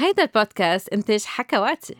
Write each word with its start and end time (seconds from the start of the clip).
هيدا 0.00 0.22
البودكاست 0.22 0.88
إنتاج 0.88 1.24
حكواتي. 1.24 1.96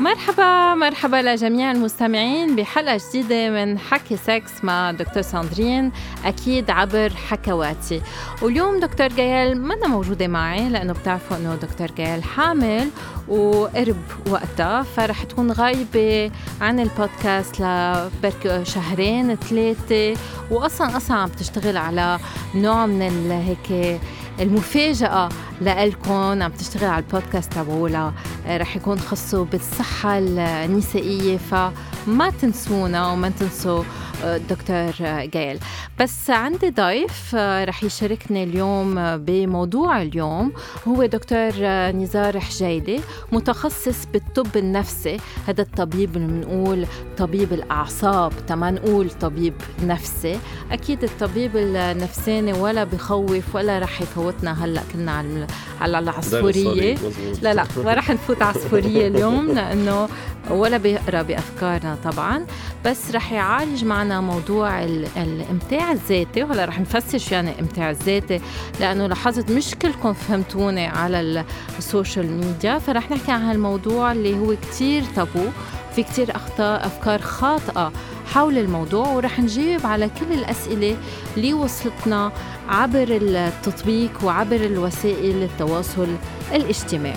مرحبا 0.00 0.74
مرحبا 0.74 1.16
لجميع 1.16 1.70
المستمعين 1.70 2.56
بحلقة 2.56 3.00
جديدة 3.08 3.50
من 3.50 3.78
حكي 3.78 4.16
سكس 4.16 4.64
مع 4.64 4.90
دكتور 4.90 5.22
ساندرين 5.22 5.92
أكيد 6.24 6.70
عبر 6.70 7.10
حكواتي. 7.10 8.02
واليوم 8.42 8.80
دكتور 8.80 9.08
جيال 9.08 9.62
منا 9.62 9.88
موجودة 9.88 10.28
معي 10.28 10.68
لأنه 10.68 10.92
بتعرفوا 10.92 11.36
أنه 11.36 11.54
دكتور 11.54 11.90
جيال 11.90 12.24
حامل 12.24 12.88
وقرب 13.28 14.02
وقتها 14.30 14.82
فرح 14.82 15.22
تكون 15.22 15.52
غايبة 15.52 16.30
عن 16.60 16.80
البودكاست 16.80 17.60
لبرك 17.60 18.62
شهرين 18.62 19.34
ثلاثة 19.34 20.20
وأصلا 20.50 20.96
أصلا 20.96 21.16
عم 21.16 21.28
تشتغل 21.28 21.76
على 21.76 22.18
نوع 22.54 22.86
من 22.86 23.30
هيك 23.30 24.00
المفاجأة 24.40 25.28
لإلكم 25.60 26.12
عم 26.42 26.52
تشتغل 26.58 26.84
على 26.90 27.04
البودكاست 27.04 27.52
تبعولها. 27.52 28.12
رح 28.48 28.76
يكون 28.76 28.98
خصو 29.00 29.44
بالصحة 29.44 30.18
النسائية 30.18 31.36
فما 31.36 32.30
تنسونا 32.40 33.12
وما 33.12 33.28
تنسوا 33.28 33.84
دكتور 34.24 34.92
جايل. 35.26 35.58
بس 36.00 36.30
عندي 36.30 36.70
ضيف 36.70 37.34
رح 37.34 37.84
يشاركني 37.84 38.44
اليوم 38.44 39.16
بموضوع 39.16 40.02
اليوم. 40.02 40.52
هو 40.88 41.06
دكتور 41.06 41.50
نزار 41.90 42.40
حجيلي 42.40 43.00
متخصص 43.32 44.06
بالطب 44.12 44.56
النفسي. 44.56 45.16
هذا 45.48 45.62
الطبيب 45.62 46.16
اللي 46.16 46.26
بنقول 46.26 46.86
طبيب 47.18 47.52
الأعصاب 47.52 48.32
تما 48.46 48.70
نقول 48.70 49.10
طبيب 49.10 49.54
نفسي. 49.82 50.38
أكيد 50.70 51.04
الطبيب 51.04 51.56
النفساني 51.56 52.52
ولا 52.52 52.84
بخوف 52.84 53.54
ولا 53.54 53.78
رح 53.78 54.02
يفوتنا 54.02 54.64
هلأ 54.64 54.82
كنا 54.92 55.12
على 55.12 55.46
على 55.80 55.98
العصفورية. 55.98 56.96
لا 57.42 57.54
لا 57.54 57.66
ما 57.84 57.94
رح 57.94 58.10
نفوت 58.10 58.42
عصفورية 58.42 59.06
اليوم 59.06 59.46
لأنه 59.46 60.08
ولا 60.50 60.76
بيقرأ 60.76 61.22
بأفكارنا 61.22 61.96
طبعا. 62.04 62.46
بس 62.84 63.10
رح 63.14 63.32
يعالج 63.32 63.84
معنا 63.84 64.05
موضوع 64.12 64.84
الامتاع 65.16 65.92
الذاتي 65.92 66.42
وهلا 66.42 66.64
رح 66.64 66.80
نفسر 66.80 67.32
يعني 67.32 67.60
امتاع 67.60 67.90
الذاتي 67.90 68.40
لأنه 68.80 69.06
لاحظت 69.06 69.50
مش 69.50 69.74
كلكم 69.74 70.12
فهمتوني 70.12 70.86
على 70.86 71.44
السوشيال 71.78 72.32
ميديا 72.32 72.78
فرح 72.78 73.10
نحكي 73.10 73.32
عن 73.32 73.42
هالموضوع 73.42 74.12
اللي 74.12 74.38
هو 74.38 74.54
كتير 74.62 75.02
تابو 75.16 75.44
في 75.96 76.02
كتير 76.02 76.36
أخطاء 76.36 76.86
أفكار 76.86 77.20
خاطئة 77.20 77.92
حول 78.32 78.58
الموضوع 78.58 79.08
ورح 79.08 79.40
نجيب 79.40 79.86
على 79.86 80.08
كل 80.20 80.34
الأسئلة 80.34 80.96
اللي 81.36 81.54
وصلتنا 81.54 82.32
عبر 82.68 83.06
التطبيق 83.10 84.10
وعبر 84.24 84.56
الوسائل 84.56 85.42
التواصل 85.42 86.08
الاجتماعي. 86.54 87.16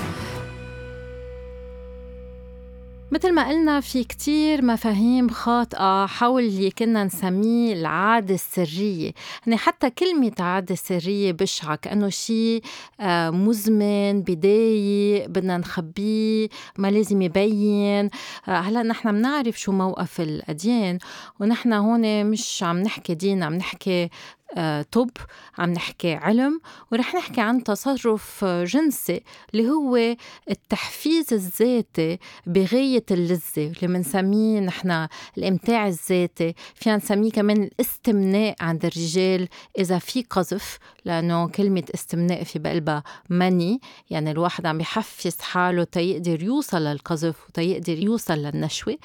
مثل 3.11 3.33
ما 3.33 3.47
قلنا 3.47 3.79
في 3.79 4.03
كتير 4.03 4.65
مفاهيم 4.65 5.29
خاطئة 5.29 6.05
حول 6.05 6.43
اللي 6.43 6.71
كنا 6.71 7.03
نسميه 7.03 7.73
العادة 7.73 8.33
السرية. 8.33 9.11
يعني 9.45 9.57
حتى 9.57 9.89
كلمة 9.89 10.31
عادة 10.39 10.75
سرية 10.75 11.31
بشعة 11.31 11.75
كأنه 11.75 12.09
شيء 12.09 12.61
آه، 12.99 13.30
مزمن 13.30 14.21
بداية 14.21 15.27
بدنا 15.27 15.57
نخبيه 15.57 16.49
ما 16.77 16.91
لازم 16.91 17.21
يبين. 17.21 18.09
آه، 18.47 18.59
هلأ 18.59 18.83
نحن 18.83 19.11
بنعرف 19.11 19.59
شو 19.59 19.71
موقف 19.71 20.21
الأديان 20.21 20.97
ونحن 21.39 21.73
هون 21.73 22.25
مش 22.25 22.63
عم 22.63 22.80
نحكي 22.80 23.13
دين 23.15 23.43
عم 23.43 23.53
نحكي 23.53 24.09
طب 24.92 25.09
عم 25.58 25.69
نحكي 25.72 26.14
علم 26.14 26.61
ورح 26.92 27.16
نحكي 27.16 27.42
عن 27.42 27.64
تصرف 27.64 28.45
جنسي 28.45 29.23
اللي 29.53 29.69
هو 29.69 30.16
التحفيز 30.50 31.33
الذاتي 31.33 32.19
بغاية 32.45 33.05
اللذة 33.11 33.42
اللي 33.58 33.88
بنسميه 33.88 34.59
نحن 34.59 35.08
الإمتاع 35.38 35.88
الذاتي. 35.88 36.53
فينا 36.76 36.95
نسميه 36.95 37.32
كمان 37.32 37.64
الاستمناء 37.64 38.55
عند 38.61 38.86
الرجال 38.86 39.48
إذا 39.80 39.99
في 39.99 40.23
قذف. 40.30 40.80
لأنه 41.05 41.48
كلمة 41.48 41.83
استمناء 41.93 42.43
في 42.43 42.60
بقلبها 42.60 43.04
مني 43.30 43.80
يعني 44.10 44.32
الواحد 44.32 44.65
عم 44.65 44.82
يحفز 44.82 45.42
حاله 45.42 45.83
تيقدر 45.83 46.43
يوصل 46.43 46.82
للقذف 46.82 47.36
وتيقدر 47.49 47.99
يوصل 47.99 48.33
للنشوة. 48.33 48.98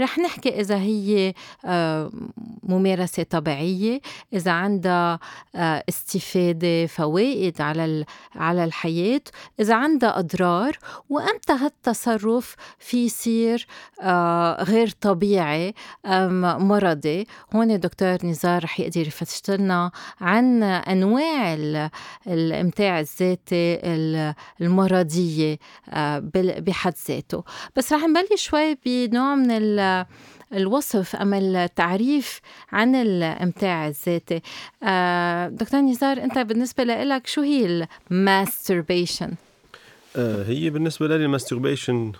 رح 0.00 0.18
نحكي 0.18 0.60
إذا 0.60 0.76
هي 0.76 1.34
آه، 1.64 2.12
ممارسة 2.62 3.22
طبيعية 3.22 4.00
إذا 4.32 4.50
عندها 4.50 5.18
آه، 5.54 5.84
استفادة 5.88 6.86
فوائد 6.86 7.60
على 7.60 8.04
على 8.34 8.64
الحياة 8.64 9.20
إذا 9.60 9.74
عندها 9.74 10.18
أضرار 10.18 10.78
وأمتى 11.10 11.52
هالتصرف 11.52 12.56
في 12.78 13.04
يصير 13.04 13.66
آه، 14.00 14.62
غير 14.62 14.88
طبيعي 15.00 15.74
مرضي. 16.04 17.26
هون 17.54 17.80
دكتور 17.80 18.26
نزار 18.26 18.64
رح 18.64 18.80
يقدر 18.80 19.00
يفتش 19.00 19.50
لنا 19.50 19.90
عن 20.20 20.62
أنواع 20.62 21.45
الإمتاع 22.26 23.00
الذاتي 23.00 23.80
المرضية 24.60 25.58
آه، 25.88 26.18
بحد 26.58 26.94
ذاته. 27.08 27.44
بس 27.76 27.92
رح 27.92 28.02
نبلش 28.02 28.42
شوي 28.42 28.78
بنوع 28.86 29.34
من 29.34 29.50
الوصف 30.52 31.16
أما 31.16 31.38
التعريف 31.38 32.40
عن 32.72 32.94
الإمتاع 32.94 33.88
الذاتي. 33.88 34.40
آه، 34.82 35.48
دكتور 35.48 35.80
نزار 35.80 36.22
أنت 36.22 36.38
بالنسبة 36.38 36.84
لك 36.84 37.26
شو 37.26 37.40
هي 37.40 37.86
ال 38.10 38.19
masturbation؟ 38.19 39.34
آه، 40.16 40.44
هي 40.44 40.70
بالنسبة 40.70 41.06
لي 41.06 41.16
ال 41.16 41.23
masturbation 41.23 42.12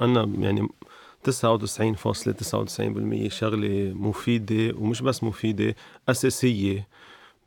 أنا 0.00 0.30
يعني 0.38 0.68
99.99% 1.24 3.28
شغلة 3.28 3.92
مفيدة 3.94 4.74
ومش 4.78 5.02
بس 5.02 5.24
مفيدة 5.24 5.74
أساسية. 6.08 6.86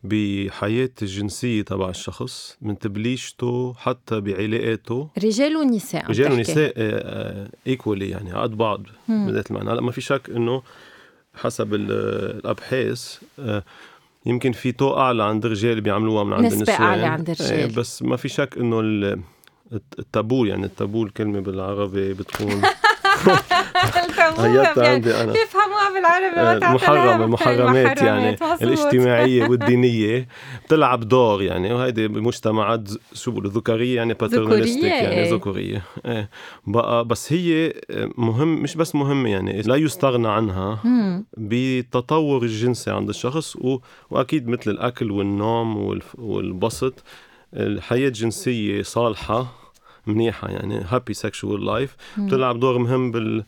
بحياة 0.09 0.89
الجنسية 1.01 1.61
تبع 1.61 1.89
الشخص 1.89 2.57
من 2.61 2.79
تبليشته 2.79 3.73
حتى 3.77 4.21
بعلاقاته. 4.21 5.09
رجال 5.23 5.57
ونساء 5.57 6.09
رجال 6.09 6.31
ونساء 6.31 6.73
ايكولي 7.67 8.09
يعني 8.09 8.33
قد 8.33 8.57
بعض 8.57 8.83
بذات 9.09 9.51
المعنى. 9.51 9.71
هلا 9.71 9.81
ما 9.81 9.91
في 9.91 10.01
شك 10.01 10.29
إنه 10.29 10.61
حسب 11.35 11.73
الأبحاث 11.73 13.17
آه، 13.39 13.63
يمكن 14.25 14.51
في 14.51 14.71
تو 14.71 14.97
أعلى 14.97 15.23
عند 15.23 15.45
الرجال 15.45 15.81
بيعملوها 15.81 16.23
من 16.23 16.33
عند 16.33 16.45
النساء 16.53 16.75
نسبة 16.75 16.85
أعلى 16.85 17.05
عند 17.05 17.29
الرجال 17.29 17.71
بس 17.71 18.01
ما 18.01 18.17
في 18.17 18.29
شك 18.29 18.57
إنه 18.57 18.79
التابو 19.99 20.45
يعني 20.45 20.65
التابو 20.65 21.03
الكلمة 21.03 21.39
بالعربي 21.39 22.13
بتكون 22.13 22.61
هيت 24.37 24.77
عندي 24.77 25.15
أنا. 25.21 25.31
بيفهموها 25.31 25.93
بالعربي 25.93 26.39
آه، 26.39 26.69
المحرم 26.69 27.21
المحرمات 27.21 28.01
يعني 28.01 28.37
الاجتماعية 28.61 29.47
والدينية. 29.49 30.27
بتلعب 30.65 30.99
دور 30.99 31.41
يعني 31.41 31.73
وهيدي 31.73 32.07
بمجتمعات 32.07 32.89
شو 33.13 33.31
بيقولوا 33.31 33.51
ذكوريه 33.51 33.95
يعني 33.95 34.13
باترنالستيك 34.13 34.83
يعني 34.83 35.15
إيه. 35.15 35.33
ذكورية. 35.33 35.81
إيه. 36.05 36.29
بقى 36.67 37.05
بس 37.05 37.33
هي 37.33 37.73
مهم 38.17 38.61
مش 38.61 38.75
بس 38.75 38.95
مهمة 38.95 39.29
يعني 39.29 39.61
لا 39.61 39.75
يستغنى 39.75 40.27
عنها 40.27 40.79
بتطور 41.37 42.43
الجنسي 42.43 42.91
عند 42.91 43.09
الشخص 43.09 43.57
وأكيد 44.09 44.47
مثل 44.47 44.71
الأكل 44.71 45.11
والنوم 45.11 45.99
والبسط 46.17 47.03
الحياة 47.53 48.07
الجنسية 48.07 48.81
صالحة. 48.81 49.64
منيحة 50.07 50.47
يعني 50.49 50.81
happy 50.89 51.13
sexual 51.13 51.65
life 51.65 51.95
بتلعب 52.17 52.59
دور 52.59 52.77
مهم 52.77 53.11
بال 53.11 53.45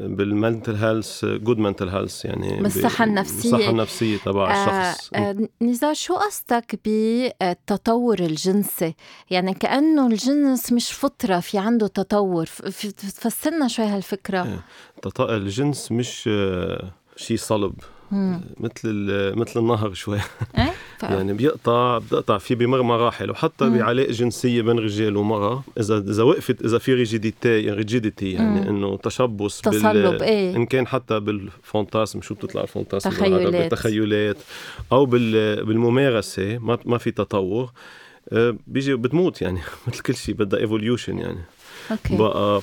بال 0.00 0.19
mental 0.19 0.74
health 0.74 1.24
good 1.24 1.58
mental 1.58 1.88
health 1.88 2.24
يعني 2.24 2.62
بالصحة 2.62 3.04
النفسية 3.04 3.54
الصحة 3.54 3.70
النفسية. 3.70 4.18
تبع 4.18 4.50
آه 4.50 4.90
الشخص. 4.90 5.10
آه 5.14 5.48
نزار 5.62 5.94
شو 5.94 6.14
قصدك 6.14 6.80
بالتطور 6.84 8.18
الجنسي؟ 8.20 8.94
يعني 9.30 9.54
كأنه 9.54 10.06
الجنس 10.06 10.72
مش 10.72 10.92
فطرة 10.92 11.40
في 11.40 11.58
عنده 11.58 11.86
تطور. 11.86 12.46
فسرنا 13.14 13.68
شوي 13.68 13.84
هالفكرة. 13.84 14.42
إيه. 14.42 15.36
الجنس 15.36 15.92
مش 15.92 16.28
آه، 16.32 16.90
شيء 17.16 17.36
صلب. 17.36 17.74
مثل 18.60 19.06
مثل 19.36 19.60
النهر 19.60 19.92
شوي. 19.94 20.18
إيه؟ 20.58 20.72
يعني 21.02 21.32
بيقطع 21.32 21.98
بيقطع 21.98 22.38
في 22.38 22.54
بمر 22.54 22.82
مراحل 22.82 23.30
وحتى 23.30 23.70
بعلاقه 23.70 24.12
جنسية 24.12 24.62
بين 24.62 24.78
رجال 24.78 25.16
ومرأة. 25.16 25.64
اذا 25.80 25.98
إذا 25.98 26.22
وقفت 26.22 26.64
إذا 26.64 26.78
في 26.78 26.94
rigidity 26.94 27.70
rigidity 27.70 28.32
يعني 28.32 28.68
إنه 28.68 28.96
تشبث 28.96 29.60
تصلب 29.60 30.22
إيه. 30.22 30.56
إن 30.56 30.66
كان 30.66 30.86
حتى 30.86 31.20
بال 31.20 31.40
fantasme 31.40 32.22
شو 32.22 32.34
بتطلع 32.34 32.62
ال 32.62 32.67
fantasme 32.67 33.10
تخيلات. 33.10 33.72
تخيلات. 33.72 34.36
أو 34.92 35.06
بالممارسة 35.06 36.58
ما 36.58 36.78
ما 36.84 36.98
في 36.98 37.10
تطور. 37.10 37.70
آه، 38.32 38.56
بيجي 38.66 38.94
بتموت 38.94 39.42
يعني. 39.42 39.60
مثل 39.88 40.00
كل 40.00 40.14
شيء 40.14 40.34
بدها 40.34 40.60
evolution 40.60 41.18
يعني. 41.18 41.40
okay. 41.90 42.16
بقى 42.16 42.62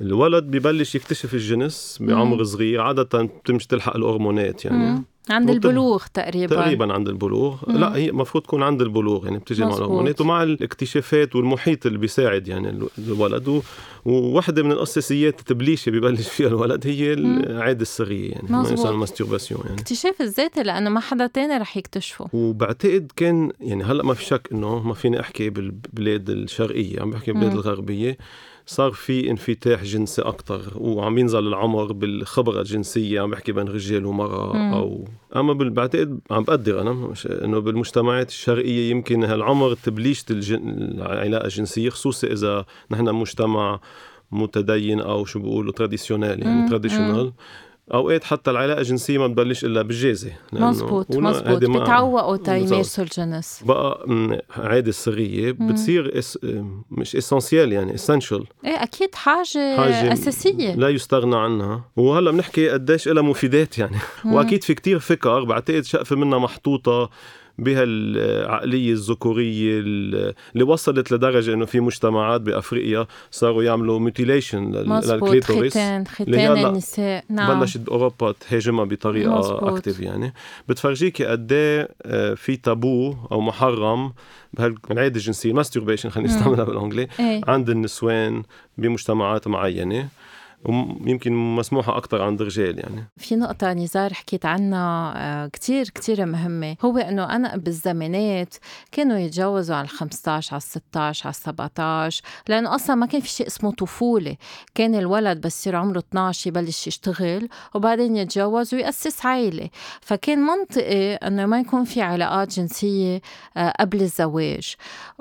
الولد 0.00 0.44
ببلش 0.44 0.94
يكتشف 0.94 1.34
الجنس 1.34 1.98
بعمر 2.00 2.44
صغير 2.44 2.80
عادة 2.80 3.22
بتمشي 3.22 3.68
تلحق 3.68 3.96
الهرمونات 3.96 4.64
يعني. 4.64 5.04
عند 5.30 5.50
البلوغ 5.50 6.04
تقريبا. 6.14 6.56
تقريبا 6.56 6.92
عند 6.92 7.08
البلوغ. 7.08 7.56
مم. 7.66 7.78
لا 7.78 7.96
هي 7.96 8.08
المفروض 8.08 8.44
تكون 8.44 8.62
عند 8.62 8.82
البلوغ 8.82 9.24
يعني 9.24 9.38
بتيجي 9.38 9.64
مع 9.64 9.76
الهرمونات 9.76 10.20
ومع 10.20 10.42
الاكتشافات 10.42 11.36
والمحيط 11.36 11.86
اللي 11.86 11.98
بيساعد 11.98 12.48
يعني 12.48 12.88
الولد. 12.98 13.62
وواحدة 14.04 14.62
من 14.62 14.72
الأساسيات 14.72 15.40
التبليشة 15.40 15.90
ببلش 15.90 16.28
فيها 16.28 16.48
الولد 16.48 16.86
هي 16.86 17.12
العادة 17.12 17.82
السريه 17.82 18.30
يعني 18.30 18.48
مزبوط. 18.50 18.86
ال 18.86 18.92
masturbation 18.92 19.60
يعني. 19.64 19.80
اكتشاف 19.80 20.20
الذاتي 20.20 20.62
لأنه 20.62 20.90
ما 20.90 21.00
حدا 21.00 21.26
تاني 21.26 21.56
رح 21.56 21.76
يكتشفه. 21.76 22.28
وبعتقد 22.32 23.12
كان 23.16 23.52
يعني 23.60 23.84
هلأ 23.84 24.04
ما 24.04 24.14
في 24.14 24.24
شك 24.24 24.48
إنه 24.52 24.82
ما 24.82 24.94
فيني 24.94 25.20
أحكي 25.20 25.50
بالبلاد 25.50 26.30
الشرقية 26.30 27.00
عم 27.00 27.10
بحكي 27.10 27.32
بالبلاد 27.32 27.52
الغربية. 27.52 28.18
صار 28.66 28.92
في 28.92 29.30
انفتاح 29.30 29.84
جنسي 29.84 30.22
أكثر 30.22 30.60
وعم 30.76 31.18
ينزل 31.18 31.48
العمر 31.48 31.92
بالخبرة 31.92 32.60
الجنسية 32.60 33.20
عم 33.20 33.30
بحكي 33.30 33.52
بين 33.52 33.68
رجال 33.68 34.06
ومرأة. 34.06 34.74
أو 34.74 35.04
أما 35.36 35.52
بعتقد 35.52 36.20
عم 36.30 36.42
بقدر 36.42 36.80
أنا 36.80 36.92
مش 36.92 37.26
إنه 37.26 37.58
بالمجتمعات 37.58 38.28
الشرقية 38.28 38.90
يمكن 38.90 39.24
هالعمر 39.24 39.74
تبليش 39.74 40.24
الجن... 40.30 40.68
العلاقة 40.68 41.44
الجنسية 41.44 41.90
خصوصي 41.90 42.32
إذا 42.32 42.64
نحن 42.90 43.14
مجتمع 43.14 43.80
متدين 44.32 45.00
أو 45.00 45.24
شو 45.24 45.38
بيقولوا 45.38 45.72
traditional 45.72 46.42
يعني 46.42 46.68
traditional 46.68 47.32
أوقات 47.94 48.24
حتى 48.24 48.50
العلاقة 48.50 48.78
الجنسية 48.80 49.18
ما 49.18 49.26
بتبلش 49.26 49.64
إلا 49.64 49.82
بالجازة 49.82 50.32
مزبوط 50.52 51.16
مزبوط. 51.16 51.64
بتعوقوا 51.64 52.36
تيمارسوا 52.36 53.04
الجنس 53.04 53.62
بقى 53.66 54.06
عادة 54.56 54.92
سريه 54.92 55.52
بتصير 55.52 56.18
إس 56.18 56.38
مش 56.90 57.16
essentielle 57.16 57.72
يعني 57.72 57.94
essential 57.94 58.44
إيه 58.64 58.82
أكيد 58.82 59.14
حاجة, 59.14 59.76
حاجة 59.76 60.12
أساسية. 60.12 60.74
لا 60.74 60.88
يستغنى 60.88 61.36
عنها. 61.36 61.84
وهلأ 61.96 62.30
بنحكي 62.30 62.68
قديش 62.68 63.08
لها 63.08 63.22
مفيدات 63.22 63.78
يعني. 63.78 63.96
مم. 64.24 64.32
وأكيد 64.34 64.64
في 64.64 64.74
كتير 64.74 64.98
فكر 64.98 65.44
بعتقد 65.44 65.84
شقفة 65.84 66.16
منها 66.16 66.38
محطوطة. 66.38 67.10
بهالعقليه 67.58 68.92
الذكورية 68.92 69.80
اللي 69.80 70.62
وصلت 70.64 71.12
لدرجة 71.12 71.54
إنه 71.54 71.64
في 71.64 71.80
مجتمعات 71.80 72.40
بأفريقيا 72.40 73.06
صاروا 73.30 73.62
يعملوا 73.62 73.98
mutilation 73.98 74.72
لل 74.72 74.90
clitoris. 74.90 75.72
ختان 75.72 76.06
ختان 76.06 76.66
النساء 76.66 77.24
نعم. 77.28 77.60
بلشت 77.60 77.88
أوروبا 77.88 78.32
تهاجمها 78.32 78.84
بطريقة 78.84 79.68
active 79.68 80.00
يعني. 80.00 80.32
بتفرجيكي 80.68 81.24
قد 81.24 81.52
إيه 81.52 81.88
في 82.34 82.56
تابو 82.56 83.14
أو 83.32 83.40
محرم 83.40 84.12
بهالعادة 84.52 85.16
الجنسية 85.16 85.52
ماستربيشن 85.52 86.10
خلينا 86.10 86.28
نستعملها 86.28 86.64
بالانجلي 86.64 87.08
إيه؟ 87.20 87.40
عند 87.48 87.70
النسوان 87.70 88.42
بمجتمعات 88.78 89.48
معينة. 89.48 90.08
ويمكن 90.64 91.32
مسموحة 91.56 91.96
أكثر 91.96 92.22
عند 92.22 92.40
الرجال 92.40 92.78
يعني. 92.78 93.08
في 93.16 93.36
نقطة 93.36 93.72
نزار 93.72 94.14
حكيت 94.14 94.46
عنها 94.46 95.14
آه، 95.16 95.46
كتير 95.46 95.88
كتير 95.88 96.26
مهمة. 96.26 96.76
هو 96.84 96.98
إنه 96.98 97.36
أنا 97.36 97.56
بالزمانات 97.56 98.54
كانوا 98.92 99.18
يتجوزوا 99.18 99.76
على 99.76 99.84
ال 99.84 99.88
15 99.90 100.54
على 100.54 100.58
ال 100.58 100.66
16 100.66 101.26
على 101.26 101.34
ال 101.34 101.40
17 101.40 102.22
لأنه 102.48 102.74
أصلا 102.74 102.96
ما 102.96 103.06
كان 103.06 103.20
في 103.20 103.28
شيء 103.28 103.46
اسمه 103.46 103.72
طفولة. 103.72 104.36
كان 104.74 104.94
الولد 104.94 105.40
بس 105.40 105.60
يصير 105.60 105.76
عمره 105.76 105.98
12 105.98 106.48
يبلش 106.48 106.86
يشتغل 106.86 107.48
وبعدين 107.74 108.16
يتجوز 108.16 108.74
ويأسس 108.74 109.26
عائلة 109.26 109.70
فكان 110.00 110.38
منطقي 110.38 111.14
إنه 111.14 111.46
ما 111.46 111.60
يكون 111.60 111.84
في 111.84 112.02
علاقات 112.02 112.54
جنسية 112.54 113.20
آه، 113.56 113.74
قبل 113.80 114.02
الزواج. 114.02 114.74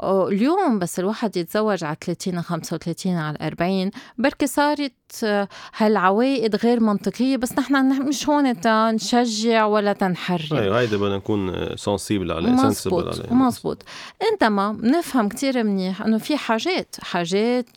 اليوم 0.03 0.79
بس 0.79 0.99
الواحد 0.99 1.37
يتزوج 1.37 1.83
على 1.83 1.97
30 2.01 2.41
35 2.41 3.15
على 3.15 3.37
40 3.41 3.91
بركي 4.17 4.47
صارت 4.47 4.93
هالعوائد 5.77 6.55
غير 6.55 6.79
منطقية 6.79 7.37
بس 7.37 7.51
نحن 7.51 8.01
مش 8.07 8.29
هون 8.29 8.61
تنشجع 8.61 9.65
ولا 9.65 9.93
تنحرر 9.93 10.59
أيوه 10.59 10.79
هيدا 10.79 10.97
بدنا 10.97 11.17
نكون 11.17 11.69
سنسيبل 11.75 12.31
عليه 12.31 12.49
مزبوط 12.49 13.19
عليه. 13.19 13.33
مزبوط 13.33 13.83
انما 14.41 14.71
بنفهم 14.71 15.29
كتير 15.29 15.63
منيح 15.63 16.01
إنه 16.01 16.17
في 16.17 16.37
حاجات 16.37 16.95
حاجات 17.01 17.69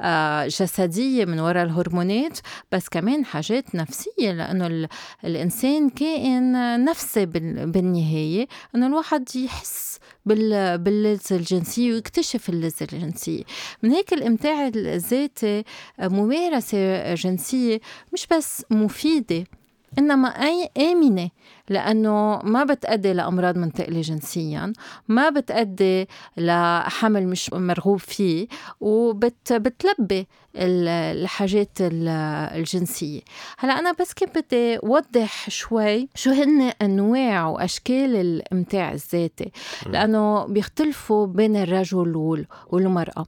آه، 0.00 0.46
جسدية 0.46 1.24
من 1.24 1.40
وراء 1.40 1.64
الهرمونات 1.64 2.38
بس 2.72 2.88
كمان 2.88 3.24
حاجات 3.24 3.74
نفسية 3.74 4.32
لأنه 4.32 4.88
الإنسان 5.24 5.90
كائن 5.90 6.52
نفسي 6.84 7.26
بالنهاية 7.26 8.48
إنه 8.74 8.86
الواحد 8.86 9.36
يحس 9.36 9.98
باللذة 10.26 11.36
الجنسية 11.36 11.92
ويكتشف 11.92 12.48
اللذة 12.48 12.86
الجنسية 12.92 13.42
من 13.82 13.90
هيك 13.90 14.12
الإمتاع 14.12 14.66
الذاتي 14.66 15.64
ممارسة 15.98 16.71
جنسية 17.14 17.80
مش 18.12 18.26
بس 18.26 18.64
مفيدة 18.70 19.44
إنما 19.98 20.28
أي 20.28 20.70
آمنة 20.92 21.30
لأنه 21.68 22.40
ما 22.42 22.64
بتأدي 22.64 23.12
لأمراض 23.12 23.58
منتقلة 23.58 24.00
جنسيا 24.00 24.72
ما 25.08 25.30
بتأدي 25.30 26.08
لحمل 26.36 27.26
مش 27.26 27.52
مرغوب 27.52 27.98
فيه 27.98 28.46
وبتلبي 28.80 30.26
الحاجات 30.56 31.78
الجنسية. 31.80 33.20
هلأ 33.58 33.78
أنا 33.78 33.92
بس 34.00 34.12
كنت 34.12 34.38
بدي 34.38 34.76
أوضح 34.76 35.50
شوي 35.50 36.08
شو 36.14 36.30
هن 36.30 36.72
أنواع 36.82 37.46
وأشكال 37.46 38.16
الإمتاع 38.16 38.92
الذاتي 38.92 39.52
لأنه 39.86 40.46
بيختلفوا 40.46 41.26
بين 41.26 41.56
الرجل 41.56 42.46
والمرأة. 42.66 43.26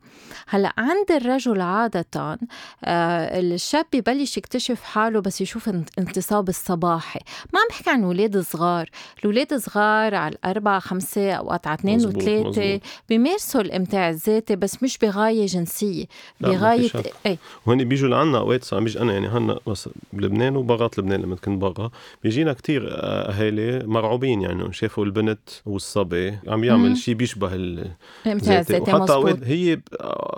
هلأ 0.49 0.73
عند 0.79 1.11
الرجل 1.11 1.61
عادة 1.61 2.39
آه، 2.85 3.41
الشاب 3.41 3.87
ببلش 3.93 4.37
يكتشف 4.37 4.83
حاله 4.83 5.21
بس 5.21 5.41
يشوف 5.41 5.69
انتصاب 5.99 6.49
الصباحي. 6.49 7.21
ما 7.53 7.61
عم 7.61 7.67
بحكي 7.71 7.91
عن 7.91 8.05
ولاد 8.05 8.24
صغار. 8.33 8.91
الولاد 9.25 9.55
صغار 9.55 10.15
على 10.15 10.35
الأربعة 10.35 10.79
خمسة 10.79 11.33
أوقات 11.33 11.67
على 11.67 11.79
اثنين 11.79 12.07
وثلاثة. 12.07 12.81
بيمارسوا 13.09 13.61
الإمتاع 13.61 14.11
الذاتي 14.11 14.57
بس 14.57 14.83
مش 14.83 14.99
بغاية 14.99 15.47
جنسية. 15.47 16.05
بغاية 16.41 16.91
إيه. 17.27 17.39
وهن 17.67 17.85
بيجوا 17.85 18.09
لعنا 18.09 18.39
أوقات 18.39 18.75
عم 18.75 18.85
بيجي 18.85 19.01
أنا 19.01 19.13
يعني 19.13 19.29
هلا 19.29 19.59
بس 19.67 19.89
بلبنان 20.13 20.57
وبرات 20.57 20.99
لبنان 20.99 21.21
لما 21.21 21.37
كنت 21.37 21.63
برا 21.63 21.91
بيجينا 22.23 22.53
كتير 22.53 22.89
أهالي 22.91 23.87
مرعوبين 23.87 24.43
يعني 24.43 24.73
شافوا 24.73 25.05
البنت 25.05 25.41
والصبي 25.67 26.39
عم 26.49 26.65
يعمل 26.65 26.97
شيء 26.97 27.15
بيشبه 27.15 27.55
الإمتاع 27.55 28.59
الذاتي. 28.59 28.93
وحتى 28.93 29.13
أوقات 29.13 29.43
هي 29.45 29.81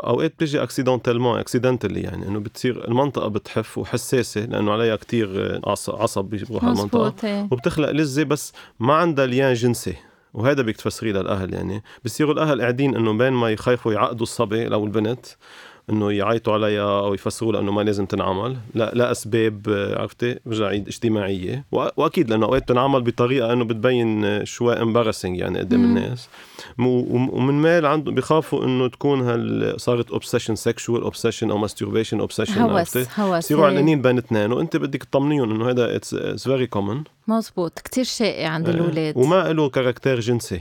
أوقات 0.06 0.32
بتجي 0.34 0.62
fr 0.62 0.71
accidentellement 0.71 1.38
accidentally 1.38 2.00
يعني 2.00 2.28
إنه 2.28 2.38
بتصير 2.38 2.88
المنطقة 2.88 3.28
بتحف 3.28 3.78
وحساسة 3.78 4.40
لأنه 4.40 4.72
عليها 4.72 4.96
كتير 4.96 5.60
عصب 5.88 6.24
بيروح 6.24 6.64
على 6.64 6.72
المنطقة. 6.72 7.14
إيه. 7.24 7.48
وبتخلق 7.78 7.90
لذة 7.90 8.22
بس 8.22 8.52
ما 8.80 8.94
عندها 8.94 9.26
lien 9.26 9.54
جنسي. 9.54 9.96
وهذا 10.34 10.62
بدك 10.62 10.76
تفسريه 10.76 11.12
للأهل 11.12 11.54
يعني. 11.54 11.82
بصيروا 12.04 12.34
الأهل 12.34 12.60
قاعدين 12.60 12.96
إنه 12.96 13.12
بين 13.12 13.32
ما 13.32 13.50
يخافوا 13.50 13.92
يعقدوا 13.92 14.22
الصبي 14.22 14.66
أو 14.66 14.84
البنت. 14.84 15.26
إنه 15.90 16.12
يعيطوا 16.12 16.52
عليها 16.52 17.00
أو 17.00 17.14
يفسروا 17.14 17.52
لها 17.52 17.60
انه 17.60 17.72
ما 17.72 17.82
لازم 17.82 18.06
تنعمل. 18.06 18.56
لا 18.74 18.90
لا 18.94 19.10
أسباب 19.10 19.62
عرفتي؟ 19.96 20.38
برجع 20.46 20.66
عيد 20.66 20.88
اجتماعيه 20.88 21.64
وأكيد 21.72 22.30
لأنه 22.30 22.46
أوقات 22.46 22.68
تنعمل 22.68 23.02
بطريقة 23.02 23.52
إنه 23.52 23.64
بتبين 23.64 24.44
شوي 24.44 24.82
embarrassing 24.82 25.38
يعني 25.38 25.58
قدام 25.58 25.84
الناس. 25.84 26.28
ومن 26.78 27.54
مال 27.54 27.86
عندهم 27.86 28.14
بيخافوا 28.14 28.64
إنه 28.64 28.88
تكون 28.88 29.20
هال 29.20 29.74
صارت 29.80 30.10
obsession 30.10 30.54
sexual 30.54 31.02
obsession 31.02 31.50
أو 31.50 31.58
masturbation 31.58 32.20
obsession 32.20 32.60
هوس 32.60 32.96
هوس 32.96 33.44
يصيروا 33.44 33.66
علقانين 33.66 34.02
بين 34.02 34.18
اثنين 34.18 34.52
وأنت 34.52 34.76
بدك 34.76 35.04
تطمنيهم 35.04 35.50
إنه 35.50 35.70
هذا 35.70 35.96
it's 35.96 36.14
very 36.44 36.66
common 36.66 37.02
مزبوط. 37.28 37.78
كثير 37.78 38.04
شائع 38.04 38.48
عند 38.48 38.68
الاولاد 38.68 39.16
وما 39.16 39.52
له 39.52 39.68
caractère 39.68 40.20
جنسي. 40.20 40.60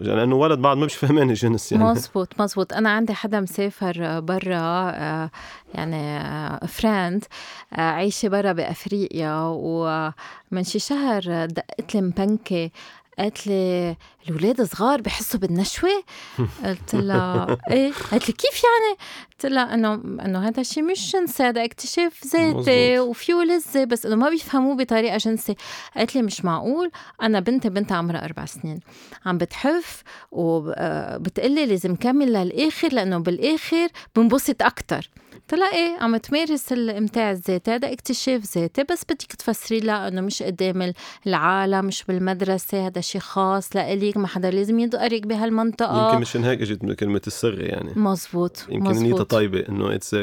لأنه 0.00 0.36
ولد 0.36 0.58
بعد 0.58 0.76
ما 0.76 0.86
مش 0.86 0.94
فهمان 0.94 1.30
الجنس 1.30 1.72
يعني. 1.72 1.84
مزبوط 1.84 2.40
مزبوط. 2.40 2.72
أنا 2.72 2.90
عندي 2.90 3.14
حدا 3.14 3.40
مسافر 3.40 4.20
برا 4.20 4.90
آه، 4.90 5.30
يعني 5.74 6.20
friend 6.66 7.24
آه، 7.72 7.80
عايشة 7.80 8.28
برا 8.28 8.52
بأفريقيا 8.52 9.42
ومن 9.44 10.62
شي 10.64 10.78
شهر 10.78 11.46
دقت 11.46 11.94
لي 11.94 12.00
مبنكة 12.00 12.70
قالت 13.18 13.46
لي 13.46 13.96
الاولاد 14.28 14.62
صغار 14.62 15.00
بحسوا 15.00 15.40
بالنشوة؟ 15.40 15.90
قلت 16.64 16.94
لها 16.94 17.56
إيه؟ 17.70 17.92
قالت 18.10 18.28
لي 18.28 18.34
كيف 18.34 18.62
يعني؟ 18.64 18.98
قلت 19.30 19.46
لها 19.46 19.74
أنه 19.74 19.94
أنه 19.94 20.48
هذا 20.48 20.60
الشيء 20.60 20.82
مش 20.82 21.12
جنسي 21.12 21.42
هذا 21.42 21.64
اكتشاف 21.64 22.26
ذاتي 22.26 22.98
وفيه 22.98 23.34
لذه 23.34 23.84
بس 23.84 24.06
إنه 24.06 24.16
ما 24.16 24.30
بيفهموه 24.30 24.76
بطريقة 24.76 25.16
جنسية. 25.16 25.54
قالت 25.96 26.14
لي 26.14 26.22
مش 26.22 26.44
معقول. 26.44 26.90
أنا 27.22 27.40
بنتي 27.40 27.68
بنتها 27.68 27.96
عمرها 27.96 28.24
أربع 28.24 28.44
سنين. 28.44 28.80
عم 29.26 29.38
بتحف 29.38 30.02
وبتقلي 30.32 31.66
لازم 31.66 31.96
كمل 31.96 32.32
للآخر 32.32 32.88
لأنه 32.92 33.18
بالآخر 33.18 33.88
بنبسط 34.16 34.62
أكثر 34.62 35.10
طلع 35.50 35.70
إيه؟ 35.72 35.96
عم 36.00 36.16
تمارس 36.16 36.72
الامتاع 36.72 37.30
الذاتي 37.30 37.70
هذا 37.70 37.92
اكتشاف 37.92 38.56
ذاتي 38.56 38.84
بس 38.84 39.04
بدك 39.04 39.32
تفسري 39.32 39.80
لها 39.80 40.08
إنه 40.08 40.20
مش 40.20 40.42
قدام 40.42 40.92
العالم 41.26 41.84
مش 41.84 42.04
بالمدرسة 42.04 42.86
هذا 42.86 43.00
شيء 43.00 43.20
خاص 43.20 43.76
لإلك 43.76 44.16
ما 44.16 44.26
حدا 44.26 44.50
لازم 44.50 44.78
يدقرك 44.78 45.26
بهالمنطقة. 45.26 46.06
يمكن 46.08 46.20
مشان 46.20 46.44
هيك 46.44 46.60
إجت 46.60 46.92
كلمة 46.92 47.20
السر 47.26 47.60
يعني. 47.60 47.92
مزبوط 47.96 48.66
يمكن 48.68 48.90
نيتها 48.90 49.24
طيبة 49.24 49.68
إنه 49.68 49.94
it's 49.94 50.16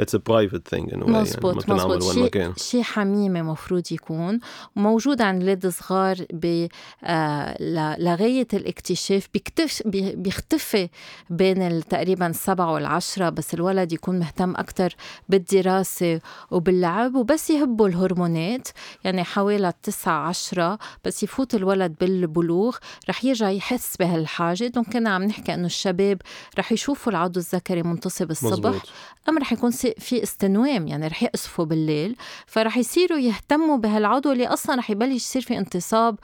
it's 0.00 0.14
a 0.14 0.18
private 0.26 0.68
thing 0.68 0.94
انه 0.94 1.06
مزبوط 1.06 1.68
يعني 1.68 1.74
مزبوط 1.74 2.02
شيء 2.02 2.52
شيء 2.56 2.82
حميمة 2.82 3.42
مفروض 3.42 3.92
يكون. 3.92 4.40
وموجود 4.76 5.22
عند 5.22 5.42
الاولاد 5.42 5.66
الصغار 5.66 6.16
ب 6.32 6.66
آه 7.04 7.96
لغاية 7.98 8.48
الاكتشاف. 8.54 9.28
بيكتف 9.32 9.82
بيختفي 9.86 10.88
بين 11.30 11.84
تقريبا 11.88 12.26
السبعه 12.26 12.72
والعشرة 12.72 13.28
بس 13.28 13.54
الولد 13.54 13.92
يكون 13.92 14.18
مهتم 14.18 14.51
أكثر 14.56 14.94
بالدراسة 15.28 16.20
وباللعب 16.50 17.14
وبس 17.14 17.50
يهبوا 17.50 17.88
الهرمونات. 17.88 18.68
يعني 19.04 19.24
حوالي 19.24 19.68
التسعة 19.68 20.28
عشرة 20.28 20.78
بس 21.04 21.22
يفوت 21.22 21.54
الولد 21.54 21.94
بالبلوغ 22.00 22.76
رح 23.08 23.24
يرجع 23.24 23.50
يحس 23.50 23.96
بهالحاجة. 23.96 24.66
donc 24.66 24.92
كنا 24.92 25.10
عم 25.10 25.22
نحكي 25.22 25.54
إنه 25.54 25.66
الشباب 25.66 26.22
رح 26.58 26.72
يشوفوا 26.72 27.12
العضو 27.12 27.40
الذكري 27.40 27.82
منتصب 27.82 28.30
الصبح. 28.30 28.52
مزبوط. 28.52 28.92
ام 29.28 29.38
رح 29.38 29.52
يكون 29.52 29.70
في 29.98 30.22
استنوام 30.22 30.88
يعني 30.88 31.06
رح 31.06 31.22
يقصفوا 31.22 31.64
بالليل. 31.64 32.16
فرح 32.46 32.76
يصيروا 32.76 33.18
يهتموا 33.18 33.76
بهالعضو 33.76 34.32
اللي 34.32 34.46
أصلا 34.46 34.76
رح 34.76 34.90
يبلش 34.90 35.14
يصير 35.14 35.42
في 35.42 35.58
انتصاب 35.58 36.18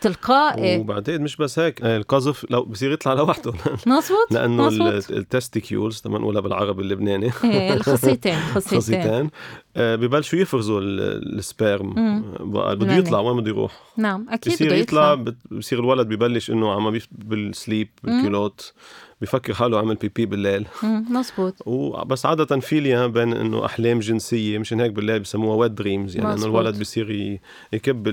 تلقائي. 0.00 0.78
وبعدين 0.78 1.22
مش 1.22 1.36
بس 1.36 1.58
هيك 1.58 1.82
آه، 1.82 1.96
القذف 1.96 2.46
لو 2.50 2.64
بصير 2.64 2.92
يطلع 2.92 3.12
لوحده. 3.12 3.52
مزبوط 3.86 4.26
لأنه 4.30 4.68
ال 5.10 5.19
testicles 5.19 6.00
تمام 6.00 6.22
نقولها 6.22 6.40
بالعربي 6.40 6.82
اللبناني. 6.82 7.30
إيه، 7.44 7.73
الخصيتين 7.74 8.38
خصيتين 8.54 9.30
آه، 9.76 9.96
ببلشوا 9.96 10.38
يفرزوا 10.38 10.80
ال 10.82 10.98
sperm. 10.98 11.94
بقى 12.40 12.76
بده 12.76 12.94
يطلع 12.96 13.20
وين 13.20 13.36
بده 13.40 13.50
يروح. 13.50 13.72
نعم 13.96 14.26
أكيد 14.30 14.62
بده 14.62 14.74
يطلع, 14.74 15.12
يطلع. 15.12 15.34
بصير 15.50 15.78
الولد 15.80 16.08
ببلش 16.08 16.50
إنه 16.50 16.72
عم 16.72 16.98
بال 17.12 17.37
slip 17.37 17.88
بال 18.02 18.16
culotte. 18.16 18.72
بفكر 19.20 19.54
حاله 19.54 19.78
عمل 19.78 19.94
pipi 19.94 20.26
بالليل. 20.26 20.66
مزبوط 20.82 21.54
وبس 21.66 22.26
عادة 22.26 22.60
في 22.60 22.80
lien 22.80 23.08
بين 23.08 23.32
إنه 23.32 23.64
أحلام 23.64 23.98
جنسية 23.98 24.58
مشان 24.58 24.80
هيك 24.80 24.92
بالليل 24.92 25.20
بسموها 25.20 25.56
wet 25.56 25.72
dreams 25.72 26.16
يعني 26.16 26.32
إنه 26.34 26.46
الولد 26.46 26.80
بصير 26.80 27.38
يكب 27.72 28.08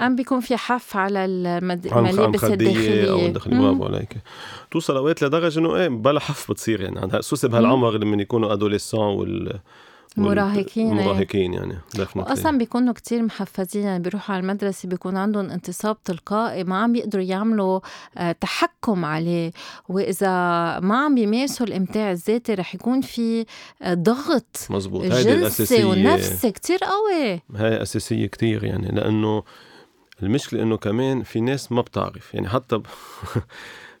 عم 0.00 0.16
بيكون 0.16 0.40
في 0.40 0.56
حف 0.56 0.96
على 0.96 1.24
الملابس 1.24 2.44
الداخلية 2.44 3.10
أو 3.10 3.26
الداخلية. 3.26 3.58
برافو 3.58 3.84
عليك 3.84 4.16
توصل 4.70 4.96
أوقات 4.96 5.24
لدرجة 5.24 5.58
إنه 5.58 5.76
إيه 5.76 5.88
بلا 5.88 6.20
حف 6.20 6.50
بتصير 6.50 6.80
يعني. 6.80 7.10
خصوصا 7.12 7.48
بهالعمر 7.48 7.98
لما 7.98 8.22
يكونوا 8.22 8.52
adolescents 8.52 9.06
وال 9.16 9.58
مراهقين 10.16 10.94
مراهقين 10.94 11.52
يعني. 11.52 11.78
واصلا 12.16 12.58
بيكونوا 12.58 12.92
كتير 12.92 13.22
محفزين 13.22 13.82
يعني 13.82 14.02
بيروحوا 14.02 14.34
على 14.34 14.42
المدرسة 14.42 14.88
بيكون 14.88 15.16
عندهم 15.16 15.50
انتصاب 15.50 16.02
تلقائي 16.02 16.64
ما 16.64 16.82
عم 16.82 16.92
بيقدروا 16.92 17.24
يعملوا 17.24 17.80
آه، 18.18 18.32
تحكم 18.32 19.04
عليه. 19.04 19.52
وإذا 19.88 20.28
ما 20.80 21.04
عم 21.04 21.14
بيمارسوا 21.14 21.66
الإمتاع 21.66 22.12
الذاتي 22.12 22.54
رح 22.54 22.74
يكون 22.74 23.00
في 23.00 23.46
آه، 23.82 23.94
ضغط 23.94 24.66
مزبوط. 24.70 25.02
هيدي 25.02 25.34
الأساسية. 25.34 25.84
ونفسي 25.84 26.50
كتير 26.50 26.78
قوي. 26.78 27.42
هاي 27.56 27.82
أساسية 27.82 28.26
كتير 28.26 28.64
يعني 28.64 28.88
لأنه 28.88 29.42
المشكلة 30.22 30.62
إنه 30.62 30.76
كمان 30.76 31.22
في 31.22 31.40
ناس 31.40 31.72
ما 31.72 31.80
بتعرف 31.80 32.34
يعني 32.34 32.48
حتى 32.48 32.78
ب... 32.78 32.86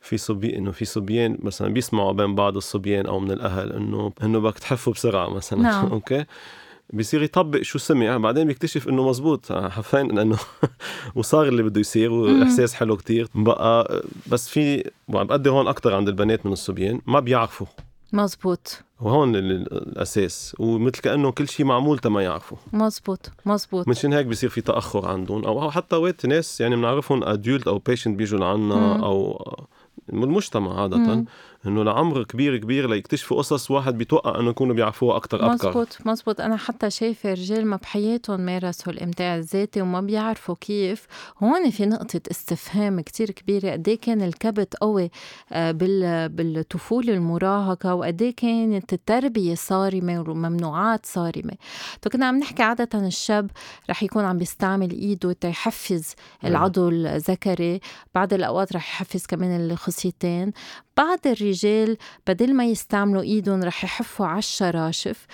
في 0.04 0.16
صبي 0.18 0.56
إنه 0.58 0.70
في 0.72 0.84
صبيان 0.84 1.38
مثلا 1.42 1.68
بيسمعوا 1.72 2.12
بين 2.12 2.34
بعض 2.34 2.56
الصبيان 2.56 3.06
أو 3.06 3.20
من 3.20 3.30
الأهل 3.30 3.72
انه 3.72 4.12
إنه 4.22 4.38
بدك 4.38 4.58
تحفوا 4.58 4.92
بسرعة 4.92 5.28
مثلا. 5.28 5.62
نعم. 5.62 5.86
أوكي؟ 5.92 6.24
بيصير 6.92 7.22
يطبق 7.22 7.62
شو 7.62 7.78
سمع. 7.78 8.16
بعدين 8.16 8.46
بيكتشف 8.46 8.88
إنه 8.88 9.08
مزبوط. 9.08 9.52
حرفيا 9.52 10.02
لأنه 10.02 10.38
وصار 11.16 11.48
اللي 11.48 11.62
بده 11.62 11.80
يصير 11.80 12.12
وإحساس 12.12 12.74
حلو 12.74 12.96
كتير. 12.96 13.28
بقى 13.34 14.02
بس 14.26 14.48
في 14.48 14.90
بقدر 15.08 15.50
هون 15.50 15.68
أكثر 15.68 15.94
عند 15.94 16.08
البنات 16.08 16.46
من 16.46 16.52
الصبيان. 16.52 17.00
ما 17.06 17.20
بيعرفوا. 17.20 17.66
مزبوط. 18.12 18.82
وهون 19.00 19.36
الأساس. 19.36 20.56
ومثل 20.58 21.00
كأنه 21.00 21.30
كل 21.32 21.48
شيء 21.48 21.66
معمول 21.66 21.98
تما 21.98 22.22
يعرفوا. 22.22 22.58
مزبوط. 22.72 23.30
مزبوط. 23.46 23.88
مشان 23.88 24.12
هيك 24.12 24.26
بصير 24.26 24.48
في 24.50 24.60
تأخر 24.60 25.06
عندهم. 25.06 25.44
أو 25.44 25.70
حتى 25.70 25.96
وقت 25.96 26.26
ناس 26.26 26.60
يعني 26.60 26.76
بنعرفهم 26.76 27.24
ادولت 27.24 27.68
أو 27.68 27.78
بيشنت 27.78 28.16
بيجوا 28.18 28.38
لعنا 28.38 28.96
أو 29.04 29.44
المجتمع 30.12 30.82
عادة. 30.82 31.24
إنه 31.66 31.82
لعمر 31.84 32.22
كبير 32.24 32.56
كبير 32.56 32.90
ليكتشفوا 32.90 33.38
قصص 33.38 33.70
واحد 33.70 33.98
بيتوقع 33.98 34.40
إنه 34.40 34.50
يكونوا 34.50 34.74
بيعرفوها 34.74 35.16
أكثر 35.16 35.52
أبكر. 35.52 35.68
مزبوط 35.68 35.98
مزبوط. 36.04 36.40
أنا 36.40 36.56
حتى 36.56 36.90
شايفة 36.90 37.30
رجال 37.32 37.66
ما 37.66 37.76
بحياتهم 37.76 38.40
مارسوا 38.40 38.92
الإمتاع 38.92 39.36
الذاتي 39.36 39.80
وما 39.80 40.00
بيعرفوا 40.00 40.54
كيف. 40.60 41.06
هون 41.42 41.70
في 41.70 41.86
نقطة 41.86 42.20
استفهام 42.30 43.00
كتير 43.00 43.30
كبيرة. 43.30 43.70
قد 43.72 43.88
إيه 43.88 44.00
كان 44.00 44.22
الكبت 44.22 44.76
قوي 44.76 45.10
آه، 45.52 45.72
بالطفولة 46.28 47.12
المراهقة 47.12 47.94
وقد 47.94 48.22
إيه 48.22 48.36
كانت 48.36 48.92
التربية 48.92 49.54
صارمة 49.54 50.20
والممنوعات 50.20 51.06
صارمة. 51.06 51.52
فكنا 52.02 52.26
عم 52.26 52.38
نحكي 52.38 52.62
عادة 52.62 53.06
الشاب 53.06 53.50
رح 53.90 54.02
يكون 54.02 54.24
عم 54.24 54.38
بيستعمل 54.38 54.90
إيده 54.90 55.32
تيحفز 55.32 56.14
العضو 56.44 56.88
الذكري. 56.88 57.80
بعض 58.14 58.34
الأوقات 58.34 58.76
رح 58.76 58.88
يحفز 58.94 59.26
كمان 59.26 59.70
الخصيتين. 59.70 60.52
بعض 60.96 61.26
الرجال 61.26 61.96
بدل 62.26 62.54
ما 62.54 62.64
يستعملوا 62.64 63.22
إيدهم 63.22 63.62
رح 63.62 63.84
يحفوا 63.84 64.26
على 64.26 64.38
الشراشف 64.38 65.26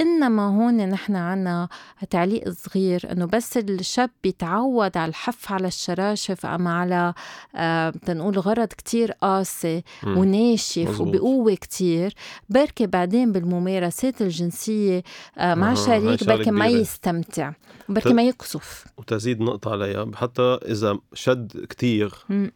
إنما 0.00 0.48
هون 0.48 0.88
نحن 0.88 1.16
عنا 1.16 1.68
تعليق 2.10 2.48
صغير 2.48 3.12
إنه 3.12 3.24
بس 3.24 3.56
الشاب 3.56 4.10
بيتعود 4.22 4.96
على 4.96 5.08
الحف 5.08 5.52
على 5.52 5.66
الشراشف 5.68 6.46
أم 6.46 6.68
على 6.68 7.14
آه 7.56 7.90
تنقول 7.90 8.38
غرض 8.38 8.68
كتير 8.68 9.12
قاسي 9.12 9.82
وناشف 10.06 11.00
وبقوة 11.00 11.54
كتير. 11.54 12.14
بركي 12.48 12.86
بعدين 12.86 13.32
بالممارسات 13.32 14.22
الجنسية 14.22 15.02
آه 15.38 15.54
مع 15.54 15.70
آه 15.72 15.74
شريك 15.74 16.24
بركي 16.24 16.50
ما 16.50 16.66
يستمتع 16.66 17.52
بركي 17.88 18.12
ما 18.12 18.22
يقصف. 18.22 18.84
وتزيد 18.98 19.40
نقطة 19.40 19.72
عليها 19.72 20.10
حتى 20.14 20.42
إذا 20.42 20.98
شد 21.14 21.66
كتير 21.68 22.14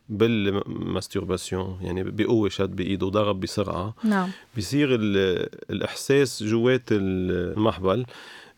بال 0.09 0.33
masturbation 0.33 1.79
يعني 1.81 2.03
بقوة 2.03 2.49
شد 2.49 2.77
بإيده 2.77 3.07
وضرب 3.07 3.41
بسرعة 3.41 3.95
نعم. 4.05 4.29
بصير 4.57 4.89
الإحساس 5.71 6.43
جوات 6.43 6.93
المهبل. 7.31 8.05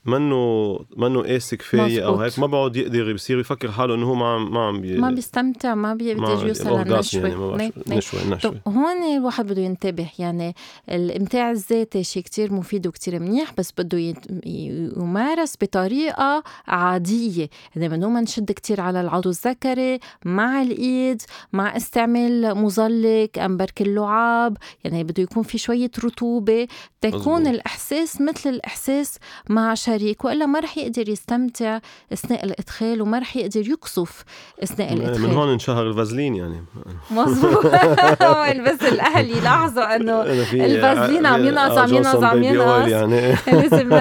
منه 0.05 0.79
منه 0.97 1.23
قاسي 1.23 1.57
كفاية 1.57 2.07
أو 2.07 2.17
هيك 2.17 2.39
ما 2.39 2.47
بقعد 2.47 2.77
يقدر 2.77 3.13
بصير 3.13 3.41
يفكر 3.41 3.73
حاله 3.73 3.95
إنه 3.95 4.07
هو 4.07 4.15
ما 4.15 4.35
عم 4.35 4.53
ما 4.53 4.67
عم 4.67 4.81
بي... 4.81 4.99
ما 4.99 5.11
بيستمتع 5.11 5.75
ما 5.75 5.95
بيقدر 5.95 6.47
يوصل 6.47 6.81
للنشوة. 6.81 7.29
يعني 7.29 7.73
نشوة 7.89 8.35
نشوة. 8.35 8.61
هون 8.69 9.17
الواحد 9.17 9.47
بده 9.47 9.63
ينتبه 9.63 10.09
يعني 10.19 10.55
الامتاع 10.91 11.51
الذاتي 11.51 12.05
شيء 12.05 12.23
كتير 12.23 12.53
مفيد 12.53 12.87
وكتير 12.87 13.19
منيح 13.19 13.53
بس 13.59 13.73
بده 13.79 14.15
يمارس 14.47 15.55
بطريقة 15.63 16.43
عادية. 16.67 17.49
يعني 17.77 17.89
بدون 17.89 18.13
ما 18.13 18.21
نشد 18.21 18.53
كتير 18.53 18.81
على 18.81 19.01
العضو 19.01 19.31
الذكري 19.31 19.99
مع 20.25 20.63
الإيد 20.63 21.23
مع 21.53 21.77
استعمال 21.77 22.55
مزلق 22.59 23.39
ام 23.39 23.57
برك 23.57 23.83
اللعاب 23.83 24.57
يعني 24.85 25.05
بده 25.05 25.23
يكون 25.23 25.43
في 25.43 25.59
شوية 25.59 25.91
رطوبة 26.05 26.69
تكون 27.01 27.47
الإحساس 27.47 28.21
مثل 28.21 28.51
الإحساس 28.51 29.19
مع 29.49 29.75
شريك 29.93 30.25
وإلا 30.25 30.47
ما 30.47 30.61
رح 30.61 30.79
يقدر 30.79 31.09
يستمتع 31.09 31.79
أثناء 32.13 32.45
الإدخال 32.45 33.03
وما 33.03 33.19
رح 33.19 33.37
يقدر 33.37 33.69
يقصف 33.69 34.25
أثناء 34.63 34.93
الإدخال. 34.93 35.23
من 35.23 35.35
هون 35.35 35.49
انشهر 35.49 35.89
الفازلين 35.89 36.35
يعني. 36.35 36.65
مظبوط. 37.11 37.67
بس 38.67 38.83
الأهل 38.83 39.31
يلاحظوا 39.31 39.97
إنه 39.97 40.23
الفازلين 40.23 41.27
عم 41.27 41.47
ينقص 41.47 41.79
عم 41.79 41.95
ينقص 41.95 42.23
عم 42.23 42.43
ينقص 42.43 42.89
يعني. 42.97 43.35
لازم 43.47 43.93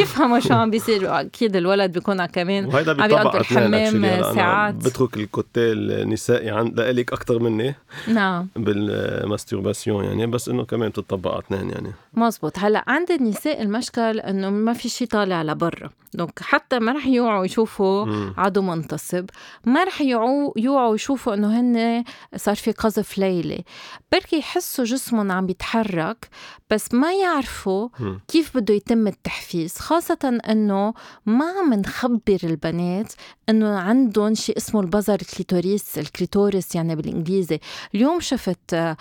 يفهموا 0.00 0.40
شو 0.40 0.54
عم 0.54 0.70
بيصير. 0.70 1.20
أكيد 1.20 1.56
الولد 1.56 1.92
بيكون 1.92 2.26
كمان 2.26 2.76
عم 2.76 3.10
يقضي 3.10 3.38
الحمام 3.38 4.22
ساعات. 4.34 4.74
بترك 4.74 5.16
ال 5.16 5.27
côté 5.27 5.72
النسائي 5.72 6.50
عند 6.50 6.80
لك 6.80 7.12
أكثر 7.12 7.38
مني. 7.38 7.74
نعم. 8.08 8.48
بال 8.56 8.77
masturbation 8.77 10.04
يعني 10.04 10.26
بس 10.26 10.48
إنه 10.48 10.64
كمان 10.64 10.88
بتطبق 10.88 11.30
على 11.30 11.40
أثنين 11.40 11.70
يعني. 11.70 11.92
مزبوط 12.14 12.58
هلأ 12.58 12.84
عند 12.86 13.10
النساء 13.10 13.62
المشكل 13.62 14.20
إنه 14.20 14.50
ما 14.50 14.72
في 14.72 14.88
شيء 14.88 15.08
طالع 15.10 15.42
لبرا. 15.42 15.90
donc 16.14 16.38
حتى 16.42 16.78
ما 16.78 16.92
رح 16.92 17.06
يوعوا 17.06 17.44
يشوفوا 17.44 18.06
عضو 18.36 18.62
منتصب. 18.62 19.26
ما 19.64 19.84
رح 19.84 20.00
يوعوا 20.00 20.52
يوعوا 20.56 20.94
يشوفوا 20.94 21.34
إنه 21.34 21.60
هن 21.60 22.04
صار 22.36 22.54
في 22.54 22.72
قذف 22.72 23.18
ليلي 23.18 23.64
بركي 24.12 24.38
يحسوا 24.38 24.84
جسمهم 24.84 25.32
عم 25.32 25.46
بيتحرك 25.46 26.28
بس 26.70 26.94
ما 26.94 27.12
يعرفوا 27.14 27.88
كيف 28.28 28.56
بده 28.56 28.74
يتم 28.74 29.06
التحفيز. 29.06 29.78
خاصة 29.78 30.40
إنه 30.48 30.94
ما 31.26 31.44
عم 31.44 31.74
نخبر 31.74 32.38
البنات 32.44 33.12
إنه 33.48 33.78
عندهم 33.78 34.34
شيء 34.34 34.56
اسمه 34.56 34.80
البزر 34.80 35.14
ال 35.14 35.23
clitoris 35.23 35.98
ال 35.98 36.06
clitoris 36.06 36.74
يعني 36.74 36.96
بالإنجليزي. 36.96 37.60
اليوم 37.94 38.20
شفت 38.20 38.74
آه، 38.74 38.96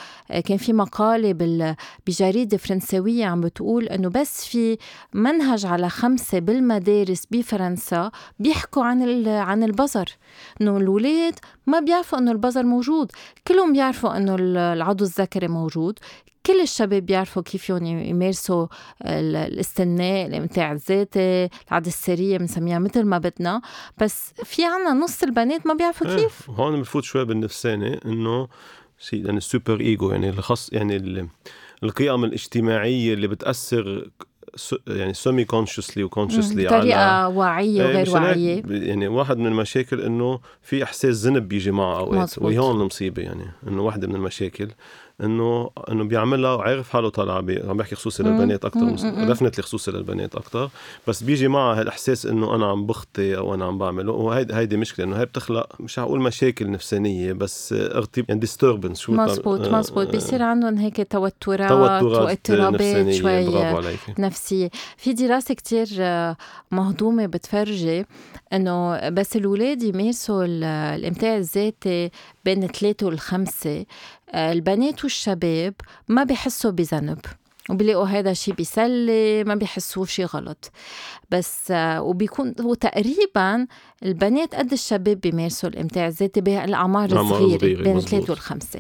كان 0.46 0.58
في 0.58 0.74
مقالة 0.74 1.76
بجريدة 2.08 2.58
فرنسوية 2.58 3.26
عم 3.26 3.42
بتقول 3.42 3.86
إنه 3.86 4.10
بس 4.10 4.46
في 4.46 4.78
منهج 5.14 5.66
على 5.66 5.90
خمسة 6.00 6.40
بالمدارس 6.40 7.26
بفرنسا 7.32 8.12
بيحكوا 8.40 8.84
عن 8.84 9.28
عن 9.28 9.64
البزر. 9.64 10.06
إنه 10.62 10.78
الاولاد 10.78 11.40
ما 11.68 11.80
بيعرفوا 11.80 12.20
إنه 12.20 12.32
البزر 12.32 12.64
موجود. 12.64 13.12
كلهم 13.48 13.74
بيعرفوا 13.74 14.18
إنه 14.18 14.36
العضو 14.40 15.04
الذكري 15.04 15.48
موجود. 15.48 16.00
كل 16.46 16.62
الشباب 16.62 17.06
بيعرفوا 17.06 17.42
كيف 17.42 17.70
يمارسوا 17.70 18.68
الاستناء 19.06 20.26
الامتاع 20.26 20.72
الذاتي 20.72 21.50
العادة 21.68 21.88
السرية 21.88 22.38
بنسميها 22.38 22.80
مثل 22.80 23.04
ما 23.04 23.18
بدنا. 23.18 23.62
بس 23.98 24.34
في 24.44 24.66
عنا 24.66 24.94
نص 24.94 25.24
البنات 25.24 25.68
ما 25.68 25.74
بيعرفوا 25.74 26.08
إيه، 26.08 26.16
كيف. 26.16 26.50
هون 26.50 26.76
بنفوت 26.76 27.04
شوي 27.04 27.26
بالنفساني 27.26 28.00
إنه 28.06 28.48
شيء 29.00 29.26
يعني 29.26 29.38
السوبر 29.38 29.80
إيجو 29.80 30.12
يعني 30.12 30.30
الخص 30.30 30.74
يعني 30.74 31.28
القيم 31.84 32.24
الاجتماعية 32.24 33.14
اللي 33.14 33.28
بتأثر 33.28 34.12
يعني 34.88 35.14
سيمي 35.14 35.46
كونشسلي 35.46 36.04
وكونشسلي 36.04 36.66
بطريقة 36.66 37.28
واعية 37.28 37.82
إيه، 37.82 37.88
وغير 37.88 38.10
واعية. 38.10 38.64
يعني 38.68 39.08
واحد 39.08 39.38
من 39.38 39.48
المشاكل 39.48 40.02
إنه 40.02 40.40
في 40.62 40.84
إحساس 40.84 41.16
ذنب 41.26 41.48
بيجي 41.48 41.72
معه 41.72 42.00
أوقات 42.00 42.38
وهي 42.38 42.58
هون 42.58 42.82
المصيبة 42.82 43.22
يعني 43.22 43.46
إنه 43.68 43.82
واحدة 43.82 44.08
من 44.08 44.16
المشاكل. 44.16 44.68
إنه 45.24 45.70
إنه 45.92 46.04
بيعملها 46.04 46.54
وعارف 46.54 46.90
حاله 46.90 47.10
طالع 47.10 47.34
عم 47.34 47.78
بحكي 47.78 47.96
خصوصي 47.96 48.24
للبنات 48.24 48.66
أكثر 48.66 48.90
دفنتلي 49.26 49.64
خصوصي 49.64 49.92
للبنات 49.92 50.36
أكثر 50.36 50.70
بس 51.08 51.24
بيجي 51.24 51.48
معها 51.48 51.80
هالإحساس 51.80 52.26
إنه 52.26 52.56
أنا 52.56 52.66
عم 52.66 52.86
بخطي 52.86 53.38
أو 53.38 53.54
أنا 53.54 53.66
عم 53.66 53.78
بعمل 53.78 54.10
وهيدي 54.10 54.54
هيدي 54.54 54.78
مشكلة 54.78 55.06
إنه 55.06 55.20
هي 55.20 55.26
بتخلق 55.26 55.68
مش 55.80 56.00
حقول 56.00 56.22
مشاكل 56.22 56.72
نفسانية 56.72 57.34
بس 57.34 57.74
ارتب 57.74 58.26
يعني 58.28 58.40
ديستربنس 58.40 59.00
شو 59.00 59.12
مزبوط 59.12 59.62
آه 59.62 59.80
مزبوط. 59.80 60.08
آه 60.08 60.12
بيصير 60.12 60.44
عندهم 60.44 60.78
هيك 60.78 61.08
توترات 61.12 61.72
واضطرابات 61.72 63.12
شوي 63.12 63.46
نفسية. 64.20 64.70
في 64.98 65.14
دراسة 65.14 65.54
كتير 65.54 65.88
آه، 66.00 66.36
مهضومة 66.72 67.26
بتفرجي 67.26 68.06
إنه 68.54 69.10
بس 69.10 69.36
الاولاد 69.36 69.84
يمارسوا 69.84 70.46
الامتاع 70.96 71.38
الذاتي 71.38 72.12
بين 72.46 72.68
ثلاثة 72.68 73.06
والخمسة 73.06 73.80
آه، 73.80 73.86
البنات 74.36 75.04
والشباب 75.04 75.74
ما 76.08 76.24
بيحسوا 76.24 76.72
بذنب 76.72 77.20
وبيلاقوا 77.70 78.06
هذا 78.06 78.32
الشيء 78.32 78.54
بيسلي 78.54 79.44
ما 79.44 79.56
بيحسوا 79.56 80.06
شيء 80.06 80.26
غلط. 80.26 80.72
بس 81.32 81.72
آه، 81.72 82.02
وبيكون 82.02 82.56
هو 82.62 82.74
تقريبا 82.74 83.68
البنات 84.04 84.56
قد 84.56 84.72
الشباب 84.72 85.20
بيمارسوا 85.22 85.70
الإمتاع 85.70 86.08
الذاتي 86.08 86.42
بالاعمار 86.42 87.10
الصغيرة 87.22 87.58
بين 87.84 87.98
الثلاث 87.98 88.30
والخمسة. 88.30 88.80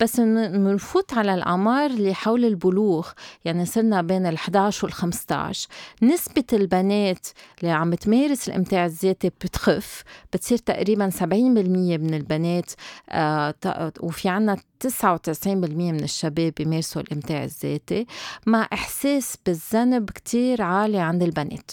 بس 0.00 0.20
نفوت 0.20 1.12
على 1.14 1.34
الأعمار 1.34 1.90
اللي 1.90 2.14
حول 2.14 2.44
البلوغ 2.44 3.08
يعني 3.44 3.66
صرنا 3.66 4.02
بين 4.02 4.26
ال 4.26 4.34
11 4.34 4.84
وال 4.86 4.92
15 4.92 5.68
نسبة 6.02 6.44
البنات 6.52 7.26
اللي 7.60 7.70
عم 7.70 7.94
تمارس 7.94 8.48
الإمتاع 8.48 8.86
الذاتي 8.86 9.28
بتخف 9.28 10.02
بتصير 10.32 10.58
تقريبا 10.58 11.10
70% 11.10 11.22
من 11.22 12.14
البنات 12.14 12.70
آه 13.10 13.54
وفي 14.00 14.28
عنا 14.28 14.56
99% 14.86 15.46
من 15.46 16.04
الشباب 16.04 16.52
بيمارسوا 16.56 17.02
الإمتاع 17.02 17.44
الذاتي 17.44 18.06
مع 18.46 18.68
إحساس 18.72 19.36
بالذنب 19.46 20.10
كتير 20.10 20.62
عالي 20.62 20.98
عند 20.98 21.22
البنات. 21.22 21.70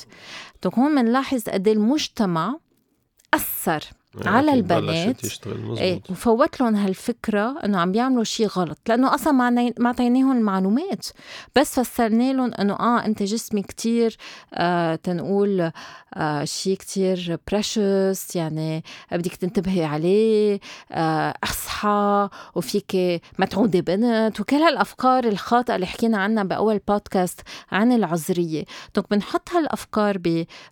دونك 0.63 0.75
هون 0.79 1.01
بنلاحظ 1.01 1.43
قد 1.49 1.67
إيه 1.67 1.73
المجتمع 1.75 2.57
يعني 3.33 4.02
على 4.25 4.53
البنات 4.53 5.17
إيه 5.77 6.01
وفوت 6.09 6.61
لهم 6.61 6.75
هالفكرة 6.75 7.59
إنه 7.65 7.79
عم 7.79 7.91
بيعملوا 7.91 8.23
شيء 8.23 8.47
غلط 8.47 8.77
لأنه 8.87 9.15
أصلا 9.15 9.33
ما 9.33 9.73
اعطيناهم 9.85 10.37
المعلومات 10.37 11.07
بس 11.55 11.79
فسرنا 11.79 12.33
لهم 12.33 12.53
إنه 12.53 12.73
آه 12.73 13.05
أنت 13.05 13.23
جسمي 13.23 13.61
كتير 13.61 14.17
آه 14.53 14.95
تنقول 14.95 15.71
آه 16.13 16.43
شيء 16.43 16.77
كتير 16.77 17.37
precious 17.51 18.35
يعني 18.35 18.83
بدك 19.11 19.35
تنتبهي 19.35 19.83
عليه 19.85 20.59
آه 20.91 21.33
أصحى 21.43 22.29
وفيك 22.55 23.21
ما 23.37 23.45
تعودي 23.45 23.81
بنت 23.81 24.39
وكل 24.39 24.55
هالأفكار 24.55 25.23
الخاطئة 25.23 25.75
اللي 25.75 25.85
حكينا 25.85 26.17
عنها 26.17 26.43
بأول 26.43 26.79
بودكاست 26.87 27.41
عن 27.71 27.91
العذرية. 27.91 28.65
donc 28.95 29.09
بنحط 29.11 29.49
هالأفكار 29.51 30.17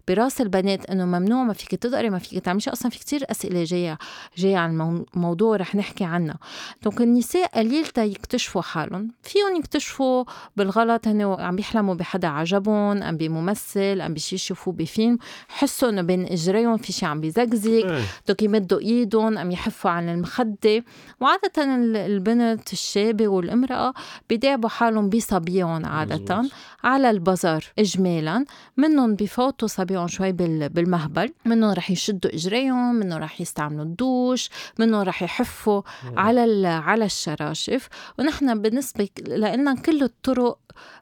براس 0.08 0.42
البنات 0.42 0.86
إنه 0.90 1.06
ممنوع 1.06 1.44
ما 1.44 1.54
فيك 1.54 1.76
تقدري 1.76 2.10
ما 2.10 2.20
فيك 2.20 2.44
تعملي 2.44 2.64
أصلا 2.68 2.92
في 2.92 3.00
كتير 3.00 3.31
أسئلة 3.32 3.64
جاية 3.64 3.98
جاية 4.38 4.58
عن 4.58 5.04
الموضوع 5.16 5.56
رح 5.58 5.76
نحكي 5.76 6.04
عنها. 6.04 6.38
donc 6.84 7.02
النساء 7.02 7.60
قليل 7.60 7.88
تا 7.88 8.04
يكتشفوا 8.04 8.62
حالهم. 8.62 9.12
فيهم 9.24 9.56
يكتشفوا 9.56 10.24
بالغلط 10.58 11.08
هن 11.08 11.22
عم 11.22 11.56
بيحلموا 11.56 11.96
بحدا 11.96 12.28
عجبهم 12.28 13.04
ام 13.04 13.18
بممثل 13.18 14.02
ام 14.02 14.14
بشي 14.14 14.36
يشوفوه 14.36 14.74
بفيلم. 14.74 15.18
حسوا 15.48 15.90
إنه 15.90 16.02
بين 16.02 16.26
إجريهم 16.26 16.78
في 16.78 16.94
شي 16.94 17.06
عم 17.06 17.22
بيزقزق. 17.22 17.72
إيه. 17.72 18.02
donc 18.28 18.42
يمدوا 18.44 18.80
إيدهم 18.80 19.38
ام 19.38 19.52
يحفوا 19.52 19.92
عن 19.92 20.10
المخدة. 20.10 20.84
وعادة 21.20 21.64
البنت 22.06 22.74
الشابة 22.74 23.28
والامراه 23.28 23.94
بيداعبوا 24.30 24.70
حالهم 24.70 25.10
بصبيعهم 25.10 25.86
عادة. 25.86 26.16
مزبوط. 26.16 26.52
على 26.84 27.10
البزر 27.10 27.74
اجمالا. 27.80 28.46
منهم 28.78 29.16
بفوتوا 29.16 29.68
صبيعهم 29.68 30.08
شوي 30.08 30.32
بالمهبل. 30.32 31.34
منهم 31.46 31.72
رح 31.72 31.92
يشدوا 31.92 32.34
إجريهم 32.34 32.96
منهم 32.96 33.21
رح 33.22 33.42
يستعملوا 33.42 33.84
الدوش 33.84 34.50
منهم 34.80 35.02
رح 35.02 35.24
يحفوا 35.24 35.82
على 36.18 36.68
على 36.68 37.06
الشراشف. 37.06 37.90
ونحن 38.20 38.62
بالنسبة 38.62 39.10
لنا 39.28 39.76
كل 39.76 40.04
الطرق 40.04 40.58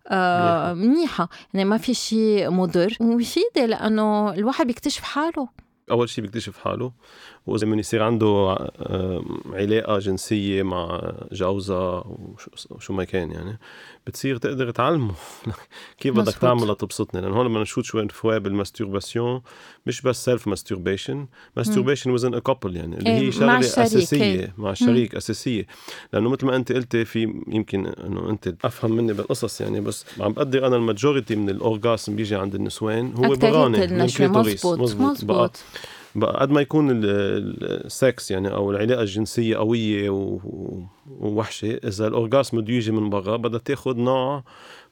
آه 0.08 0.74
منيحة. 0.74 1.30
يعني 1.54 1.70
ما 1.70 1.78
في 1.78 1.94
شيء 1.94 2.50
مضر. 2.50 2.98
ومفيدة 3.00 3.66
لأنه 3.66 4.34
الواحد 4.34 4.68
بيكتشف 4.68 5.04
حاله. 5.04 5.50
أول 5.92 6.10
شيء 6.10 6.24
بيكتشف 6.24 6.58
حاله. 6.58 6.92
واذا 7.48 7.68
من 7.68 7.80
يصير 7.80 8.04
عنده 8.04 8.28
آه، 8.28 9.24
علاقة 9.54 10.00
جنسية 10.00 10.64
مع 10.64 11.12
جوزها 11.32 12.06
وشو 12.70 12.94
ما 12.94 13.04
كان 13.04 13.32
يعني 13.32 13.60
بتصير 14.08 14.38
تقدر 14.38 14.72
تعلمه. 14.72 15.14
كيف 16.00 16.16
بدك 16.16 16.34
تعمل 16.34 16.68
لتبسطني؟ 16.68 17.22
لأن 17.22 17.32
هون 17.32 17.46
لما 17.46 17.62
نفوت 17.62 17.86
شوي 17.86 18.08
فوا 18.10 18.38
بال 18.38 18.52
masturbation. 18.52 19.42
مش 19.86 20.02
بس 20.02 20.26
self 20.26 20.48
masturbation 20.48 21.28
masturbation 21.58 22.12
within 22.12 22.34
a 22.34 22.40
couple 22.40 22.76
يعني 22.76 22.98
اللي 22.98 23.10
هي 23.10 23.22
إيه، 23.22 23.32
شغلة 23.32 23.60
اساسيه 23.60 24.24
إيه. 24.24 24.54
مع 24.58 24.72
الشريك 24.72 25.16
أساسية. 25.16 25.68
لأنه 26.14 26.30
مثل 26.30 26.46
ما 26.46 26.56
أنت 26.56 26.72
قلتي 26.72 27.06
في 27.06 27.44
يمكن 27.48 27.86
إنه 27.86 28.30
أنت 28.30 28.56
أفهم 28.66 28.92
مني 28.92 29.14
بالقصص 29.14 29.62
يعني 29.62 29.82
بس 29.82 30.06
عم 30.20 30.34
بقدر 30.34 30.68
أنا 30.68 30.76
ال 30.76 30.83
majority 30.83 31.36
من 31.36 31.50
ال 31.50 31.59
orgasm 31.59 32.16
بيجي 32.16 32.36
عند 32.36 32.56
النسوان 32.56 33.14
هو 33.16 33.36
براني 33.36 33.88
مزبوط 34.04 34.80
مزبوط, 34.80 35.12
مزبوط. 35.12 35.64
قد 36.18 36.50
ما 36.50 36.62
يكون 36.62 36.88
السكس 36.92 38.32
يعني 38.32 38.54
أو 38.54 38.72
العلاقة 38.72 39.02
الجنسية 39.02 39.58
قوية 39.58 40.10
ووحشة 41.20 41.80
إذا 41.84 42.08
ال 42.08 42.15
orgasm 42.15 42.62
بده 42.62 42.74
يجي 42.74 42.92
من 42.92 43.10
برا 43.10 43.38
بدها 43.38 43.60
تأخذ 43.60 43.98
نوع 43.98 44.44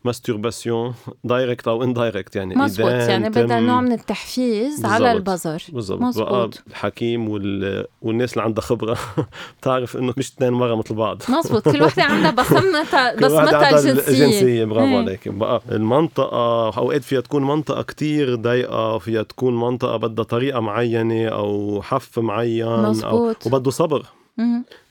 masturbation 0.08 0.93
direct 1.23 1.67
أو 1.67 1.84
indirect 1.84 2.36
يعني 2.36 2.56
مزبوط 2.56 2.89
يعني 2.91 3.30
بدها 3.30 3.60
نوع 3.60 3.82
من 3.82 3.91
التحفيز 3.91 4.72
بالزبط. 4.74 4.91
على 4.91 5.12
البزر 5.12 5.63
بالضبط. 5.70 6.63
الحكيم 6.67 7.30
وال... 7.30 7.86
والناس 8.02 8.34
اللي 8.34 8.43
عندها 8.43 8.62
خبرة 8.63 8.98
بتعرف 9.62 9.98
إنه 9.98 10.13
مش 10.17 10.32
اثنين 10.32 10.54
مرة 10.54 10.76
مثل 10.76 10.96
بعض. 10.96 11.22
مزبوط. 11.30 11.70
كل 11.70 11.84
وحده 11.84 12.04
عندها 12.04 12.32
بصمتها 12.41 13.15
بصمتها 13.15 13.70
الجنسيه 13.80 14.12
الجنسية 14.12 14.65
برافو 14.65 14.86
إيه. 14.88 14.98
عليك. 14.98 15.28
بقى 15.30 15.62
المنطقة 15.72 16.78
أوقات 16.78 17.04
فيها 17.04 17.22
تكون 17.22 17.43
منطقة 17.43 17.82
كتير 17.82 18.36
ضيقة 18.36 18.98
فيها 18.98 19.24
تكون 19.24 19.60
منطقة 19.60 19.98
بدها 19.98 20.26
طريقة 20.26 20.60
معينة 20.60 21.28
أو 21.28 21.82
حف 21.82 22.20
معين 22.20 22.65
مزبوط. 22.80 23.48
أو 23.48 23.56
وبده 23.56 23.72
صبر. 23.72 24.06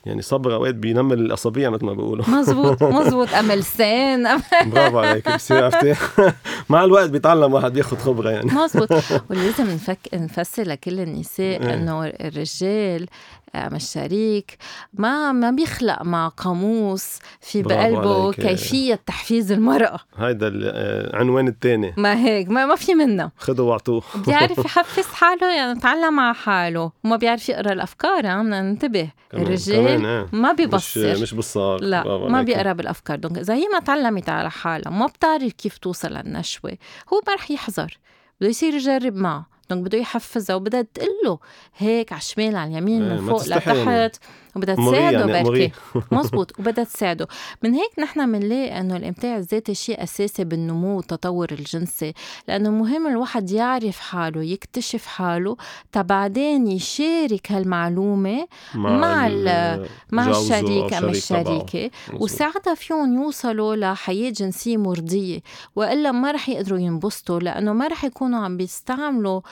يعني 0.07 0.23
صبر 0.23 0.55
أوقات 0.55 0.75
بينمل 0.75 1.19
الاصابيع 1.19 1.71
مثل 1.71 1.85
ما 1.85 1.93
بيقولوا. 1.93 2.25
مزبوط 2.31 2.83
مزبوط 2.99 3.35
امل 3.35 3.65
سين 3.65 4.29
برافو 4.73 4.99
عليك 4.99 5.35
بصير 5.35 5.65
عرفتي 5.65 5.95
مع 6.71 6.85
الوقت 6.85 7.11
بيتعلم 7.11 7.53
واحد 7.53 7.77
ياخذ 7.77 7.97
خبرة 7.97 8.31
يعني. 8.31 8.53
مزبوط 8.53 8.89
ولازم 9.31 9.65
نفك 9.71 9.99
نفسر 10.15 10.63
لكل 10.63 11.01
النساء 11.01 11.63
إيه. 11.63 11.75
إنه 11.75 12.07
الرجال 12.07 13.07
مع 13.55 13.77
الشريك 13.77 14.57
ما 14.93 15.33
ما 15.33 15.51
بيخلق 15.51 16.03
مع 16.03 16.29
قاموس 16.29 17.19
في 17.41 17.63
بقلبه 17.63 18.33
كيفية 18.33 18.95
تحفيز 19.07 19.53
المرأة. 19.53 19.99
هيدا 20.17 20.49
العنوان 20.49 21.49
الثاني 21.49 21.95
ما 21.97 22.15
هيك 22.25 22.49
ما, 22.49 22.67
ما 22.67 22.75
في 22.75 22.95
منه. 22.95 23.31
خذوا 23.37 23.71
وأعطوه. 23.71 24.03
بيعرف 24.27 24.59
يحفز 24.59 25.07
حاله 25.07 25.55
يعني 25.55 25.81
تعلم 25.81 26.21
على 26.21 26.35
حاله. 26.35 26.93
وما 27.05 27.17
بيعرف 27.17 27.49
يقرأ 27.49 27.73
الأفكار 27.73 28.21
بدنا 28.21 28.63
ننتبه. 28.63 29.11
الرجال 29.35 30.27
ما 30.33 30.53
بيبصر. 30.53 31.13
مش 31.13 31.21
مش 31.21 31.35
بصار 31.35 31.81
لا 31.81 32.29
ما 32.29 32.43
بيقرأ 32.43 32.73
بالأفكار. 32.73 33.19
دونك 33.19 33.39
زي 33.39 33.67
ما 33.73 33.79
تعلمت 33.79 34.29
على 34.29 34.51
حالها 34.51 34.93
ما 34.93 35.07
بتعرف 35.07 35.53
كيف 35.53 35.79
توصل 35.79 36.09
للنشوة 36.09 36.79
هو 37.13 37.21
ما 37.27 37.35
رح 37.35 37.51
يحذر. 37.51 37.99
بده 38.41 38.49
يصير 38.49 38.75
يجرب 38.75 39.15
معه. 39.15 39.56
donc 39.71 39.83
بده 39.83 39.99
يحفزها 39.99 40.57
وبدها 40.57 40.83
تقول 40.83 41.09
له 41.25 41.39
هيك 41.77 42.13
على 42.13 42.21
الشمال 42.21 42.57
على 42.57 42.71
اليمين 42.71 43.03
من 43.03 43.11
إيه، 43.11 43.21
فوق 43.21 43.47
لتحت 43.47 44.21
وبدها 44.57 44.75
تساعده 44.75 45.19
يعني 45.35 45.49
بركي 45.49 45.73
مزبوط 46.13 46.59
وبدها 46.59 46.85
تساعده. 46.85 47.29
من 47.63 47.75
هيك 47.75 47.99
نحن 47.99 48.33
بنلاقي 48.33 48.81
إنه 48.81 48.97
الإمتاع 48.97 49.37
الذاتي 49.37 49.75
شيء 49.75 50.03
أساسي 50.03 50.45
بالنمو 50.45 50.97
والتطور 50.97 51.49
الجنسي 51.53 52.13
لأنه 52.49 52.71
مهم 52.71 53.07
الواحد 53.07 53.51
يعرف 53.51 53.99
حاله 53.99 54.43
يكتشف 54.43 55.07
حاله 55.07 55.57
تا 55.93 56.05
بعدين 56.05 56.67
يشارك 56.67 57.53
هالمعلومة 57.53 58.47
مع 58.75 59.29
مع, 59.29 59.79
مع 60.13 60.31
الشريك 60.31 60.93
ام 60.93 61.09
الشريكة 61.09 61.91
وساعتها 62.13 62.75
فيهم 62.75 63.23
يوصلوا 63.23 63.77
لحياة 63.77 64.31
جنسية 64.31 64.77
مرضية 64.77 65.41
وإلا 65.77 66.13
ما 66.13 66.33
رح 66.33 66.49
يقدروا 66.49 66.79
ينبسطوا 66.79 67.41
لأنه 67.41 67.73
ما 67.73 67.89
رح 67.89 68.05
يكونوا 68.05 68.39
عم 68.45 68.57
بيستعملوا 68.57 69.37
آه، 69.37 69.43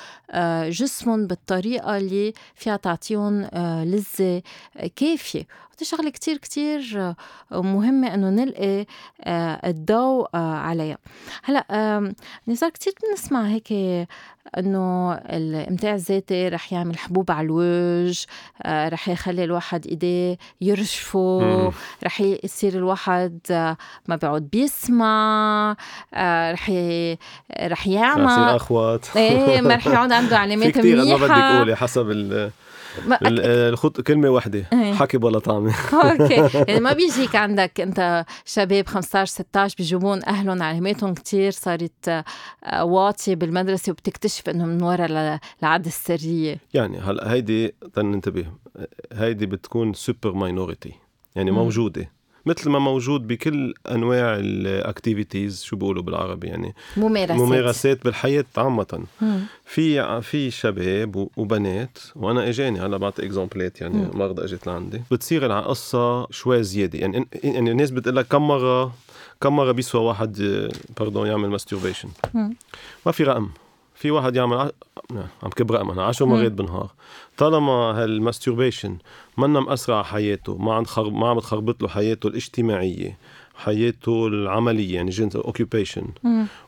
جسمهم 0.68 1.26
بالطريقة 1.26 1.96
اللي 1.96 2.32
فيها 2.54 2.76
تعطيهم 2.76 3.48
آه، 3.52 3.84
لذة 3.84 4.42
كافية. 4.96 5.46
هذه 5.78 5.86
شغلة 5.86 6.10
كتير 6.10 6.36
كتير 6.36 7.00
آه، 7.52 7.62
مهمة 7.62 8.14
إنه 8.14 8.30
نلقي 8.30 8.86
آه، 9.24 9.70
الضوء 9.70 10.28
آه، 10.34 10.54
عليها 10.54 10.98
هلأ 11.42 12.14
نزار 12.48 12.70
كتير 12.70 12.92
بنسمع 13.02 13.46
هيك 13.46 13.72
إنه 14.58 15.14
الإمتاع 15.14 15.94
الذاتي 15.94 16.48
رح 16.48 16.72
يعمل 16.72 16.98
حبوب 16.98 17.30
على 17.30 17.44
الوجه 17.46 18.26
رح 18.66 19.08
يخلي 19.08 19.44
الواحد 19.44 19.86
إيديه 19.86 20.38
يرشفوا 20.60 21.70
رح 22.04 22.20
يصير 22.20 22.74
الواحد 22.74 23.38
ما 24.08 24.16
بيقعد 24.16 24.42
بيسمع 24.42 25.76
رح 26.52 26.70
ي... 26.70 27.18
رح 27.60 27.86
يعمل 27.86 28.24
رح 28.24 28.32
يصير 28.32 28.56
أخوات. 28.56 29.16
إيه 29.16 29.60
ما 29.60 29.74
رح 29.74 29.86
يقعد 29.86 30.12
عنده 30.12 30.38
علامات 30.44 30.78
منيحه 30.78 31.18
ما 31.18 31.26
بدك 31.26 31.58
قولي 31.58 31.76
حسب 31.76 32.10
ال 32.10 32.50
الخط 33.22 34.00
كلمة 34.00 34.28
واحدة 34.28 34.66
إيه. 34.72 34.94
حكي 34.94 35.18
بلا 35.18 35.38
طعمة. 35.38 35.74
أوكي. 35.92 36.34
يعني 36.68 36.80
ما 36.80 36.92
بيجيك 36.92 37.36
عندك 37.36 37.80
أنت 37.80 38.24
شباب 38.44 38.86
15 38.86 39.32
16 39.32 39.74
بيجيبون 39.78 40.24
أهلهم 40.24 40.62
علاماتهم 40.62 41.14
كتير 41.14 41.50
صارت 41.50 42.08
آه، 42.08 42.84
واطية 42.84 43.34
بالمدرسة 43.34 43.90
وبتكتشف 43.92 44.48
انه 44.48 44.66
من 44.66 44.82
وراء 44.82 45.40
العادة 45.62 45.86
السرية. 45.86 46.58
يعني 46.74 46.98
هلا 46.98 47.32
هيدي 47.32 47.74
ننتبه 47.98 48.46
هيدي 49.12 49.46
بتكون 49.46 49.92
super 49.92 50.32
minority 50.32 50.92
يعني 51.34 51.50
موجودة. 51.50 52.10
مثل 52.46 52.70
ما 52.70 52.78
موجود 52.78 53.26
بكل 53.26 53.74
أنواع 53.90 54.36
ال 54.36 54.48
activities 54.48 55.62
شو 55.62 55.76
بيقولوا 55.76 56.02
بالعربي 56.02 56.46
يعني؟ 56.46 56.74
ممارسات. 56.96 57.36
ممارسات 57.36 58.04
بالحياة 58.04 58.44
عامة. 58.56 59.04
في 59.64 60.20
في 60.22 60.50
شباب 60.50 61.28
وبنات 61.36 61.98
وأنا 62.16 62.48
إجاني 62.48 62.80
هلا 62.80 62.96
بعطي 62.96 63.26
اكزامبلات 63.26 63.80
يعني 63.80 64.08
مرضى 64.12 64.44
إجت 64.44 64.66
لعندي. 64.66 65.02
بتصير 65.10 65.58
القصة 65.58 66.26
شوي 66.30 66.62
زيادة. 66.62 66.98
يعني 66.98 67.28
يعني 67.44 67.70
الناس 67.70 67.90
بتقول 67.90 68.16
لك 68.16 68.26
كم 68.26 68.48
مره 68.48 68.92
كم 69.40 69.56
مرة 69.56 69.72
بيسوى 69.72 70.00
واحد 70.02 70.32
pardon 70.98 71.26
يعمل 71.26 71.48
masturbation 71.48 72.08
ما 73.06 73.12
في 73.12 73.24
رقم. 73.24 73.48
في 73.94 74.10
واحد 74.10 74.36
يعمل 74.36 74.56
ع... 74.56 74.70
عم 75.42 75.50
كبر 75.56 75.80
أنا 75.92 76.02
10 76.02 76.26
مرات 76.26 76.52
بالنهار 76.52 76.90
طالما 77.36 77.72
هال 77.72 77.90
masturbation 77.90 78.98
منا 79.38 79.60
مأثرة 79.60 79.94
على 79.94 80.04
حياته 80.04 80.56
ما 80.56 80.74
عم 80.74 80.84
خرب... 80.84 81.12
ما 81.12 81.28
عم 81.28 81.38
تخربط 81.38 81.82
له 81.82 81.88
حياته 81.88 82.26
الاجتماعية 82.26 83.18
حياته 83.54 84.26
العملية 84.26 84.94
يعني 84.94 85.10
جنس 85.10 85.36
اوكيوبيشن 85.36 86.06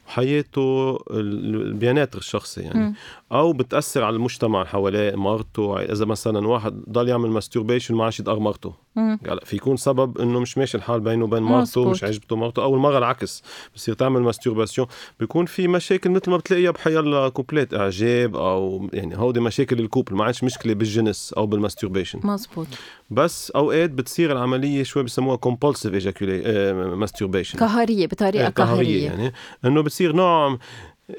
وحياته 0.07 0.99
البيانات 1.11 2.17
الشخصي 2.17 2.61
يعني. 2.61 2.81
م. 2.81 2.95
أو 3.33 3.53
بتأثر 3.53 4.05
على 4.05 4.17
المجتمع 4.17 4.65
حواليه 4.65 5.15
مرته 5.17 5.83
إذا 5.83 6.05
مثلا 6.05 6.49
واحد 6.49 6.83
ضل 6.89 7.09
يعمل 7.09 7.31
masturbation 7.31 7.95
ما 7.95 8.05
عادش 8.05 8.21
يدقر 8.21 8.39
مرته. 8.39 8.87
هلا 8.97 9.45
في 9.45 9.57
يكون 9.57 9.77
سبب 9.77 10.19
إنه 10.19 10.41
مش 10.41 10.59
ماشي 10.59 10.77
الحال 10.77 11.01
بينه 11.01 11.25
وبين 11.25 11.43
مرته 11.43 11.91
مش 11.91 12.05
عجبته 12.05 12.37
مرته 12.37 12.63
أو 12.63 12.75
المره 12.75 12.99
العكس 12.99 13.43
بصير 13.75 13.95
تعمل 13.95 14.21
masturbation 14.21 14.87
بيكون 15.21 15.47
في 15.47 15.69
مشاكل 15.69 16.11
مثل 16.11 16.31
ما 16.31 16.37
بتلاقيها 16.37 16.71
بحيلا 16.71 17.29
couple 17.29 17.75
إعجاب 17.75 18.37
أو 18.37 18.89
يعني 18.93 19.19
هودي 19.19 19.41
مشاكل 19.41 19.81
ال 19.81 19.85
couple. 19.85 20.15
ما 20.15 20.25
عادش 20.25 20.45
مشكلة 20.45 20.75
بالجنس 20.75 21.33
أو 21.37 21.47
بال 21.47 21.57
masturbation 21.57 22.21
مزبوط 22.25 22.67
بس 23.11 23.51
أوقات 23.51 23.91
بتصير 23.91 24.33
العملية 24.33 24.83
شوي 24.83 25.03
بسموها 25.03 25.37
compulsive 25.37 25.95
actually 25.95 26.73
masturbation 26.97 27.59
قهرية 27.59 28.07
بطريقة 28.07 28.49
قهرية 28.49 29.05
يعني. 29.05 29.33
إنه 29.65 29.83
بصير 29.97 30.13
نوع 30.13 30.59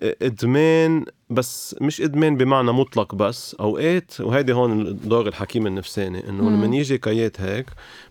إدمان 0.02 1.06
بس 1.30 1.76
مش 1.82 2.02
إدمان 2.02 2.38
بمعنى 2.38 2.72
مطلق 2.72 3.16
بس 3.16 3.56
أوقات 3.60 4.22
وهيدي 4.22 4.54
هون 4.54 5.00
دور 5.04 5.28
الحكيم 5.28 5.68
النفساني 5.68 6.30
إنه 6.30 6.50
لما 6.50 6.76
يجي 6.76 6.98
case 6.98 7.42
هيك 7.42 7.66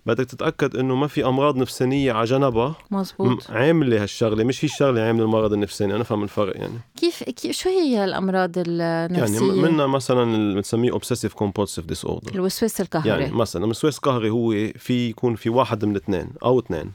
بدك 0.07 0.25
تتأكد 0.25 0.77
إنه 0.77 0.95
ما 0.95 1.07
في 1.07 1.25
أمراض 1.25 1.57
نفسانية 1.57 2.13
على 2.13 2.25
جنبها. 2.25 2.77
مزبوط 2.91 3.51
عاملة 3.51 4.03
هالشغلة 4.03 4.45
مش 4.45 4.65
هي 4.65 4.69
الشغلة 4.69 5.01
عاملة 5.01 5.25
المرض 5.25 5.53
النفساني 5.53 5.95
أنا 5.95 6.05
أفهم 6.05 6.23
الفرق 6.23 6.57
يعني. 6.57 6.79
كيف, 6.97 7.23
كيف 7.23 7.57
شو 7.57 7.69
هي 7.69 8.05
الأمراض 8.05 8.53
النفسية؟ 8.57 9.37
يعني 9.37 9.63
منها 9.63 9.87
مثلا 9.87 10.23
اللي 10.23 10.55
بنسميه 10.55 10.91
obsessive 10.91 11.35
compulsive 11.35 11.87
disorder 11.87 12.35
الوسواس 12.35 12.81
القهري. 12.81 13.09
يعني 13.09 13.33
مثلا 13.33 13.65
الوسواس 13.65 13.97
القهري 13.97 14.31
هو 14.31 14.51
في 14.77 15.09
يكون 15.09 15.35
في 15.35 15.51
واحد 15.51 15.85
من 15.85 15.91
الاثنين 15.91 16.29
أو 16.45 16.59
اثنين. 16.59 16.93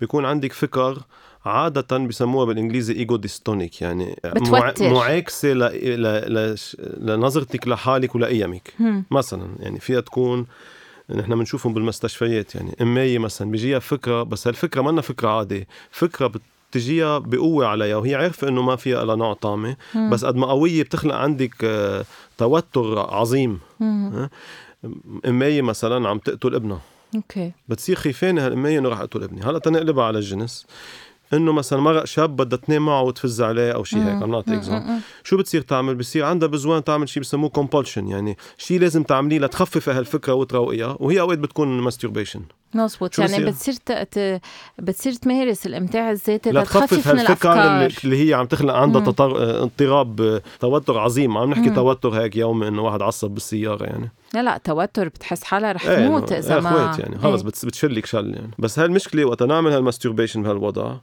بيكون 0.00 0.24
عندك 0.24 0.52
فكر 0.52 1.02
عادة 1.44 1.98
بسموها 1.98 2.44
بالإنجليزي 2.44 2.94
ego 2.94 3.16
dystonic 3.16 3.82
يعني 3.82 4.16
بتوتر. 4.24 4.92
معاكسة 4.92 5.48
ل... 5.48 5.58
ل... 5.58 6.02
ل... 6.34 6.56
لنظرتك 7.00 7.68
لحالك 7.68 8.14
ولقيمك 8.14 8.74
مثلا 9.10 9.48
يعني 9.60 9.80
فيها 9.80 10.00
تكون 10.00 10.46
نحن 11.10 11.34
بنشوفهم 11.34 11.74
بالمستشفيات 11.74 12.54
يعني 12.54 12.76
اماية 12.80 13.18
مثلا 13.18 13.50
بيجيها 13.50 13.78
فكرة 13.78 14.22
بس 14.22 14.46
هالفكرة 14.46 14.82
منا 14.82 15.00
فكرة 15.00 15.28
عادية. 15.28 15.66
فكرة 15.90 16.32
بتجيها 16.70 17.18
بقوة 17.18 17.66
عليها 17.66 17.96
وهي 17.96 18.14
عارفة 18.14 18.48
إنه 18.48 18.62
ما 18.62 18.76
فيها 18.76 19.02
إلا 19.02 19.14
نوع 19.14 19.32
طعمة 19.32 19.76
بس 20.10 20.24
قد 20.24 20.36
ما 20.36 20.46
قوية 20.46 20.82
بتخلق 20.82 21.14
عندك 21.14 21.54
آه، 21.64 22.04
توتر 22.38 22.98
عظيم. 22.98 23.58
اماية 25.26 25.62
مثلا 25.62 26.08
عم 26.08 26.18
تقتل 26.18 26.54
ابنها. 26.54 26.80
okay. 27.14 27.52
بتصير 27.68 27.96
خيفانة 27.96 28.46
هالإمية 28.46 28.78
إنه 28.78 28.88
رح 28.88 29.00
أقتل 29.00 29.22
ابني. 29.22 29.40
هلأ 29.42 29.58
تنقلبها 29.58 30.04
على 30.04 30.18
الجنس. 30.18 30.66
إنه 31.34 31.52
مثلا 31.52 31.80
مرق 31.80 32.04
شاب 32.04 32.36
بدها 32.36 32.58
تنام 32.58 32.86
معه 32.86 33.02
وتفز 33.02 33.42
عليه 33.42 33.72
أو 33.72 33.84
شيء 33.84 33.98
هيك. 33.98 34.22
example 34.56 35.00
شو 35.24 35.36
بتصير 35.36 35.60
تعمل؟ 35.60 35.94
بصير 35.94 36.24
عندها 36.24 36.48
besoin 36.48 36.84
تعمل 36.84 37.08
شيء 37.08 37.22
بسموه 37.22 37.50
compulsion 37.50 38.08
يعني 38.08 38.36
شيء 38.58 38.80
لازم 38.80 39.02
تعمليه 39.02 39.38
لتخففي 39.38 39.90
هالفكره 39.90 40.32
وتروقيها 40.32 40.96
وهي 41.00 41.20
أوقات 41.20 41.38
بتكون 41.38 41.80
masturbation 41.80 42.40
مزبوط 42.74 43.18
يعني 43.18 43.44
بتصير 43.44 43.74
ت... 43.74 44.40
بتصير 44.78 45.12
تمارس 45.12 45.66
الامتاع 45.66 46.10
الذاتي 46.10 46.50
لتخفف 46.50 47.08
من 47.08 47.20
الأفكار. 47.20 47.88
اللي 48.04 48.28
هي 48.28 48.34
عم 48.34 48.46
تخلق 48.46 48.74
عندها 48.74 49.02
تطر... 49.02 49.62
اضطراب 49.62 50.42
توتر 50.60 50.98
عظيم. 50.98 51.38
عم 51.38 51.50
نحكي 51.50 51.68
مم. 51.68 51.74
توتر 51.74 52.10
هيك 52.10 52.36
يومي 52.36 52.68
إنه 52.68 52.82
واحد 52.82 53.02
عصب 53.02 53.30
بالسيارة 53.30 53.84
يعني. 53.84 54.12
لا 54.34 54.42
لا 54.42 54.58
توتر 54.58 55.08
بتحس 55.08 55.44
حالها 55.44 55.72
رح 55.72 55.86
إيه 55.86 55.96
تموت 55.96 56.32
إذا 56.32 56.54
إيه 56.54 56.60
ما 56.60 56.96
يعني. 56.98 57.18
خلص 57.18 57.42
إيه. 57.42 57.68
بتشلك 57.68 58.06
شل 58.06 58.34
يعني. 58.34 58.50
بس 58.58 58.78
هالمشكلة 58.78 59.24
وقت 59.24 59.42
نعمل 59.42 59.72
هال 59.72 59.82
masturbation 59.82 60.42
بهالوضع 60.42 60.96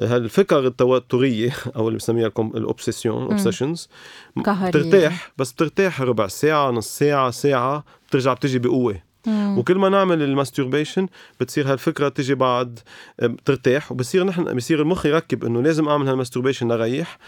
هالفكر 0.00 0.66
التوترية 0.66 1.52
أو 1.76 1.88
اللي 1.88 1.98
بنسميها 1.98 2.32
ال 2.38 2.46
obsession 2.46 3.22
obsessions 3.22 3.88
بترتاح. 4.36 5.32
بس 5.38 5.52
بترتاح 5.52 6.00
ربع 6.02 6.26
ساعة 6.26 6.70
نص 6.70 6.98
ساعة 6.98 7.30
ساعة 7.30 7.84
بترجع 8.08 8.32
بتجي 8.32 8.58
بقوة. 8.58 9.05
وكل 9.28 9.78
ما 9.78 9.88
نعمل 9.88 10.22
ال 10.22 10.29
masturbation 10.29 11.08
بتصير 11.40 11.72
هالفكرة 11.72 12.08
تجي 12.08 12.34
بعد 12.34 12.78
بترتاح 13.22 13.92
وبصير 13.92 14.24
نحن 14.24 14.56
بصير 14.56 14.82
المخ 14.82 15.06
يركب 15.06 15.44
إنه 15.44 15.62
لازم 15.62 15.88
أعمل 15.88 16.08
هالماستربيشن 16.08 16.72
لريح. 16.72 17.18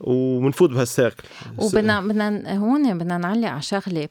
وبنفوت 0.00 0.70
بهالسيركل 0.70 1.24
وبدنا 1.58 2.00
بدنا 2.00 2.58
هون 2.58 2.98
بدنا 2.98 3.18
نعلق 3.18 3.48
على 3.48 3.62
شغلة. 3.62 4.08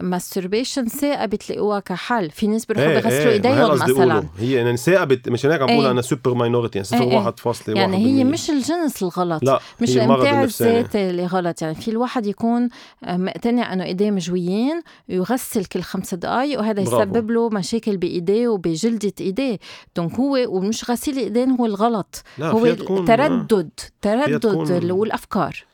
ماستربيشن 0.00 0.86
ثاقبه 0.86 1.24
بتلاقوها 1.24 1.80
كحل. 1.80 2.30
في 2.30 2.46
ناس 2.46 2.66
بيروحوا 2.66 2.88
إيه 2.88 2.94
بيغسلوا 2.94 3.20
إيه 3.20 3.32
إيديهم 3.32 3.72
مثلا. 3.74 4.24
هي 4.38 4.52
يعني 4.52 4.76
ثاقبه 4.76 5.18
مش 5.26 5.46
هيك 5.46 5.62
عم 5.62 5.66
بقول 5.66 5.86
أنا 5.86 6.02
سوبر 6.02 6.34
ماينورتي 6.34 6.78
يعني 6.78 6.88
صفر 6.88 7.04
واحد 7.04 7.40
فاصلة 7.40 7.80
يعني 7.80 7.96
هي 7.96 8.24
مش 8.24 8.50
الجنس 8.50 9.02
الغلط. 9.02 9.44
لا 9.44 9.60
مش 9.80 9.96
الامتاع 9.96 10.42
الذاتي 10.42 11.10
اللي 11.10 11.26
غلط. 11.26 11.62
يعني 11.62 11.74
في 11.74 11.90
الواحد 11.90 12.26
يكون 12.26 12.68
مقتنع 13.02 13.72
إنه 13.72 13.84
إيديه 13.84 14.10
مجويين 14.10 14.82
ويغسل 15.08 15.64
كل 15.64 15.82
خمس 15.82 16.14
دقائق 16.14 16.60
وهذا 16.60 16.80
يسبب 16.80 17.30
له 17.30 17.48
مشاكل 17.48 17.96
بإيديه 17.96 18.48
وبجلدة 18.48 19.12
إيديه. 19.20 19.58
donc 19.96 20.14
هو 20.14 20.38
ومش 20.48 20.90
غسيل 20.90 21.18
الايدين 21.18 21.50
هو 21.50 21.66
الغلط. 21.66 22.22
هو 22.40 22.74
تردد 23.06 23.70
تردد 24.02 24.90
والأفكار 24.90 25.21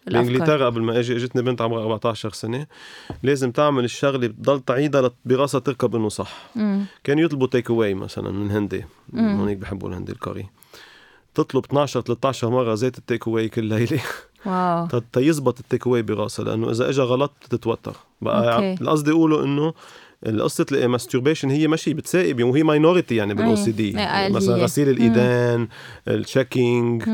بإنجلترا 0.06 0.66
قبل 0.66 0.82
ما 0.82 0.98
أجي 0.98 1.16
إجتني 1.16 1.42
بنت 1.42 1.61
عمرها 1.62 1.80
14 1.82 2.32
سنة. 2.32 2.66
لازم 3.22 3.50
تعمل 3.50 3.84
الشغلة 3.84 4.26
بتضل 4.26 4.61
تعيدها 4.61 5.11
براسها 5.24 5.61
تركب 5.61 5.96
إنه 5.96 6.08
صح. 6.08 6.32
مم. 6.56 6.84
كانوا 7.04 7.24
يطلبوا 7.24 7.46
تيك 7.46 7.70
اواي 7.70 7.94
مثلا 7.94 8.30
من 8.30 8.50
هندي. 8.50 8.84
هونيك 9.14 9.58
بحبوا 9.58 9.88
الهندي 9.88 10.12
الكاري 10.12 10.46
تطلب 11.34 11.64
12 11.64 12.00
13 12.00 12.50
مرة 12.50 12.74
زيت 12.74 12.98
التيك 12.98 13.28
اواي 13.28 13.48
كل 13.48 13.64
ليلة. 13.64 14.00
واو. 14.46 14.87
تيزبط 15.12 15.61
التيك 15.61 15.87
اواي 15.87 16.02
براسها 16.02 16.44
لأنه 16.44 16.70
إذا 16.70 16.88
اجى 16.88 17.02
غلط 17.02 17.32
بتتوتر. 17.44 17.96
بقى 18.20 18.72
القصد 18.80 19.08
يقولوا 19.08 19.44
إنه 19.44 19.74
قصة 20.26 20.66
ال 20.72 20.78
masturbation 20.78 21.50
هي 21.50 21.68
ماشي 21.68 21.94
بتسائب 21.94 22.44
وهي 22.44 22.62
minority 22.62 23.16
يعني 23.16 23.35
بال 23.35 23.57
OCD 23.57 23.92
مثلا 24.28 24.57
غسيل 24.57 24.88
الايدين 24.88 25.68
ال 26.09 26.19
checking 26.19 27.04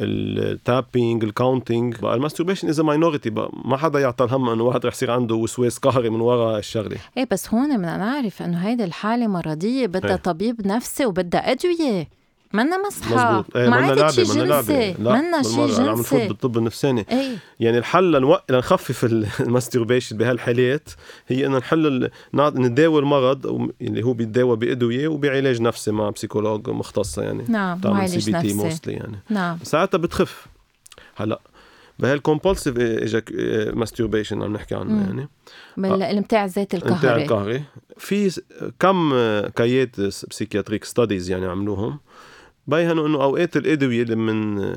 ال 0.00 0.16
tapping 0.16 1.24
ال 1.24 1.32
counting 1.32 1.96
بقى 2.00 2.14
ال 2.14 2.18
masturbation 2.18 2.68
اذا 2.68 2.82
minority 2.82 3.30
ما 3.64 3.76
حدا 3.76 4.00
يعطى 4.00 4.24
الهم 4.24 4.48
إنه 4.48 4.62
واحد 4.64 4.86
رح 4.86 4.92
يصير 4.92 5.10
عنده 5.10 5.34
وسواس 5.34 5.78
قهري 5.78 6.10
من 6.10 6.20
وراء 6.20 6.58
الشغلة. 6.58 6.96
إيه 7.16 7.28
بس 7.30 7.54
هون 7.54 7.76
بدنا 7.76 7.96
نعرف 7.96 8.42
إنه 8.42 8.58
هيدي 8.58 8.84
الحالة 8.84 9.26
مرضية 9.26 9.86
بدها 9.86 10.10
إيه. 10.10 10.16
طبيب 10.16 10.66
نفسي 10.66 11.06
وبدها 11.06 11.52
أدوية. 11.52 12.23
منا 12.54 12.86
مصحى 12.86 13.44
إيه 13.56 13.68
ما 13.68 13.76
عادت 13.76 14.10
شي 14.10 14.22
جنسي 14.22 14.94
منا 14.98 15.42
شي 15.42 15.56
جنسي 15.56 15.82
عم 15.82 16.00
نفوت 16.00 16.20
بالطب 16.20 16.58
النفساني. 16.58 17.06
إيه. 17.10 17.36
يعني 17.60 17.78
الحل 17.78 18.12
لنوق... 18.12 18.52
لنخفف 18.52 19.04
ال 19.40 19.46
masturbation 19.46 20.16
بهالحالات 20.16 20.88
هي 21.28 21.46
إنه 21.46 21.58
نحل 21.58 22.10
نداوي 22.34 23.00
المرض 23.00 23.70
اللي 23.80 24.02
هو 24.02 24.12
بيتداوى 24.12 24.56
بأدوية 24.56 25.08
وبعلاج 25.08 25.62
نفسي 25.62 25.90
مع 25.90 26.10
psychologue 26.10 26.70
مختصة 26.70 27.22
يعني. 27.22 27.44
نعم 27.48 27.80
معالج 27.84 28.30
نفسي. 28.30 28.54
mostly 28.54 28.94
يعني. 28.94 29.18
نعم. 29.30 29.58
ساعتها 29.62 29.98
بتخف. 29.98 30.46
هلا 31.16 31.40
بهال 31.98 32.17
compulsive 32.17 32.78
اجاك 32.78 33.32
masturbation 33.74 34.42
عم 34.42 34.52
نحكي 34.52 34.74
عنه 34.74 35.00
يعني. 35.06 35.28
بالامتاع 35.76 36.44
الذاتي 36.44 36.76
القهري 36.76 36.98
الامتاع 36.98 37.16
القهري. 37.16 37.62
في 37.98 38.40
كم 38.78 39.10
كايات 39.48 40.00
psychiatric 40.00 40.84
studies 40.84 41.30
يعني 41.30 41.46
عملوهم؟ 41.46 41.98
بيهنوا 42.66 43.06
إنه 43.06 43.22
أوقات 43.22 43.56
الأدوية 43.56 44.02
اللي 44.02 44.16
من 44.16 44.74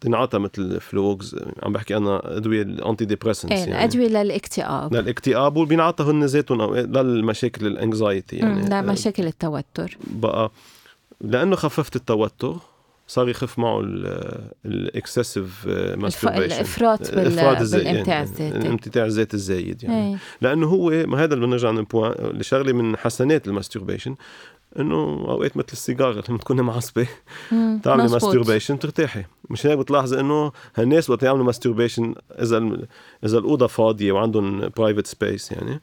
تنعطى 0.00 0.38
مثل 0.38 0.80
فلوكس 0.80 1.36
عم 1.62 1.72
بحكي 1.72 1.96
أنا 1.96 2.36
أدوية 2.36 2.62
ال 2.62 3.04
antidepressants 3.04 3.52
إيه 3.52 3.68
يعني. 3.68 3.84
أدوية 3.84 4.08
للاكتئاب. 4.08 4.94
للاكتئاب 4.94 5.56
وبينعطى 5.56 6.04
هن 6.04 6.24
ذاتهم 6.24 6.60
أوقات 6.60 6.88
للمشاكل 6.88 7.66
ال 7.66 7.75
anxiety 7.75 8.36
يعني. 8.36 8.68
لمشاكل 8.68 9.26
التوتر. 9.26 9.98
بقى 10.06 10.50
لأنه 11.20 11.56
خففت 11.56 11.96
التوتر 11.96 12.56
صار 13.06 13.28
يخف 13.28 13.58
معه 13.58 13.80
ال 14.66 14.76
excessive 14.76 15.66
masturbation 15.96 16.42
الإفراط 16.42 17.14
بالامتاع 17.14 17.60
الذاتي. 17.60 18.48
الامتاع 18.48 19.04
الذاتي 19.04 19.34
الزايد 19.34 19.82
يعني. 19.82 20.12
أي. 20.12 20.18
لأنه 20.40 20.66
هو 20.66 20.90
ما 20.90 21.24
هذا 21.24 21.34
اللي 21.34 21.46
بنرجع 21.46 21.70
للبوان 21.70 22.14
لشغلة 22.38 22.72
من 22.72 22.96
حسنات 22.96 23.48
ال 23.48 23.53
masturbation 23.53 24.14
إنه 24.78 25.24
أوقات 25.28 25.56
مثل 25.56 25.68
السيجارة 25.72 26.24
لما 26.28 26.38
تكوني 26.38 26.62
معصبة. 26.62 27.06
تعملي 27.82 28.08
masturbation 28.08 28.78
ترتاحي. 28.78 29.24
مش 29.50 29.66
هيك 29.66 29.78
بتلاحظي 29.78 30.20
إنه 30.20 30.52
هالناس 30.74 31.10
وقت 31.10 31.22
يعملوا 31.22 31.44
masturbation 31.44 32.14
إذا 32.30 32.70
إذا 33.24 33.38
الأوضة 33.38 33.66
فاضية 33.66 34.12
وعندهم 34.12 34.68
private 34.76 35.06
space 35.06 35.52
يعني. 35.52 35.80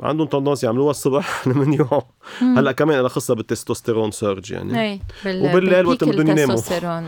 عندهم 0.00 0.26
tendance 0.26 0.64
يعملوها 0.64 0.90
الصبح 0.90 1.46
من 1.46 1.72
يوم. 1.72 2.02
هلا 2.40 2.72
كمان 2.72 3.00
لها 3.00 3.08
قصه 3.08 3.34
بال 3.34 3.45
testosterone 3.45 4.10
surge 4.10 4.50
يعني. 4.50 4.82
اي 4.82 5.00
بال... 5.24 5.42
وبالليل 5.42 5.86
وقت 5.86 6.04
بدهم 6.04 6.28
يناموا. 6.30 6.56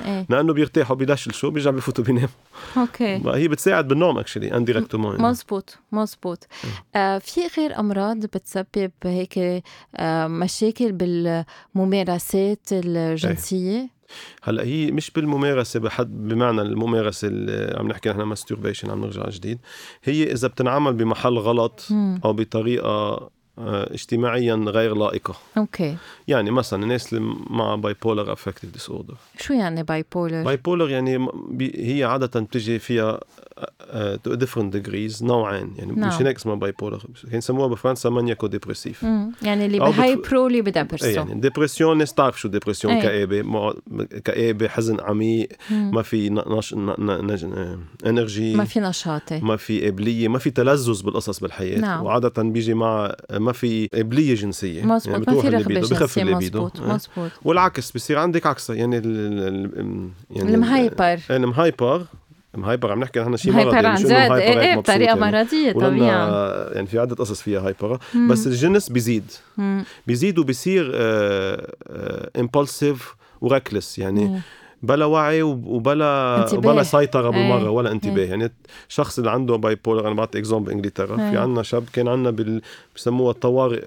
إيه. 0.06 0.26
لأنه 0.28 0.52
بيرتاحوا 0.52 0.96
بيدشلشوا 0.96 1.50
بيرجعوا 1.50 1.74
بيفوتوا 1.74 2.04
بيناموا. 2.04 2.28
أوكي. 2.76 3.22
هي 3.40 3.48
بتساعد 3.48 3.88
بالنوم 3.88 4.18
actually 4.18 4.56
indirectement 4.56 5.16
يعني. 5.16 5.28
مزبوط 5.28 5.78
مزبوط. 5.92 6.46
آه 6.96 7.18
في 7.18 7.40
غير 7.58 7.78
أمراض 7.78 8.16
بتسبب 8.16 8.90
هيك 9.04 9.62
آه 9.96 10.26
مشاكل 10.26 10.92
بالممارسات 10.92 12.68
الجنسية؟ 12.72 13.78
إيه. 13.78 14.01
هلا 14.42 14.64
هي 14.64 14.90
مش 14.90 15.11
بالممارسة 15.11 15.81
بحد 15.81 16.29
بمعنى 16.29 16.62
الممارسة 16.62 17.29
اللي 17.29 17.77
عم 17.79 17.88
نحكي 17.88 18.11
نحن 18.11 18.22
masturbation 18.22 18.90
عم 18.90 19.01
نرجع 19.01 19.29
جديد. 19.29 19.59
هي 20.05 20.33
إذا 20.33 20.48
بتنعمل 20.48 20.92
بمحل 20.92 21.38
غلط 21.38 21.88
أو 22.25 22.33
بطريقة 22.33 23.31
اجتماعيا 23.59 24.55
غير 24.55 24.94
لائقة. 24.94 25.35
okay. 25.56 25.96
يعني 26.29 26.51
مثلا 26.51 26.83
الناس 26.83 27.12
اللي 27.12 27.35
مع 27.51 27.75
bipolar 27.74 28.32
affective 28.32 28.72
disorder 28.72 29.14
شو 29.38 29.55
يعني 29.55 29.83
باي 29.83 30.05
بولر؟ 30.14 30.44
باي 30.44 30.57
بولر 30.57 30.90
يعني 30.90 31.29
هي 31.75 32.05
عادة 32.05 32.40
بتجي 32.40 32.79
فيها 32.79 33.20
two 34.24 34.35
different 34.35 34.72
degrees 34.72 35.24
نوعين. 35.24 35.72
يعني 35.76 35.92
نعم. 35.92 36.08
مش 36.08 36.14
هيك 36.14 36.36
اسمها 36.36 36.54
bipolar 36.54 37.02
يسموها 37.32 37.68
بفرنسا 37.68 38.10
fr: 38.11 38.46
maniaco-dépressif 38.46 39.02
يعني 39.42 39.66
اللي 39.66 39.78
بهايبرو 39.78 40.46
اللي 40.46 40.62
بدبرسو 40.62 41.06
إيه 41.06 41.14
يعني 41.14 41.40
dépression 41.40 41.92
الناس 41.92 42.14
تعرف 42.14 42.40
شو 42.40 42.48
dépression 42.48 42.94
إيه. 42.94 43.02
كآبة 43.02 43.74
كآبة 44.24 44.68
حزن 44.68 45.00
عميق 45.00 45.48
ما 45.70 46.02
في 46.02 46.30
نش... 46.30 46.74
نج... 46.98 47.46
energy 48.06 48.54
ما 48.54 48.64
في 48.64 48.80
نشاطي 48.80 49.40
ما 49.40 49.56
في 49.56 49.80
قابلية 49.84 50.28
ما 50.28 50.38
في 50.38 50.50
تلذذ 50.50 51.02
بالقصص 51.02 51.40
بالحياة. 51.40 51.78
نعم. 51.78 52.04
وعادة 52.04 52.42
بيجي 52.42 52.74
مع 52.74 53.14
ما 53.32 53.52
في 53.52 53.86
قابلية 53.94 54.34
جنسية. 54.34 54.84
مزبوط. 54.84 55.12
يعني 55.12 55.24
ما 55.28 55.40
في 55.40 55.48
رغبة 55.48 55.80
جنسية. 55.80 56.24
مزبوط 56.24 56.80
مزبوط. 56.80 57.30
والعكس 57.44 57.90
بصير 57.90 58.18
عندك 58.18 58.46
عكسها 58.46 58.76
يعني 58.76 58.98
ال... 58.98 60.10
يعني 60.30 60.54
المهايبر. 60.54 61.20
المهايبر. 61.30 62.06
مهايبر 62.54 62.92
عم 62.92 63.00
نحكي 63.00 63.20
نحن 63.20 63.36
شيء 63.36 63.52
مرضي 63.52 63.76
hyper 63.76 63.87
عن 63.86 63.94
جد 63.94 64.10
إيه 64.10 64.60
إيه 64.60 64.76
بطريقه. 64.76 65.14
مرضيه 65.14 65.72
طبيعي 65.72 66.72
يعني 66.74 66.86
في 66.86 66.98
عده 66.98 67.14
قصص 67.16 67.42
فيها 67.42 67.60
hyper 67.61 67.98
بس 68.28 68.46
الجنس 68.46 68.88
بيزيد 68.88 69.30
مم. 69.58 69.84
بيزيد 70.06 70.38
وبيصير 70.38 70.92
impulsive 72.37 73.14
و 73.40 73.47
reckless 73.47 73.98
يعني 73.98 74.24
مم. 74.24 74.40
بلا 74.82 75.04
وعي 75.04 75.42
وبلا 75.42 76.42
انتباه. 76.42 76.58
وبلا 76.70 76.82
سيطرة 76.82 77.30
بالمرة 77.30 77.70
ولا 77.70 77.92
انتباه. 77.92 78.22
يعني 78.24 78.52
الشخص 78.88 79.18
اللي 79.18 79.30
عنده 79.30 79.56
bipolar 79.56 80.06
أنا 80.06 80.14
بعطي 80.14 80.38
exemple 80.38 80.72
بانجلترا 80.72 81.16
في 81.16 81.38
عندنا 81.38 81.62
شاب 81.62 81.84
كان 81.92 82.08
عندنا 82.08 82.30
بال 82.30 82.62
بسموها 82.96 83.30
الطوارئ 83.30 83.82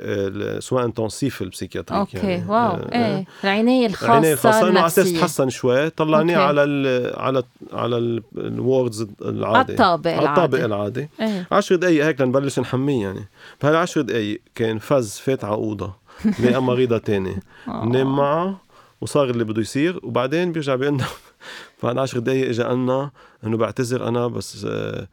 سواء 0.61 0.85
intensive 0.85 1.41
ال 1.41 1.46
psychiatric 1.46 1.99
okay 1.99 2.17
يعني. 2.17 2.49
واو. 2.49 2.57
آه 2.57 3.17
إيه. 3.17 3.25
العناية 3.43 3.85
الخاصه 3.85 4.11
العناية 4.11 4.33
الخاصة. 4.33 4.69
إنه 4.69 4.79
على 4.79 4.87
أساس. 4.87 5.13
تحسن 5.13 5.49
شوي 5.49 5.89
طلعناه 5.89 6.37
على 6.37 6.63
ال 6.63 7.13
على 7.19 7.43
على 7.73 8.21
الوردز 8.37 9.07
العادي 9.21 9.71
الطابق 9.71 10.11
على 10.11 10.29
الطابق 10.29 10.63
العادي. 10.63 11.09
إيه. 11.21 11.47
10 11.51 11.75
دقائق 11.75 12.05
هيك 12.05 12.21
لنبلش 12.21 12.59
نحميه 12.59 13.01
يعني. 13.07 13.27
بهال10 13.63 13.99
دقائق 13.99 14.41
كان 14.55 14.79
فز 14.79 15.11
فات 15.19 15.43
على 15.43 15.55
اوضه 15.55 15.93
لقى 16.43 16.61
مريضه 16.71 16.97
تانية. 16.97 17.39
نام 17.67 18.15
معها 18.15 18.57
وصار 19.05 19.29
اللي 19.29 19.43
بده 19.43 19.61
يصير 19.61 19.99
وبعدين 20.03 20.51
بيرجع 20.51 20.75
بيقول 20.75 21.01
بعد 21.83 21.97
10 21.97 22.19
دقائق 22.19 22.49
اجى 22.49 22.63
قالنا 22.63 23.11
إنه 23.43 23.57
بعتذر 23.57 24.07
أنا 24.07 24.27
بس 24.27 24.65
آه، 24.65 25.07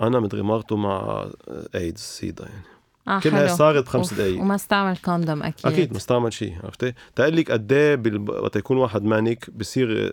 أنا 0.00 0.20
مدري 0.20 0.42
مع 0.76 1.26
ايدز 1.74 2.00
سيدا 2.00 2.44
يعني. 2.44 2.75
آه 3.08 3.20
كل 3.20 3.30
هاي 3.30 3.48
صارت 3.48 3.84
بخمس 3.84 4.14
دقائق 4.14 4.40
وما 4.40 4.54
استعمل 4.54 4.96
كوندوم 4.96 5.42
أكيد 5.42 5.66
أكيد 5.72 5.90
ما 5.90 5.96
استعمل 5.96 6.32
شيء 6.32 6.54
عرفتي؟ 6.64 6.92
تقول 7.16 7.36
لك 7.36 7.50
قد 7.50 7.72
إيه. 7.72 8.02
وقت 8.28 8.56
يكون 8.56 8.76
واحد 8.76 9.02
manic 9.04 9.50
بصير 9.50 10.12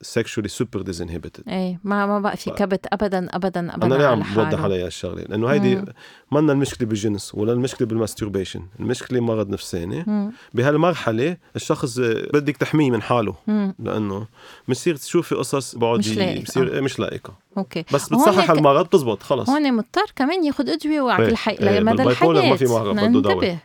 sexually 0.00 0.48
super 0.48 0.82
disinhibited 0.82 1.42
إيه 1.48 1.80
ما 1.84 2.06
ما 2.06 2.20
بقى 2.20 2.36
في 2.36 2.50
كبت 2.50 2.86
ابدا 2.92 3.36
ابدا 3.36 3.74
ابدا 3.74 3.86
أنا 3.86 3.94
ليه 3.94 4.06
عم 4.06 4.18
بوضح 4.22 4.34
حاله. 4.50 4.62
عليها 4.62 4.86
الشغله؟ 4.86 5.22
لأنه 5.22 5.48
هيدي 5.48 5.84
منا 6.32 6.52
المشكلة 6.52 6.88
بالجنس 6.88 7.34
ولا 7.34 7.52
المشكلة 7.52 7.88
بال 7.88 7.98
masturbation، 7.98 8.62
المشكلة 8.80 9.20
مرض 9.20 9.48
نفساني. 9.50 10.30
بهالمرحله 10.54 11.36
الشخص 11.56 11.98
بدك 12.34 12.56
تحميه 12.56 12.90
من 12.90 13.02
حاله 13.02 13.34
مم. 13.46 13.74
لأنه 13.78 14.26
بصير 14.68 14.96
تشوفي 14.96 15.34
قصص 15.34 15.74
بعد 15.76 15.98
مش 15.98 16.16
لائقة. 16.16 16.42
بصير 16.42 16.82
مش 16.82 16.98
لائقه 16.98 17.34
okay. 17.58 17.84
بس 17.94 18.08
بتصحح 18.08 18.50
المرض 18.50 18.86
بتزبط 18.86 19.22
خلص. 19.22 19.50
هون 19.50 19.72
مضطر 19.76 20.12
كمان 20.16 20.44
ياخذ 20.44 20.68
أدوية 20.70 21.00
وعلى 21.00 21.28
الحي... 21.28 21.52
إيه، 21.52 21.78
لمدى 21.80 22.02
الحياة 22.02 22.50
ما 22.50 22.56
في 22.56 22.64
مهرب، 22.64 22.96
بده 22.96 23.20
دواء. 23.20 23.58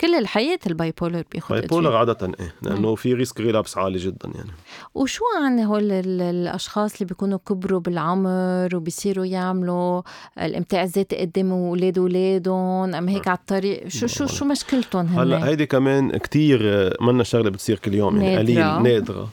كل 0.00 0.14
الحياة 0.14 0.58
ال 0.66 0.94
bipolar 1.00 1.24
بياخذ 1.32 1.54
bipolar 1.54 1.96
عادة 1.96 2.32
إيه 2.40 2.54
لأنه 2.62 2.94
في 2.94 3.14
risk 3.14 3.40
relapse 3.40 3.78
عالي 3.78 3.98
جدا 3.98 4.28
يعني. 4.34 4.50
وشو 4.94 5.24
عن 5.42 5.60
هول 5.60 5.92
الأشخاص 5.92 6.92
اللي 6.92 7.04
بيكونوا 7.04 7.38
كبروا 7.48 7.80
بالعمر 7.80 8.76
وبيصيروا 8.76 9.24
يعملوا 9.24 10.02
الإمتاع 10.38 10.82
الذاتي 10.82 11.16
قدام 11.16 11.52
أولاد 11.52 11.98
أولادهم؟ 11.98 12.94
أم 12.94 13.08
هيك 13.08 13.28
على 13.28 13.38
الطريق 13.38 13.88
شو 13.88 14.06
شو 14.06 14.26
شو 14.26 14.44
مشكلتهم 14.44 15.06
هلأ 15.06 15.46
هيدي 15.46 15.66
كمان 15.66 16.18
كثير 16.18 16.60
منا 17.00 17.24
شغلة 17.24 17.50
بتصير 17.50 17.78
كل 17.78 17.94
يوم 17.94 18.20
يعني 18.20 18.38
قليل 18.38 18.82
نادرة. 18.82 19.28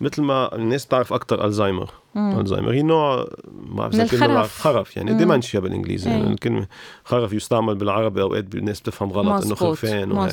مثل 0.00 0.22
ما 0.22 0.54
الناس 0.54 0.86
بتعرف 0.86 1.12
أكثر 1.12 1.44
ألزهايمر. 1.44 1.90
الزهايمر 2.16 2.72
هي 2.72 2.82
نوع 2.82 3.28
ما 3.68 3.88
بعرف 3.88 4.12
الخرف. 4.14 4.60
خرف. 4.60 4.96
يعني 4.96 5.14
dementia 5.14 5.60
بالإنجليزي. 5.60 6.10
يعني 6.10 6.32
الكلمة 6.32 6.66
خرف 7.04 7.32
يستعمل 7.32 7.74
بالعربي 7.74 8.22
اوقات 8.22 8.54
الناس 8.54 8.80
بتفهم 8.80 9.12
غلط 9.12 9.44
إنه 9.44 9.54
خرفان 9.54 10.28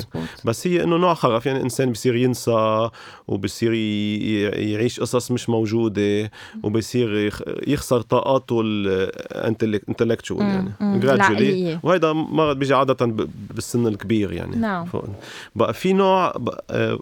بس 0.46 0.68
هي 0.68 0.84
إنه 0.84 0.98
نوع 0.98 1.14
خرف. 1.14 1.46
يعني 1.46 1.58
الانسان 1.58 1.92
بصير 1.92 2.16
ينسى 2.16 2.90
وبصير 3.28 3.74
يعيش 3.74 5.00
قصص 5.00 5.32
مش 5.32 5.50
موجودة 5.50 6.32
وبصير 6.64 7.34
يخسر 7.68 8.02
طاقاته 8.02 8.62
ال 8.62 8.75
intellectual 8.75 10.42
يعني. 10.42 11.00
gradually 11.00 11.80
وهذا 11.84 12.14
مرض 12.14 12.60
بيجي 12.60 12.74
عادة 12.74 13.28
بالسن 13.50 13.88
الكبير 13.88 14.32
يعني. 14.32 14.56
نعم. 14.56 14.88
بقى 15.56 15.74
في 15.74 15.94
نوع 15.94 16.34
آه، 16.70 17.00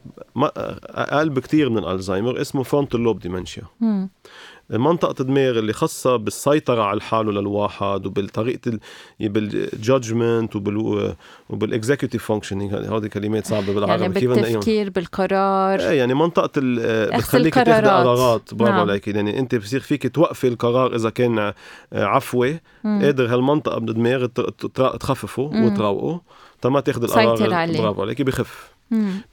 أقل 0.85 1.29
بكثير 1.29 1.69
من 1.69 1.77
الالزهايمر 1.77 2.41
اسمه 2.41 2.63
frontal 2.63 2.99
lobe 2.99 3.19
dementia 3.19 3.63
منطقة 4.69 5.21
الدماغ 5.21 5.59
اللي 5.59 5.73
خاصة 5.73 6.15
بالسيطرة 6.15 6.81
على 6.81 6.97
الحال 6.97 7.25
للواحد 7.25 8.05
وبالطريقة 8.05 8.79
بال 9.19 9.47
judgment 9.47 10.55
وبال 10.55 11.15
وبال 11.49 11.68
executive 11.68 12.25
functioning 12.25 12.73
هذه 12.73 13.07
كلمات 13.07 13.47
صعبة 13.47 13.73
بالعربي 13.73 14.01
يعني 14.01 14.13
كيف 14.13 14.29
بالتفكير 14.29 14.89
بالقرار. 14.89 15.79
إيه 15.79 15.97
يعني 15.97 16.13
منطقة 16.13 16.51
بتخليك 16.55 17.53
تاخذ 17.53 17.71
قرارات 17.71 18.53
برافو 18.53 18.73
نعم. 18.73 18.89
عليك. 18.89 19.07
يعني 19.07 19.39
أنت 19.39 19.55
بصير 19.55 19.79
فيك 19.79 20.15
توقفي 20.15 20.47
القرار 20.47 20.95
إذا 20.95 21.09
كان 21.09 21.53
عفوي 21.93 22.59
قادر 22.83 23.33
هالمنطقة 23.33 23.79
بالدماغ 23.79 24.25
تخففه 24.99 25.43
وتروقه 25.43 26.21
تما 26.61 26.79
تاخذ 26.79 27.03
القرار 27.03 27.71
برافو 27.77 28.01
عليك 28.01 28.21
بخف. 28.21 28.78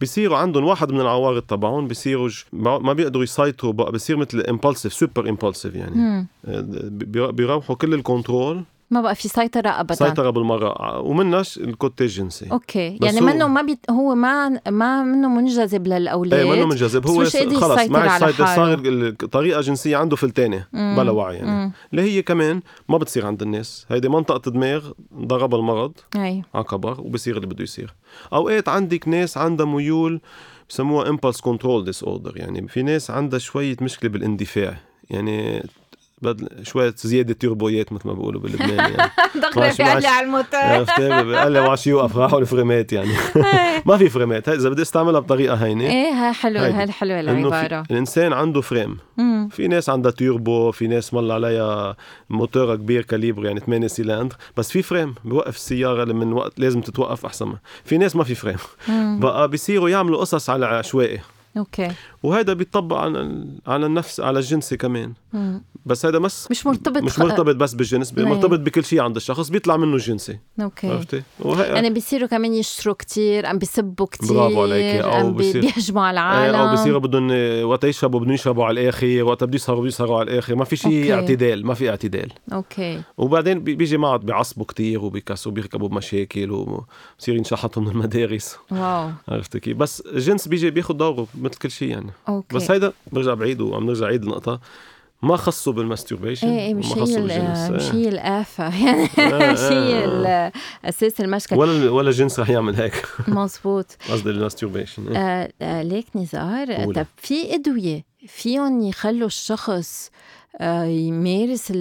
بيصيروا 0.01 0.37
عندهم 0.37 0.65
واحد 0.65 0.93
من 0.93 1.01
العوارض 1.01 1.43
تبعهم 1.43 1.89
بيصيروا 1.89 2.29
ما 2.53 2.93
بيقدروا 2.93 3.25
يسيطروا 3.25 3.73
بقى 3.73 3.93
بيصير 3.93 4.17
مثل 4.17 4.41
impulsive 4.41 4.93
super 4.93 5.29
impulsive 5.29 5.75
يعني. 5.75 6.27
آه، 6.45 6.65
بيروحوا 7.31 7.77
كل 7.77 7.95
ال 7.95 8.04
control 8.04 8.65
ما 8.91 9.01
بقى 9.01 9.15
في 9.15 9.29
سيطرة 9.29 9.69
أبدا. 9.69 9.95
سيطرة 9.95 10.31
بالمرة. 10.31 11.01
ومنش 11.01 11.59
الكوتي 11.59 12.05
الجنسي 12.05 12.51
okay. 12.53 12.99
يعني 13.03 13.21
منه 13.21 13.47
ما 13.49 13.63
بيت 13.63 13.91
هو 13.91 14.15
ما 14.15 14.61
ما 14.69 15.03
منه 15.03 15.29
منجذب 15.29 15.87
للأولاد. 15.87 16.41
إيه 16.41 16.51
منه 16.51 16.67
منجذب. 16.67 17.07
هو 17.07 17.25
خلص 17.25 17.37
ما 17.91 18.17
السيطرة 18.17 18.47
صار 18.57 18.83
الطريقة 18.85 19.59
الجنسية 19.59 19.97
عنده 19.97 20.17
فلتانة 20.17 20.67
بلا 20.73 21.11
وعي 21.11 21.37
يعني. 21.37 21.51
مم. 21.51 21.73
اللي 21.91 22.03
هي 22.03 22.23
كمان 22.23 22.61
ما 22.89 22.99
بتصير 22.99 23.27
عند 23.27 23.43
الناس. 23.43 23.87
هيدي 23.91 24.09
منطقة 24.09 24.51
دماغ 24.51 24.91
ضرب 25.15 25.55
المرض 25.55 25.93
أي. 26.17 26.43
على 26.55 26.65
كبر 26.65 27.01
وبصير 27.01 27.37
اللي 27.37 27.47
بده 27.47 27.63
يصير. 27.63 27.95
أوقات 28.33 28.69
عندك 28.69 29.09
ناس 29.09 29.39
عندها 29.39 29.67
ميول 29.67 30.21
بسموها 30.69 31.09
impulse 31.09 31.41
control 31.41 31.85
disorder 31.85 32.37
يعني 32.37 32.69
في 32.69 32.83
ناس 32.83 33.11
عندها 33.11 33.39
شوية 33.39 33.77
مشكلة 33.81 34.11
بالاندفاع. 34.11 34.77
يعني 35.11 35.67
بدل 36.23 36.67
شوية 36.67 36.95
زيادة 36.97 37.35
تيربويات 37.35 37.93
مثل 37.93 38.09
ما 38.09 38.15
بيقولوا 38.15 38.41
بلبنان 38.41 38.79
يعني. 38.79 39.11
دخل 39.35 39.71
في 39.73 39.83
علي 39.83 40.07
على 40.07 40.27
الموتور. 40.27 40.61
عرفت 40.61 41.01
قال 41.01 41.53
لي 41.53 41.61
معش 41.61 41.87
يوقف 41.87 42.17
راحوا 42.17 42.41
ال 42.41 42.48
frein 42.48 42.85
ات 42.85 42.93
يعني. 42.93 43.13
ما 43.87 43.97
في 43.97 44.09
frein 44.09 44.37
ات. 44.37 44.49
إذا 44.49 44.69
بدي 44.69 44.83
أستعملها 44.83 45.21
بطريقة 45.21 45.55
هينة 45.55 45.85
إيه 45.85 46.11
ها 46.11 46.33
حلوة 46.33 46.81
هاي 46.81 46.93
حلوة 46.93 47.21
العبارة 47.21 47.85
الإنسان 47.91 48.33
عنده 48.33 48.61
frein. 48.61 48.99
في 49.51 49.69
ناس 49.69 49.91
عندها 49.91 50.13
تيربو 50.13 50.71
في 50.71 50.87
ناس 50.87 51.15
مل 51.15 51.33
عليها 51.33 51.97
موتور 52.31 52.77
كبير 52.77 53.03
caliber 53.03 53.47
يعني 53.47 53.61
8 53.61 53.87
سيلندر 53.87 54.37
بس 54.57 54.71
في 54.71 54.83
frein 54.83 55.15
بوقف 55.25 55.57
السيارة 55.57 56.13
من 56.13 56.33
وقت 56.33 56.61
لازم 56.61 56.81
تتوقف 56.81 57.27
أحسن 57.27 57.55
في 57.85 57.99
ناس 57.99 58.17
ما 58.17 58.25
في 58.25 58.35
frein. 58.35 58.57
بقى 59.21 59.49
بيصيروا 59.49 59.89
يعملوا 59.89 60.19
قصص 60.21 60.51
على 60.51 60.67
عشوائي. 60.67 61.21
okay. 61.57 61.91
وهذا 62.23 62.53
بيطبق 62.53 62.97
على 62.97 63.47
على 63.67 63.87
النفس 63.87 64.21
على 64.21 64.39
الجنسي 64.39 64.77
كمان. 64.77 65.13
مم. 65.33 65.63
بس 65.87 66.07
هذا 66.07 66.19
مس 66.19 66.51
مش 66.51 66.67
مرتبط 66.67 67.03
مش 67.03 67.19
مرتبط 67.19 67.57
بس 67.57 67.75
بالجنس. 67.75 68.15
مرتبط 68.19 68.59
بكل 68.61 68.85
شيء 68.85 69.01
عند 69.01 69.17
الشخص 69.17 69.49
بيطلع 69.49 69.77
منه 69.77 69.97
جنسي. 69.97 70.39
okay. 70.61 70.91
عرفتي؟ 70.91 71.23
وهي... 71.41 71.69
يعني 71.69 71.91
بيصيروا 71.91 72.29
كمان 72.29 72.55
يشتروا 72.55 72.95
كثير 72.95 73.51
ام 73.51 73.59
بيسبوا 73.59 74.07
كثير 74.07 74.33
برافو 74.33 74.63
عليك 74.63 75.03
أو 75.03 75.33
بيصير... 75.33 75.61
بيهجموا 75.61 76.03
على 76.03 76.15
العالم 76.15 76.55
أو 76.55 76.71
بيصيروا 76.71 77.01
بدهم 77.01 77.31
وقت 77.65 77.85
يشربوا 77.85 78.21
بدهم 78.21 78.33
يشربوا 78.33 78.65
على 78.65 78.81
الآخر 78.81 79.23
وقت 79.23 79.45
بده 79.45 79.55
يسهروا 79.55 79.87
يسهروا 79.87 80.19
على 80.19 80.31
الآخر. 80.31 80.55
ما 80.55 80.65
في 80.65 80.77
شيء 80.77 81.15
اعتدال 81.15 81.67
ما 81.67 81.75
في 81.75 81.91
اعتدال. 81.91 82.33
okay. 82.53 83.03
وبعدين 83.19 83.61
بيجي 83.61 83.97
معه 83.97 84.17
بيعصبوا 84.17 84.67
كثير 84.67 85.05
وبيكسوا 85.05 85.53
بيركبوا 85.53 85.89
بمشاكل 85.89 86.51
وبصير 86.51 87.37
ينشحطوا 87.37 87.83
من 87.83 87.89
المدارس. 87.89 88.57
wow. 88.71 89.11
عرفتي 89.29 89.61
كيف؟ 89.61 89.77
بس 89.77 90.01
الجنس 90.01 90.49
بيجي 90.49 90.71
بياخذ 90.71 90.95
دوره 90.95 91.27
مثل 91.41 91.55
كل 91.55 91.71
شيء 91.71 91.89
يعني. 91.89 92.11
okay. 92.29 92.57
بس 92.57 92.71
هيدا 92.71 92.93
برجع 93.13 93.35
بعيد 93.35 93.61
وعم 93.61 93.87
نرجع 93.87 94.07
عيد 94.07 94.23
النقطة. 94.23 94.61
ما 95.23 95.37
خصوا 95.37 95.73
بال 95.73 95.84
masturbation 95.84 96.49
إيه 96.49 96.75
مش 96.75 96.87
هي 96.93 97.21
مش 97.71 97.95
هي 97.95 98.09
الآفة 98.09 98.87
يعني 98.87 99.03
مش 99.53 99.61
هي 99.61 100.53
أساس 100.85 101.21
المشكلة. 101.21 101.59
ولا 101.59 101.91
ولا 101.91 102.11
جنس 102.11 102.41
رح 102.41 102.51
يعمل 102.51 102.75
هيك. 102.75 103.07
مظبوط. 103.29 103.97
قصدي 104.11 104.31
ال 104.31 104.37
masturbation 104.37 105.17
آه 105.17 105.53
آه 105.63 105.83
ليك 105.83 106.07
نزار. 106.15 106.93
طب 106.93 107.07
في 107.17 107.55
أدوية 107.55 108.05
فيهم 108.27 108.81
يخلوا 108.81 109.27
الشخص 109.27 110.11
آه 110.61 110.85
يمارس 110.85 111.73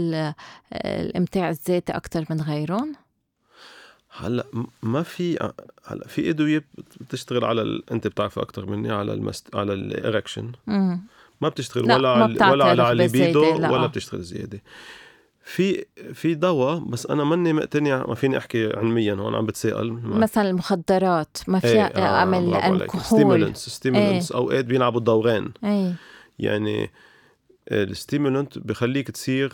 الإمتاع 0.74 1.50
الذاتي 1.50 1.92
أكثر 1.94 2.26
من 2.30 2.42
غيرهم؟ 2.42 2.96
هلأ 4.18 4.46
ما 4.84 5.04
في 5.04 5.52
هلأ 5.86 6.08
في 6.08 6.30
أدوية 6.30 6.64
بتشتغل 7.02 7.46
على 7.46 7.62
ال... 7.62 7.90
أنت 7.92 8.08
بتعرفي 8.08 8.42
أكثر 8.42 8.66
مني 8.66 8.92
على 8.92 9.14
المست... 9.14 9.56
على 9.56 9.74
ال 9.74 9.82
erection 9.82 10.52
ما 11.42 11.50
بتشتغل 11.50 11.84
ولا 11.84 12.10
على 12.10 12.52
ولا 12.52 12.66
على 12.66 12.92
الليبيدو 12.92 13.56
ولا 13.56 13.86
بتشتغل 13.86 14.22
زيادة. 14.22 14.62
في 15.44 15.86
في 16.14 16.34
دواء 16.36 16.80
بس 16.80 17.06
أنا 17.06 17.24
ماني 17.24 17.54
مقتنع 17.54 18.06
ما 18.08 18.16
فيني 18.16 18.38
أحكي 18.38 18.68
علميا 18.78 19.14
هون 19.14 19.36
عم 19.36 19.46
بتسائل 19.46 19.94
مثلا 20.04 20.50
المخدرات 20.50 21.38
ما 21.48 21.60
في 21.60 21.68
إيه 21.68 21.82
أعمل 21.82 22.54
آه 22.54 22.68
ألكحول. 22.68 23.02
ستيمولنتس 23.02 23.70
ستيمولنتس 23.70 24.32
إيه. 24.32 24.38
أوقات 24.38 24.66
بيلعبوا 24.66 25.00
الدوران. 25.00 25.52
إيه. 25.64 25.94
يعني 26.40 26.92
ال 27.72 27.80
stimulant 27.80 28.58
بخليك 28.60 29.12
تصير 29.12 29.54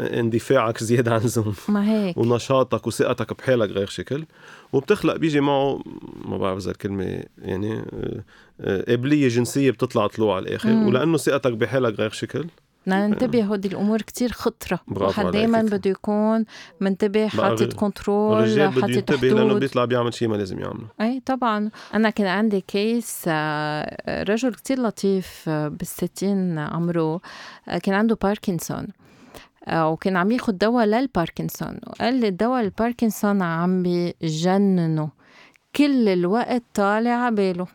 اندفاعك 0.00 0.82
زيادة 0.84 1.12
عن 1.12 1.20
اللزوم. 1.20 1.54
ما 1.68 1.90
هيك. 1.90 2.16
ونشاطك 2.16 2.86
وثقتك 2.86 3.38
بحالك 3.38 3.70
غير 3.70 3.86
شكل. 3.86 4.24
وبتخلق 4.72 5.16
بيجي 5.16 5.40
معه 5.40 5.82
ما 6.24 6.36
بعرف 6.38 6.58
إذا 6.58 6.70
الكلمة 6.70 7.22
يعني 7.38 7.78
آه، 7.78 8.22
آه، 8.60 8.84
قابلية 8.88 9.28
جنسية 9.28 9.70
بتطلع 9.70 10.06
طلوع 10.06 10.36
على 10.36 10.48
الآخر 10.48 10.68
مم. 10.68 10.86
ولأنه 10.86 11.16
ثقتك 11.16 11.52
بحالك 11.52 11.98
غير 11.98 12.10
شكل. 12.10 12.46
ننتبه 12.86 13.44
هودي 13.44 13.68
الأمور 13.68 14.02
كتير 14.02 14.32
خطرة. 14.32 14.80
واحد 14.88 15.26
دائما 15.26 15.62
بده 15.62 15.90
يكون 15.90 16.44
منتبه 16.80 17.28
حاطط 17.28 17.72
control 17.72 18.60
حاطط 18.72 18.88
ينتبه 18.88 19.28
لأنه 19.28 19.54
بيطلع 19.54 19.84
بيعمل 19.84 20.14
شيء 20.14 20.28
ما 20.28 20.36
لازم 20.36 20.58
يعمله. 20.58 20.86
أي 21.00 21.22
طبعا. 21.26 21.70
أنا 21.94 22.10
كان 22.10 22.26
عندي 22.26 22.60
case 22.60 23.24
آه، 23.28 24.22
رجل 24.22 24.54
كتير 24.54 24.82
لطيف 24.82 25.48
بالستين 25.48 26.58
عمره 26.58 27.20
كان 27.82 27.94
عنده 27.94 28.18
باركنسون 28.22 28.78
آه، 28.78 29.01
وكان 29.68 30.16
عم 30.16 30.30
ياخد 30.30 30.58
دواء 30.58 30.84
للباركنسون. 30.84 31.78
وقال 31.86 32.14
لي 32.14 32.30
دواء 32.30 32.60
الباركنسون 32.60 33.42
عم 33.42 33.82
بجننه 33.82 35.10
كل 35.76 36.08
الوقت 36.08 36.62
طالع 36.74 37.10
على 37.10 37.34
باله 37.36 37.66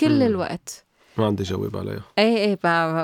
كل. 0.00 0.22
الوقت. 0.22 0.84
ما 1.18 1.26
عندي 1.26 1.42
جواب 1.42 1.76
عليها. 1.76 2.02
إيه 2.18 2.36
إيه 2.36 2.58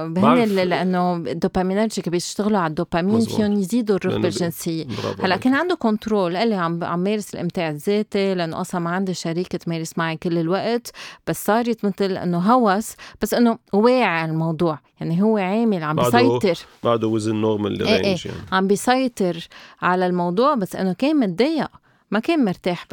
بهن 0.09 0.45
لأنه 0.45 1.16
ال 1.17 1.24
dopaminergic 1.24 2.09
بيشتغلوا 2.09 2.59
على 2.59 2.71
الدوبامين 2.71 3.21
فيهم 3.21 3.53
يزيدوا 3.53 3.97
الرغبه 3.97 4.29
الجنسيه 4.29 4.87
هلأ 5.21 5.37
كان 5.37 5.55
عنده 5.55 5.75
control 5.75 6.37
قال 6.37 6.49
لي 6.49 6.55
عم 6.55 6.85
عم 6.85 6.99
مارس 6.99 7.35
الامتاع 7.35 7.71
الذاتي 7.71 8.35
لأنه 8.35 8.61
أصلا 8.61 8.81
ما 8.81 8.90
عندي 8.90 9.14
شريكة 9.14 9.59
تمارس 9.59 9.99
معي 9.99 10.16
كل 10.16 10.38
الوقت. 10.38 10.92
بس 11.27 11.45
صارت 11.45 11.85
مثل 11.85 12.16
إنه 12.16 12.38
هوس 12.38 12.92
بس 13.23 13.35
إنه 13.35 13.59
واعي 13.73 14.05
على 14.05 14.31
الموضوع. 14.31 14.79
يعني 15.01 15.23
هو 15.23 15.37
عامل 15.37 15.85
عم 15.85 15.97
بيسيطر. 15.97 16.59
بعده 16.85 17.09
within 17.09 17.35
normal 17.35 17.83
إيه 17.83 17.95
إيه. 17.95 18.16
يعني. 18.25 18.38
عم 18.53 18.66
بيسيطر 18.66 19.49
على 19.83 20.07
الموضوع 20.07 20.55
بس 20.55 20.77
إنه 20.77 20.92
كان 20.92 21.16
متضايق. 21.16 21.69
ما 22.11 22.19
كان 22.19 22.45
مرتاح 22.45 22.87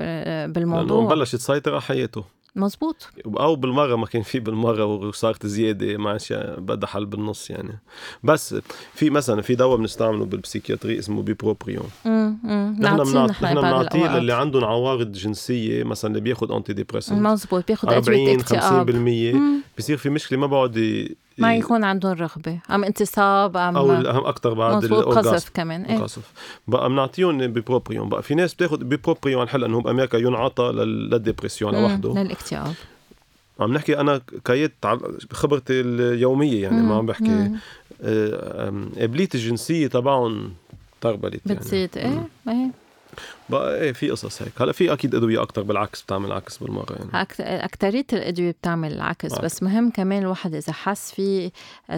بالموضوع. 0.47 0.97
لأنه 0.97 1.09
بلش 1.09 1.33
يسيطر 1.33 1.71
على 1.71 1.81
حياته. 1.81 2.23
مزبوط 2.55 3.09
أو 3.39 3.55
بالمرة 3.55 3.95
ما 3.95 4.05
كان 4.05 4.21
في 4.21 4.39
بالمرة 4.39 4.85
وصارت 4.85 5.45
زيادة 5.45 5.97
ما 5.97 6.09
عادش 6.09 6.33
بدها 6.57 6.89
حل 6.89 7.05
بالنص 7.05 7.49
يعني. 7.49 7.79
بس 8.23 8.55
في 8.93 9.09
مثلا 9.09 9.41
في 9.41 9.55
دواء 9.55 9.77
بنستعمله 9.77 10.25
بال 10.25 10.38
psychiatry 10.38 10.99
اسمه 10.99 11.21
bupropion. 11.21 11.89
نحن 12.05 13.25
نحن 13.25 13.55
بنعطيه 13.55 14.19
للي 14.19 14.33
عندهم 14.33 14.63
عوارض 14.65 15.11
جنسية 15.11 15.83
مثلا 15.83 16.11
اللي 16.11 16.21
بياخذ 16.21 16.51
antidepressant 16.51 17.21
مزبوط 17.21 17.67
بياخذ 17.67 17.87
40 17.93 18.39
50% 18.39 19.63
بصير 19.77 19.97
في 19.97 20.09
مشكلة 20.09 20.39
ما 20.39 20.47
بقعد 20.47 21.07
ما 21.37 21.55
يكون 21.55 21.83
عندهم 21.83 22.11
رغبة. 22.11 22.59
أم 22.71 22.83
انتصاب 22.83 23.57
أم 23.57 23.77
أو 23.77 23.93
الاهم 23.93 24.25
أكثر 24.25 24.53
بعد 24.53 24.85
قذف 24.85 25.49
كمان 25.53 25.81
إيه؟ 25.83 25.97
قذف. 25.97 26.31
بقى 26.67 26.89
بنعطيهم 26.89 27.37
bupropion 27.37 28.09
بقى. 28.09 28.23
في 28.23 28.35
ناس 28.35 28.53
بتاخذ 28.53 28.83
bupropion 28.83 29.47
هلا 29.49 29.65
انه 29.67 29.81
بأمريكا 29.81 30.17
ينعطى 30.17 30.63
لل 30.63 30.82
depression 30.82 31.73
لوحده. 31.73 32.13
للاكتئاب. 32.13 32.73
عم 33.59 33.73
نحكي 33.73 33.99
أنا 33.99 34.21
كيت 34.45 34.73
خبرتي 35.31 35.81
اليومية 35.81 36.63
يعني 36.63 36.81
ما 36.81 36.95
عم 36.95 37.05
بحكي. 37.05 37.51
قابليه 38.99 39.29
الجنسية 39.35 39.87
تبعهم 39.87 40.53
tripled 41.01 41.41
يعني. 41.45 41.59
بتزيد 41.59 41.97
إيه 41.97 42.27
إيه. 42.47 42.82
بقى 43.49 43.81
إيه 43.81 43.91
في 43.91 44.09
قصص 44.09 44.41
هيك. 44.41 44.61
هلا 44.61 44.71
في 44.71 44.93
أكيد 44.93 45.15
أدوية 45.15 45.41
أكثر 45.41 45.61
بالعكس 45.61 46.01
بتعمل 46.01 46.31
عكس 46.31 46.57
بالمرة 46.57 46.93
يعني. 46.93 47.27
اكثريه 47.39 48.05
الأدوية 48.13 48.51
بتعمل 48.51 48.93
العكس 48.93 49.39
بس 49.39 49.63
مهم 49.63 49.89
كمان 49.89 50.21
الواحد 50.21 50.55
إذا 50.55 50.73
حس 50.73 51.11
في 51.11 51.51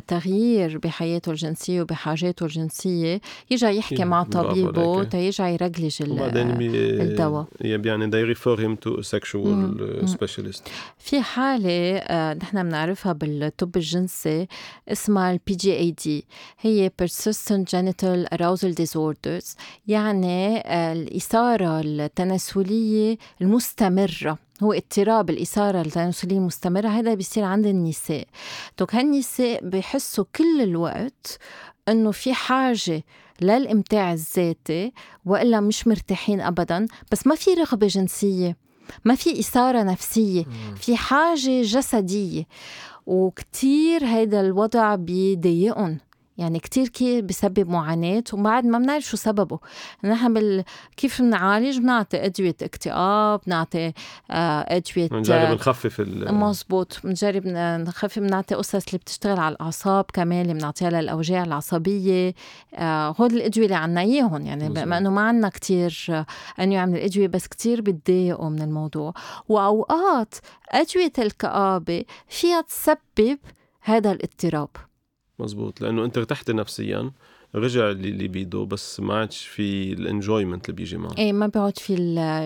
تغيير 0.07 0.77
بحياته 0.77 1.29
الجنسية 1.29 1.81
وبحاجاته 1.81 2.43
الجنسية 2.45 3.21
يرجع 3.51 3.69
يحكي 3.69 4.05
مع 4.05 4.23
طبيبه 4.23 5.03
تيرجع 5.03 5.47
يرجلج 5.49 5.97
الدواء. 6.01 7.45
يعني 7.61 8.11
they 8.11 8.35
refer 8.37 8.57
him 8.59 8.75
to 8.87 8.99
a 8.99 9.03
sexual 9.03 9.79
specialist. 10.09 10.61
في 10.99 11.21
حالة 11.21 11.97
آه، 11.97 12.33
نحن 12.33 12.63
بنعرفها 12.63 13.13
بالطب 13.13 13.77
الجنسي 13.77 14.47
اسمها 14.87 15.31
ال 15.31 15.55
PGAD 15.55 16.25
هي 16.59 16.91
persistent 17.01 17.65
genital 17.75 18.27
arousal 18.37 18.73
disorders 18.83 19.55
يعني 19.87 20.63
الإثارة 21.05 21.81
التناسلية 21.85 23.17
المستمرة. 23.41 24.37
هو 24.63 24.73
اضطراب 24.73 25.29
الإثارة 25.29 25.81
التناسلية 25.81 26.37
المستمرة 26.37 26.87
هذا 26.87 27.13
بيصير 27.13 27.43
عند 27.43 27.65
النساء. 27.65 28.27
دوك 28.79 28.95
هالنساء 28.95 29.69
بحسوا 29.69 30.25
كل 30.35 30.61
الوقت 30.61 31.37
إنه 31.89 32.11
في 32.11 32.33
حاجة 32.33 33.03
للإمتاع 33.41 34.13
الذاتي 34.13 34.93
وإلا 35.25 35.59
مش 35.59 35.87
مرتاحين 35.87 36.41
أبدا. 36.41 36.87
بس 37.11 37.27
ما 37.27 37.35
في 37.35 37.53
رغبة 37.53 37.87
جنسية 37.87 38.57
ما 39.05 39.15
في 39.15 39.39
إثارة 39.39 39.83
نفسية 39.83 40.45
في 40.75 40.97
حاجة 40.97 41.61
جسدية. 41.61 42.43
وكتير 43.05 44.05
هيدا 44.05 44.41
الوضع 44.41 44.95
بيضايقهم. 44.95 45.97
يعني 46.37 46.59
كتير 46.59 46.87
كي 46.87 47.21
بسبب 47.21 47.69
معاناة 47.69 48.23
وبعد 48.33 48.65
ما 48.65 48.77
بنعرف 48.77 49.03
شو 49.03 49.17
سببه. 49.17 49.59
نحن 50.03 50.33
بال... 50.33 50.63
كيف 50.97 51.21
بنعالج 51.21 51.77
بنعطي 51.77 52.25
أدوية 52.25 52.55
اكتئاب 52.61 53.41
بنعطي 53.47 53.93
آه، 54.31 54.65
أدوية 54.67 55.09
بنجرب 55.09 55.53
نخفف 55.55 55.99
ال 55.99 56.35
مزبوط. 56.35 56.99
بنجرب 57.03 57.43
نخفف 57.47 58.19
بنعطي 58.19 58.55
قصص 58.55 58.85
اللي 58.87 58.97
بتشتغل 58.97 59.39
على 59.39 59.55
الأعصاب 59.55 60.05
كمان 60.13 60.41
اللي 60.41 60.53
بنعطيها 60.53 60.89
للأوجاع 60.89 61.43
العصبية. 61.43 62.33
آه 62.73 63.15
هول 63.19 63.33
الأدوية 63.33 63.65
اللي 63.65 63.75
عنا 63.75 64.01
إياهم 64.01 64.45
يعني 64.45 64.69
بما 64.69 64.97
إنه 64.97 65.09
ما 65.09 65.21
عنا 65.21 65.49
كتير 65.49 66.25
أنواع 66.59 66.85
من 66.85 66.95
الأدوية 66.95 67.27
بس 67.27 67.47
كتير 67.47 67.81
بتضايقوا 67.81 68.49
من 68.49 68.61
الموضوع. 68.61 69.13
وأوقات 69.49 70.35
أدوية 70.69 71.13
الكآبة 71.19 72.05
فيها 72.27 72.61
تسبب 72.61 73.37
هذا 73.81 74.11
الاضطراب. 74.11 74.69
مزبوط. 75.39 75.81
لأنه 75.81 76.05
أنت 76.05 76.17
ارتحت 76.17 76.51
نفسيا 76.51 77.11
رجع 77.55 77.91
اللي 77.91 78.27
بيدو 78.27 78.65
بس 78.65 78.99
ما 78.99 79.13
عادش 79.13 79.47
في 79.47 79.93
الانجويمنت 79.93 80.69
اللي 80.69 80.75
بيجي 80.75 80.97
معه. 80.97 81.15
إيه 81.17 81.33
ما 81.33 81.47
بيقعد 81.47 81.77
في 81.77 81.95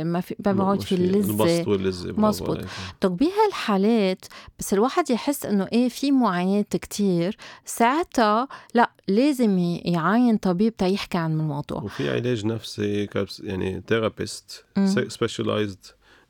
ما 0.04 0.22
في 0.22 0.36
ما 0.46 0.52
بيقعد 0.52 0.82
في 0.82 0.96
اللذه 0.96 1.30
البسط 1.32 1.68
واللذه 1.68 2.22
مزبوط. 2.22 2.60
طب 3.02 3.18
بهالحالات 3.18 4.26
بس 4.60 4.74
الواحد 4.74 5.10
يحس 5.10 5.46
إنه 5.46 5.68
إيه 5.74 5.90
في 5.90 6.12
معاناة 6.12 6.66
كتير 6.72 7.38
ساعتها 7.66 8.48
لا 8.74 8.92
لازم 9.08 9.60
يعاين 9.86 10.38
طبيب 10.38 10.78
تيحكي 10.78 11.18
عن 11.18 11.32
الموضوع. 11.32 11.84
وفي 11.84 12.10
علاج 12.10 12.46
نفسي 12.46 13.08
يعني 13.44 13.84
therapist 13.88 14.66
specialized 15.08 15.86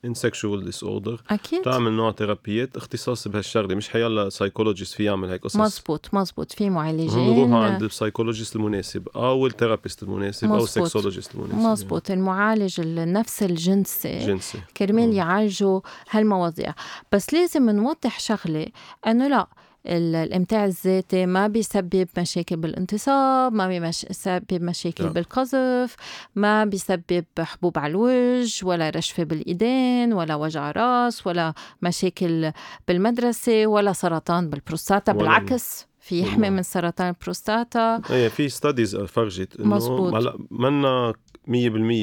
in 0.05 0.14
sexual 0.14 0.66
disorder 0.66 1.22
أكيد. 1.30 1.62
تعمل 1.62 1.91
نوع 1.91 2.12
therapy 2.12 2.78
اختصاص 2.78 3.28
بهالشغلة. 3.28 3.76
مش 3.76 3.89
حيلا 3.89 4.30
psychologist 4.30 4.93
في 4.93 5.04
يعمل 5.04 5.30
هيك 5.30 5.43
قصص. 5.43 5.56
مزبوط 5.56 6.10
مزبوط. 6.14 6.52
في 6.52 6.70
معالجين. 6.70 7.36
بروحوا 7.36 7.66
عند 7.66 7.84
ال 7.84 7.89
psychologist 7.89 8.55
المناسب 8.56 9.10
أو 9.16 9.47
ال 9.47 9.53
therapist 9.53 10.03
المناسب 10.04 10.47
مزبوط. 10.47 10.60
أو 10.60 10.64
ال 10.64 10.70
sexologist 10.70 11.36
المناسب 11.36 11.56
مزبوط. 11.58 12.10
يعني. 12.10 12.22
المعالج 12.22 12.80
النفس 12.80 13.43
الجنسي. 13.43 14.20
جنسي. 14.20 14.60
كرمال 14.78 15.14
يعالجوا 15.14 15.82
هالمواضيع. 16.10 16.74
بس 17.12 17.34
لازم 17.34 17.70
نوضح 17.70 18.20
شغلة 18.20 18.68
إنه 19.08 19.28
لا 19.28 19.47
الإمتاع 19.86 20.65
الذاتي 20.65 21.25
ما 21.25 21.47
بيسبب 21.47 22.07
مشاكل 22.17 22.55
بالانتصاب 22.55 23.53
ما 23.53 23.67
بيسبب 23.67 24.43
مشاكل 24.63 25.03
لا. 25.03 25.09
بالقذف 25.09 25.95
ما 26.36 26.65
بيسبب 26.65 27.25
حبوب 27.39 27.80
على 27.80 27.91
الوجه 27.91 28.65
ولا 28.65 28.89
رجفة 28.89 29.24
بالإيدين 29.23 30.13
ولا 30.13 30.36
وجع 30.36 30.71
راس 30.71 31.27
ولا 31.27 31.53
مشاكل 31.82 32.51
بالمدرسة 32.88 33.67
ولا 33.67 33.93
سرطان 33.93 34.49
بالبروستاتا 34.49 35.11
بالعكس 35.11 35.88
في 35.99 36.21
يحمي 36.21 36.49
من 36.49 36.63
سرطان 36.63 37.07
البروستاتا 37.09 38.01
إيه 38.09 38.27
في 38.27 38.49
studies 38.49 38.95
فرجت 38.95 39.59
إنه 39.59 40.17
هلا 40.17 40.38
منا 40.51 41.13
100% 41.47 41.51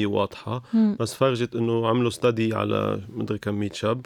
واضحة 0.05 0.63
مم. 0.73 0.97
بس 0.99 1.13
فرجت 1.13 1.55
إنه 1.55 1.87
عملوا 1.87 2.09
study 2.09 2.55
على 2.55 3.01
مدري 3.09 3.37
كم 3.37 3.55
100 3.55 3.69
شاب 3.73 4.05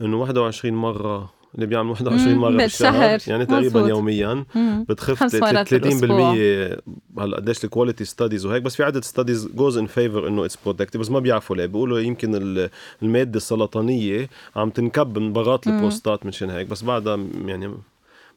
إنه 0.00 0.16
21 0.16 0.74
مرة 0.74 1.41
اللي 1.54 1.66
بيعمل 1.66 1.90
21 1.90 2.34
مرة 2.34 2.50
بالشهر 2.50 3.18
يعني 3.26 3.46
تقريبا 3.46 3.80
مزبوط. 3.80 3.88
يوميا. 3.88 4.44
بتخف 4.88 5.36
30% 5.36 7.18
هلا 7.18 7.36
قديش 7.36 7.64
ال 7.64 7.69
quality 7.69 8.04
studies 8.04 8.46
وهيك 8.46 8.62
بس 8.62 8.76
في 8.76 8.82
عدد 8.84 9.04
studies 9.04 9.48
those 9.54 9.78
in 9.78 9.86
favor 9.86 10.28
إنه 10.28 10.44
it's 10.44 10.58
protective 10.64 11.00
بس 11.00 11.10
ما 11.10 11.18
بيعرفوا 11.20 11.56
ليه. 11.56 11.66
بيقولوا 11.66 11.98
يمكن 11.98 12.68
المادة 13.02 13.36
السرطانية 13.36 14.28
عم 14.56 14.70
تنكب 14.70 15.18
من 15.18 15.32
بغاط 15.32 15.68
البروستات 15.68 16.26
منشان 16.26 16.50
هيك 16.50 16.66
بس 16.66 16.82
بعدها 16.82 17.18
يعني 17.46 17.74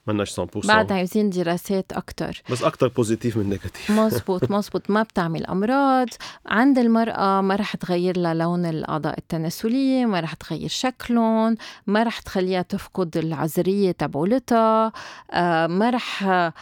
مناش 0.07 0.39
100% 0.39 0.67
بعد 0.67 0.91
عايزين 0.91 1.29
دراسات 1.29 1.93
أكتر. 1.93 2.41
بس 2.51 2.63
أكتر 2.63 2.87
positive 2.87 3.37
من 3.37 3.49
negative 3.49 3.91
مزبوط 3.91 4.51
مزبوط 4.51 4.89
ما 4.89 5.03
بتعمل 5.03 5.45
أمراض. 5.45 6.07
عند 6.45 6.77
المرأة 6.77 7.41
ما 7.41 7.55
رح 7.55 7.75
تغير 7.75 8.17
لها 8.17 8.33
لون 8.33 8.65
الأعضاء 8.65 9.17
التناسلية 9.17 10.05
ما 10.05 10.19
رح 10.19 10.33
تغير 10.33 10.69
شكلهم 10.69 11.57
ما 11.87 12.03
رح 12.03 12.19
تخليها 12.19 12.61
تفقد 12.61 13.17
العذرية 13.17 13.91
تبعولتها 13.91 14.91
آه، 15.31 15.67
ما 15.67 15.89
رح 15.89 16.23
آه، 16.23 16.53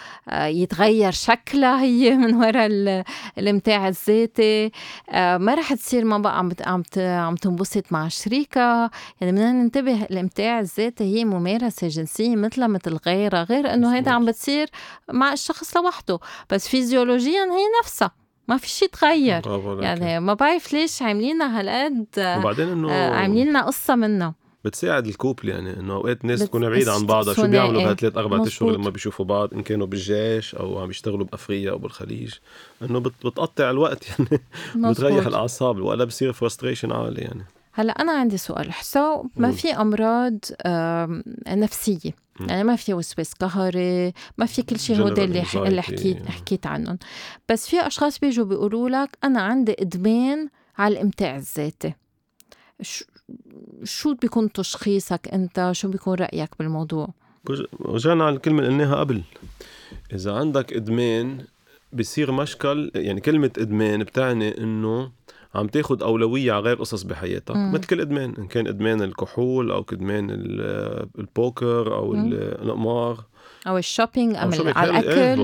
يتغير 0.46 1.12
شكلها 1.12 1.82
هي 1.82 2.12
من 2.24 2.36
وراء 2.36 3.04
الامتاع 3.38 3.88
الذاتي 3.88 4.72
آه، 5.10 5.38
ما 5.38 5.56
رح 5.56 5.74
تصير 5.74 6.06
ما 6.06 6.18
بقى 6.18 6.40
عم 6.40 6.52
عم 6.66 6.84
عم 6.98 7.36
تنبسط 7.36 7.84
مع 7.92 8.08
شريكها 8.08 8.92
يعني 9.22 9.32
بدنا 9.32 9.52
ننتبه 9.52 10.04
الامتاع 10.04 10.60
الذاتي 10.60 11.04
هي 11.04 11.26
ممارسة 11.26 11.88
جنسية 11.88 12.36
مثلها 12.36 12.68
مثل 12.68 13.00
غير 13.06 13.33
غيرها 13.42 13.62
غير 13.64 13.74
إنه 13.74 13.96
هيدا 13.96 14.12
عم 14.12 14.26
بتصير 14.26 14.70
مع 15.12 15.34
الشخص 15.34 15.78
لوحده. 15.78 16.20
بس 16.50 16.68
فيزيولوجيا 16.68 17.42
هي 17.44 17.66
نفسها 17.82 18.12
ما 18.48 18.58
في 18.58 18.70
شيء 18.70 18.90
تغير. 18.90 19.42
يعني 19.82 20.20
ما 20.20 20.34
بعرف 20.34 20.74
ليش 20.74 21.02
عاملينها 21.02 21.60
هالقد 21.60 22.06
وبعدين 22.18 22.68
إنه 22.68 22.92
آه، 22.92 23.14
عاملين 23.14 23.50
لنا 23.50 23.66
قصة 23.66 23.96
منها. 23.96 24.34
بتساعد 24.66 25.08
الكوبل 25.08 25.50
يعني 25.50 25.80
إنه 25.80 25.94
أوقات 25.94 26.22
الناس 26.22 26.40
تكون 26.40 26.70
بعيدة 26.70 26.94
عن 26.94 27.06
بعضها 27.06 27.34
شو 27.34 27.48
بيعملوا 27.48 27.84
بهالثلاث 27.84 28.18
أربع 28.18 28.44
أشهر 28.44 28.72
لما 28.72 28.90
بيشوفوا 28.90 29.26
بعض 29.26 29.54
إن 29.54 29.64
كانوا 29.64 29.88
بالجيش 29.88 30.56
أو 30.56 30.80
عم 30.80 30.90
يشتغلوا 30.90 31.26
بأفريقيا 31.26 31.72
أو 31.72 31.78
بالخليج. 31.78 32.34
إنه 32.82 33.00
بتقطع 33.00 33.70
الوقت 33.70 34.08
يعني 34.10 34.40
بتريح 34.76 35.26
الاعصاب 35.28 35.80
ولا 35.80 36.06
بصير 36.06 36.34
فرستريشن 36.34 36.92
عالي 36.92 37.22
يعني. 37.22 37.46
هلا 37.74 37.92
أنا 37.92 38.12
عندي 38.12 38.38
سؤال. 38.38 38.74
حسو 38.74 39.24
ما 39.36 39.52
في 39.52 39.74
أمراض 39.74 40.38
نفسية. 41.48 42.12
يعني 42.40 42.64
ما 42.64 42.76
في 42.76 42.94
وسواس 42.94 43.34
قهري 43.34 44.14
ما 44.38 44.46
في 44.46 44.62
كل 44.62 44.80
شيء 44.80 45.02
هودي 45.02 45.24
اللي 45.24 45.44
اللي 45.56 45.82
حكيت 45.82 46.30
حكيت 46.30 46.66
عنهم. 46.68 46.98
بس 47.50 47.70
في 47.70 47.88
أشخاص 47.88 48.20
بيجوا 48.20 48.46
بيقولوا 48.46 48.90
لك 48.90 49.18
أنا 49.24 49.42
عندي 49.42 49.76
إدمان 49.80 50.50
على 50.78 50.94
الإمتاع 50.94 51.36
الذاتي. 51.36 51.94
شو 53.84 54.14
بيكون 54.14 54.52
تشخيصك 54.52 55.28
أنت؟ 55.34 55.70
شو 55.72 55.88
بيكون 55.88 56.14
رأيك 56.14 56.50
بالموضوع؟ 56.60 57.14
رجعنا 57.82 58.26
على 58.26 58.36
الكلمة 58.36 58.60
اللي 58.60 58.70
قلناها 58.70 58.96
قبل. 58.96 59.22
إذا 60.14 60.34
عندك 60.34 60.74
إدمان 60.74 61.46
بصير 61.94 62.32
مشكل 62.32 62.92
يعني 62.96 63.22
كلمة 63.22 63.52
إدمان 63.58 64.04
بتعني 64.04 64.58
إنه 64.58 65.12
عم 65.56 65.68
تاخد 65.68 66.04
أولوية 66.04 66.52
على 66.52 66.64
غير 66.64 66.76
قصص 66.76 67.04
بحياتك 67.04 67.54
مم. 67.54 67.74
مثل 67.74 67.84
كل 67.84 68.02
إدمان 68.02 68.34
إن 68.38 68.48
كان 68.48 68.68
إدمان 68.68 69.02
الكحول 69.02 69.72
أو 69.72 69.86
إدمان 69.94 70.28
البوكر 71.20 71.96
أو 71.96 72.14
القمار. 72.14 73.24
أو 73.68 73.78
ال 73.78 73.84
shopping 73.84 74.36
ام 74.36 74.52
على 74.76 74.90
الأكل. 74.90 75.10
إيه 75.10 75.36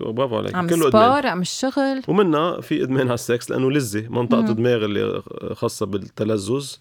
برافو 0.00 0.36
عليك 0.36 0.54
عم 0.54 0.66
كله 0.66 0.90
sport 0.90 1.32
ام 1.32 1.40
الشغل. 1.40 2.02
ومنها 2.08 2.60
في 2.60 2.82
إدمان 2.82 3.06
على 3.06 3.14
السكس 3.14 3.50
لأنه 3.50 3.70
لذة. 3.70 4.08
منطقة 4.08 4.50
الدماغ 4.50 4.84
اللي 4.84 5.22
خاصة 5.52 5.86
بالتلذذ 5.86 6.72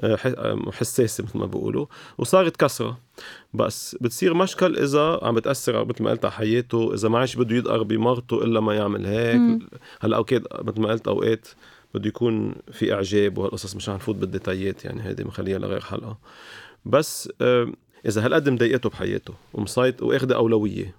آه، 0.00 0.18
آه، 0.26 0.70
حساسة 0.72 1.24
مثل 1.24 1.38
ما 1.38 1.46
بيقولوا. 1.46 1.86
وصارت 2.18 2.56
كسرة. 2.56 2.98
بس 3.54 3.96
بتصير 4.00 4.34
مشكل 4.34 4.76
إذا 4.76 5.20
عم 5.22 5.34
بتأثر 5.34 5.84
مثل 5.84 6.02
ما 6.02 6.10
قلت 6.10 6.24
على 6.24 6.32
حياته 6.32 6.94
إذا 6.94 7.08
ما 7.08 7.18
عادش 7.18 7.36
بده 7.36 7.56
يدقر 7.56 7.82
بمرته 7.82 8.44
إلا 8.44 8.60
ما 8.60 8.74
يعمل 8.74 9.06
هيك. 9.06 9.62
هلأ 10.00 10.16
أوكي 10.16 10.40
مثل 10.62 10.80
ما 10.80 10.88
قلت 10.88 11.08
أوقات 11.08 11.48
بده 11.94 12.08
يكون 12.08 12.54
في 12.72 12.92
إعجاب 12.94 13.38
وهالقصص 13.38 13.76
مش 13.76 13.88
نفوت 13.88 14.16
بالديتايات 14.16 14.84
يعني 14.84 15.02
هيدي 15.02 15.24
مخليها 15.24 15.58
لغير 15.58 15.80
حلقه 15.80 16.18
بس 16.84 17.32
إذا 18.06 18.26
هالقد 18.26 18.48
مضايقته 18.48 18.88
بحياته 18.88 19.34
ومسيط 19.54 20.02
واخده 20.02 20.36
أولوية 20.36 20.94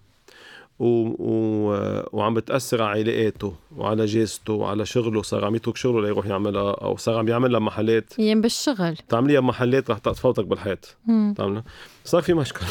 و... 0.80 0.86
و... 1.20 2.04
وعم 2.12 2.34
بتأثر 2.34 2.82
على 2.82 3.02
علاقاته 3.02 3.56
وعلى 3.78 4.06
جازته 4.06 4.54
وعلى 4.54 4.86
شغله 4.86 5.22
صار 5.22 5.46
عم 5.46 5.56
يترك 5.56 5.78
شغله 5.78 6.02
ليروح 6.02 6.26
يعملها 6.26 6.72
أو 6.72 6.98
صار 6.98 7.18
عم 7.18 7.28
يعملها 7.28 7.60
محلات. 7.60 8.20
يم 8.20 8.42
بالشغل 8.42 8.98
تعمليها 9.10 9.40
بمحلات 9.40 9.92
رح 9.92 9.98
تفوتك 9.98 10.46
بالحيط 10.46 10.96
تعملها 11.38 11.64
صار 12.06 12.22
في 12.22 12.34
مشكلة. 12.34 12.68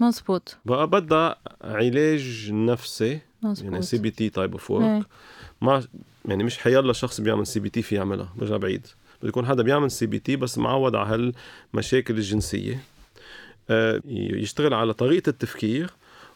مزبوط. 0.00 0.56
بقى 0.64 0.86
بدها 0.86 1.36
علاج 1.64 2.48
نفسي 2.52 3.20
مزبوط. 3.42 3.72
يعني 3.72 3.82
CBT 3.82 4.28
type 4.28 4.52
of 4.52 4.70
work 4.70 5.06
ما 5.60 5.82
يعني 6.24 6.44
مش 6.44 6.58
حيلا 6.58 6.92
شخص 6.92 7.20
بيعمل 7.20 7.46
CBT 7.46 7.82
في 7.82 7.94
يعملها 7.94 8.32
برجع 8.36 8.56
بعيد. 8.56 8.86
بده 9.20 9.28
يكون 9.28 9.46
حدا 9.46 9.62
بيعمل 9.62 9.90
CBT 9.90 10.36
بس 10.36 10.58
معود 10.58 10.94
على 10.94 11.32
هالمشاكل 11.74 12.14
الجنسية. 12.14 12.80
آه، 13.70 14.00
يشتغل 14.06 14.74
على 14.74 14.92
طريقة 14.92 15.30
التفكير 15.30 15.90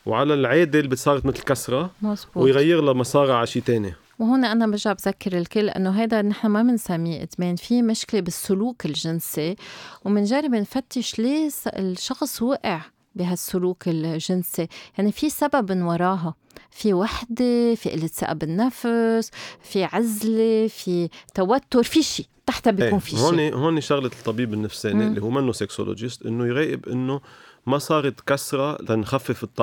وعلى 0.06 0.34
العادة 0.34 0.80
اللي 0.80 0.96
صارت 0.96 1.26
مثل 1.26 1.42
كسرة 1.42 1.90
مزبوط. 2.02 2.36
ويغير 2.36 2.80
لها 2.80 2.92
مسارها 2.92 3.34
على 3.34 3.46
شيء 3.46 3.62
ثاني 3.62 3.94
وهون 4.18 4.44
أنا 4.44 4.66
برجع 4.66 4.92
بذكر 4.92 5.38
الكل 5.38 5.68
إنه 5.68 5.90
هيدا 5.90 6.22
نحن 6.22 6.48
ما 6.48 6.62
بنسميه 6.62 7.22
إدمان 7.22 7.56
في 7.56 7.82
مشكلة 7.82 8.20
بالسلوك 8.20 8.86
الجنسي 8.86 9.56
وبنجرب 10.04 10.54
نفتش 10.54 11.18
ليه 11.18 11.50
الشخص 11.66 12.42
وقع. 12.42 12.80
بهالسلوك 13.14 13.88
الجنسي. 13.88 14.68
يعني 14.98 15.12
في 15.12 15.30
سبب 15.30 15.72
من 15.72 15.82
وراها. 15.82 16.34
في 16.70 16.94
وحدة 16.94 17.74
في 17.74 17.90
قلة 17.90 18.06
ثقة 18.06 18.32
بالنفس 18.32 19.30
في 19.62 19.84
عزلة 19.84 20.68
في 20.68 21.08
توتر 21.34 21.82
في 21.82 22.02
شيء. 22.02 22.26
تحتها 22.46 22.70
بيكون 22.70 22.92
إيه. 22.92 22.98
في 22.98 23.10
شيء. 23.10 23.18
هون 23.18 23.52
هون 23.52 23.80
شغلة 23.80 24.06
الطبيب 24.06 24.54
النفساني 24.54 25.06
اللي 25.06 25.22
هو 25.22 25.30
منه 25.30 25.52
سكسولوجيست 25.52 26.26
إنه 26.26 26.46
يراقب 26.46 26.88
إنه 26.88 27.20
ما 27.66 27.78
صارت 27.78 28.20
كسرة 28.20 28.82
لنخفف 28.82 29.44
الط... 29.44 29.60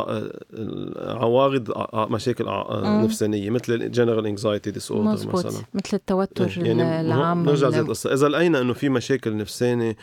عوارض 0.97 1.71
مشاكل 1.95 2.45
نفسانية 3.03 3.49
مثل 3.49 3.73
ال 3.73 4.27
general 4.27 4.71
anxiety 4.71 4.91
disorder 4.91 5.27
مثلا. 5.33 5.61
مثل 5.73 5.89
التوتر 5.93 6.57
يعني 6.57 7.01
العام 7.01 7.45
نرجع 7.45 7.69
زي 7.69 7.79
القصة. 7.79 8.13
إذا 8.13 8.27
لقينا 8.27 8.61
إنه 8.61 8.73
في 8.73 8.89
مشاكل 8.89 9.37
نفسانية 9.37 9.95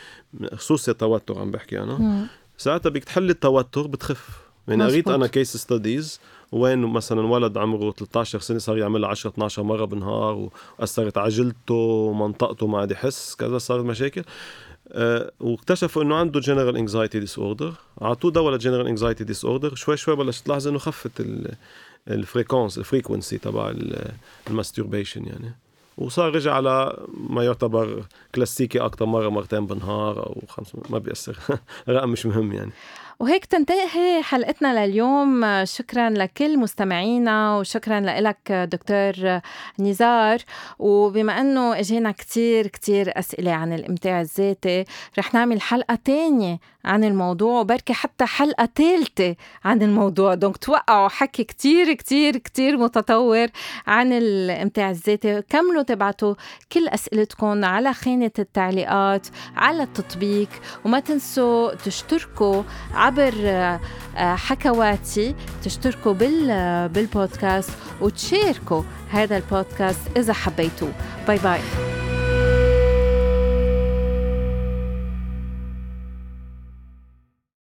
خصوصي 0.53 0.91
التوتر 0.91 1.39
عم 1.39 1.51
بحكي 1.51 1.79
أنا 1.79 2.27
ساعتها 2.59 2.89
بدك 2.89 3.03
تحل 3.03 3.29
التوتر 3.29 3.87
بتخف. 3.87 4.29
يعني 4.67 4.83
قريت 4.83 5.07
أنا 5.07 5.27
case 5.27 5.57
studies 5.57 6.19
وين 6.51 6.79
مثلا 6.79 7.21
ولد 7.21 7.57
عمره 7.57 7.91
13 7.91 8.39
سنة 8.39 8.57
صار 8.57 8.77
يعمل 8.77 9.05
10 9.05 9.29
12 9.29 9.63
مرة 9.63 9.85
بالنهار 9.85 10.49
وأثرت 10.79 11.17
عجلته 11.17 11.73
ومنطقته 11.73 12.67
ما 12.67 12.79
عاد 12.79 12.91
يحس 12.91 13.35
كذا 13.35 13.57
صارت 13.57 13.85
مشاكل. 13.85 14.23
أه 14.91 15.31
واكتشفوا 15.39 16.03
إنه 16.03 16.15
عنده 16.15 16.39
general 16.39 16.77
anxiety 16.77 17.19
disorder 17.19 17.73
أعطوه 18.01 18.31
دواء 18.31 18.53
لل 18.53 18.87
general 18.87 19.23
anxiety 19.23 19.45
disorder 19.45 19.75
شوي 19.75 19.97
شوي 19.97 20.15
بلشت 20.15 20.45
تلاحظ 20.45 20.67
إنه 20.67 20.79
خفت 20.79 21.11
ال 22.07 22.14
frequence 22.14 22.77
ال 22.77 22.83
frequency 22.83 23.37
تبع 23.37 23.73
ال 24.49 24.55
masturbation 24.55 25.25
يعني. 25.25 25.55
وصار 25.99 26.35
رجع 26.35 26.53
على 26.53 26.97
ما 27.13 27.43
يعتبر 27.43 28.03
كلاسيكي 28.35 28.79
أكثر 28.79 29.05
مرة 29.05 29.29
مرتين 29.29 29.65
بالنهار 29.65 30.25
أو 30.25 30.41
خمس 30.47 30.71
ما 30.89 30.97
بيأثر. 30.97 31.37
رقم 31.89 32.09
مش 32.09 32.25
مهم 32.25 32.53
يعني. 32.53 32.71
وهيك 33.19 33.45
تنتهي 33.45 34.23
حلقتنا 34.23 34.85
لليوم. 34.85 35.45
شكرا 35.65 36.09
لكل 36.09 36.59
مستمعينا 36.59 37.57
وشكرا 37.57 37.99
لك 37.99 38.51
دكتور 38.51 39.41
نزار. 39.79 40.39
وبما 40.79 41.41
إنه 41.41 41.79
إجينا 41.79 42.11
كتير 42.11 42.67
كتير 42.67 43.19
أسئلة 43.19 43.51
عن 43.51 43.73
الامتاع 43.73 44.21
الذاتي 44.21 44.85
رح 45.17 45.33
نعمل 45.33 45.61
حلقة 45.61 45.95
تانية 46.05 46.59
عن 46.85 47.03
الموضوع 47.03 47.59
وبركي 47.59 47.93
حتى 47.93 48.25
حلقة 48.25 48.69
ثالثه 48.75 49.35
عن 49.65 49.81
الموضوع. 49.81 50.33
دونك 50.33 50.57
توقعوا 50.57 51.07
حكي 51.07 51.43
كتير 51.43 51.93
كتير 51.93 52.37
كتير 52.37 52.77
متطور 52.77 53.47
عن 53.87 54.13
الإمتاع 54.13 54.89
الذاتي. 54.89 55.41
كملوا 55.41 55.83
تبعتوا 55.83 56.35
كل 56.71 56.87
أسئلتكم 56.87 57.65
على 57.65 57.93
خانة 57.93 58.31
التعليقات 58.39 59.27
على 59.55 59.83
التطبيق. 59.83 60.49
وما 60.85 60.99
تنسوا 60.99 61.75
تشتركوا 61.75 62.63
عبر 62.93 63.33
آه، 63.45 63.79
حكواتي 64.35 65.35
تشتركوا 65.63 66.13
بال 66.13 66.89
بالبودكاست 66.89 67.71
وتشاركوا 68.01 68.83
هذا 69.09 69.37
البودكاست 69.37 70.17
إذا 70.17 70.33
حبيتوه. 70.33 70.93
باي 71.27 71.37
باي. 71.37 72.08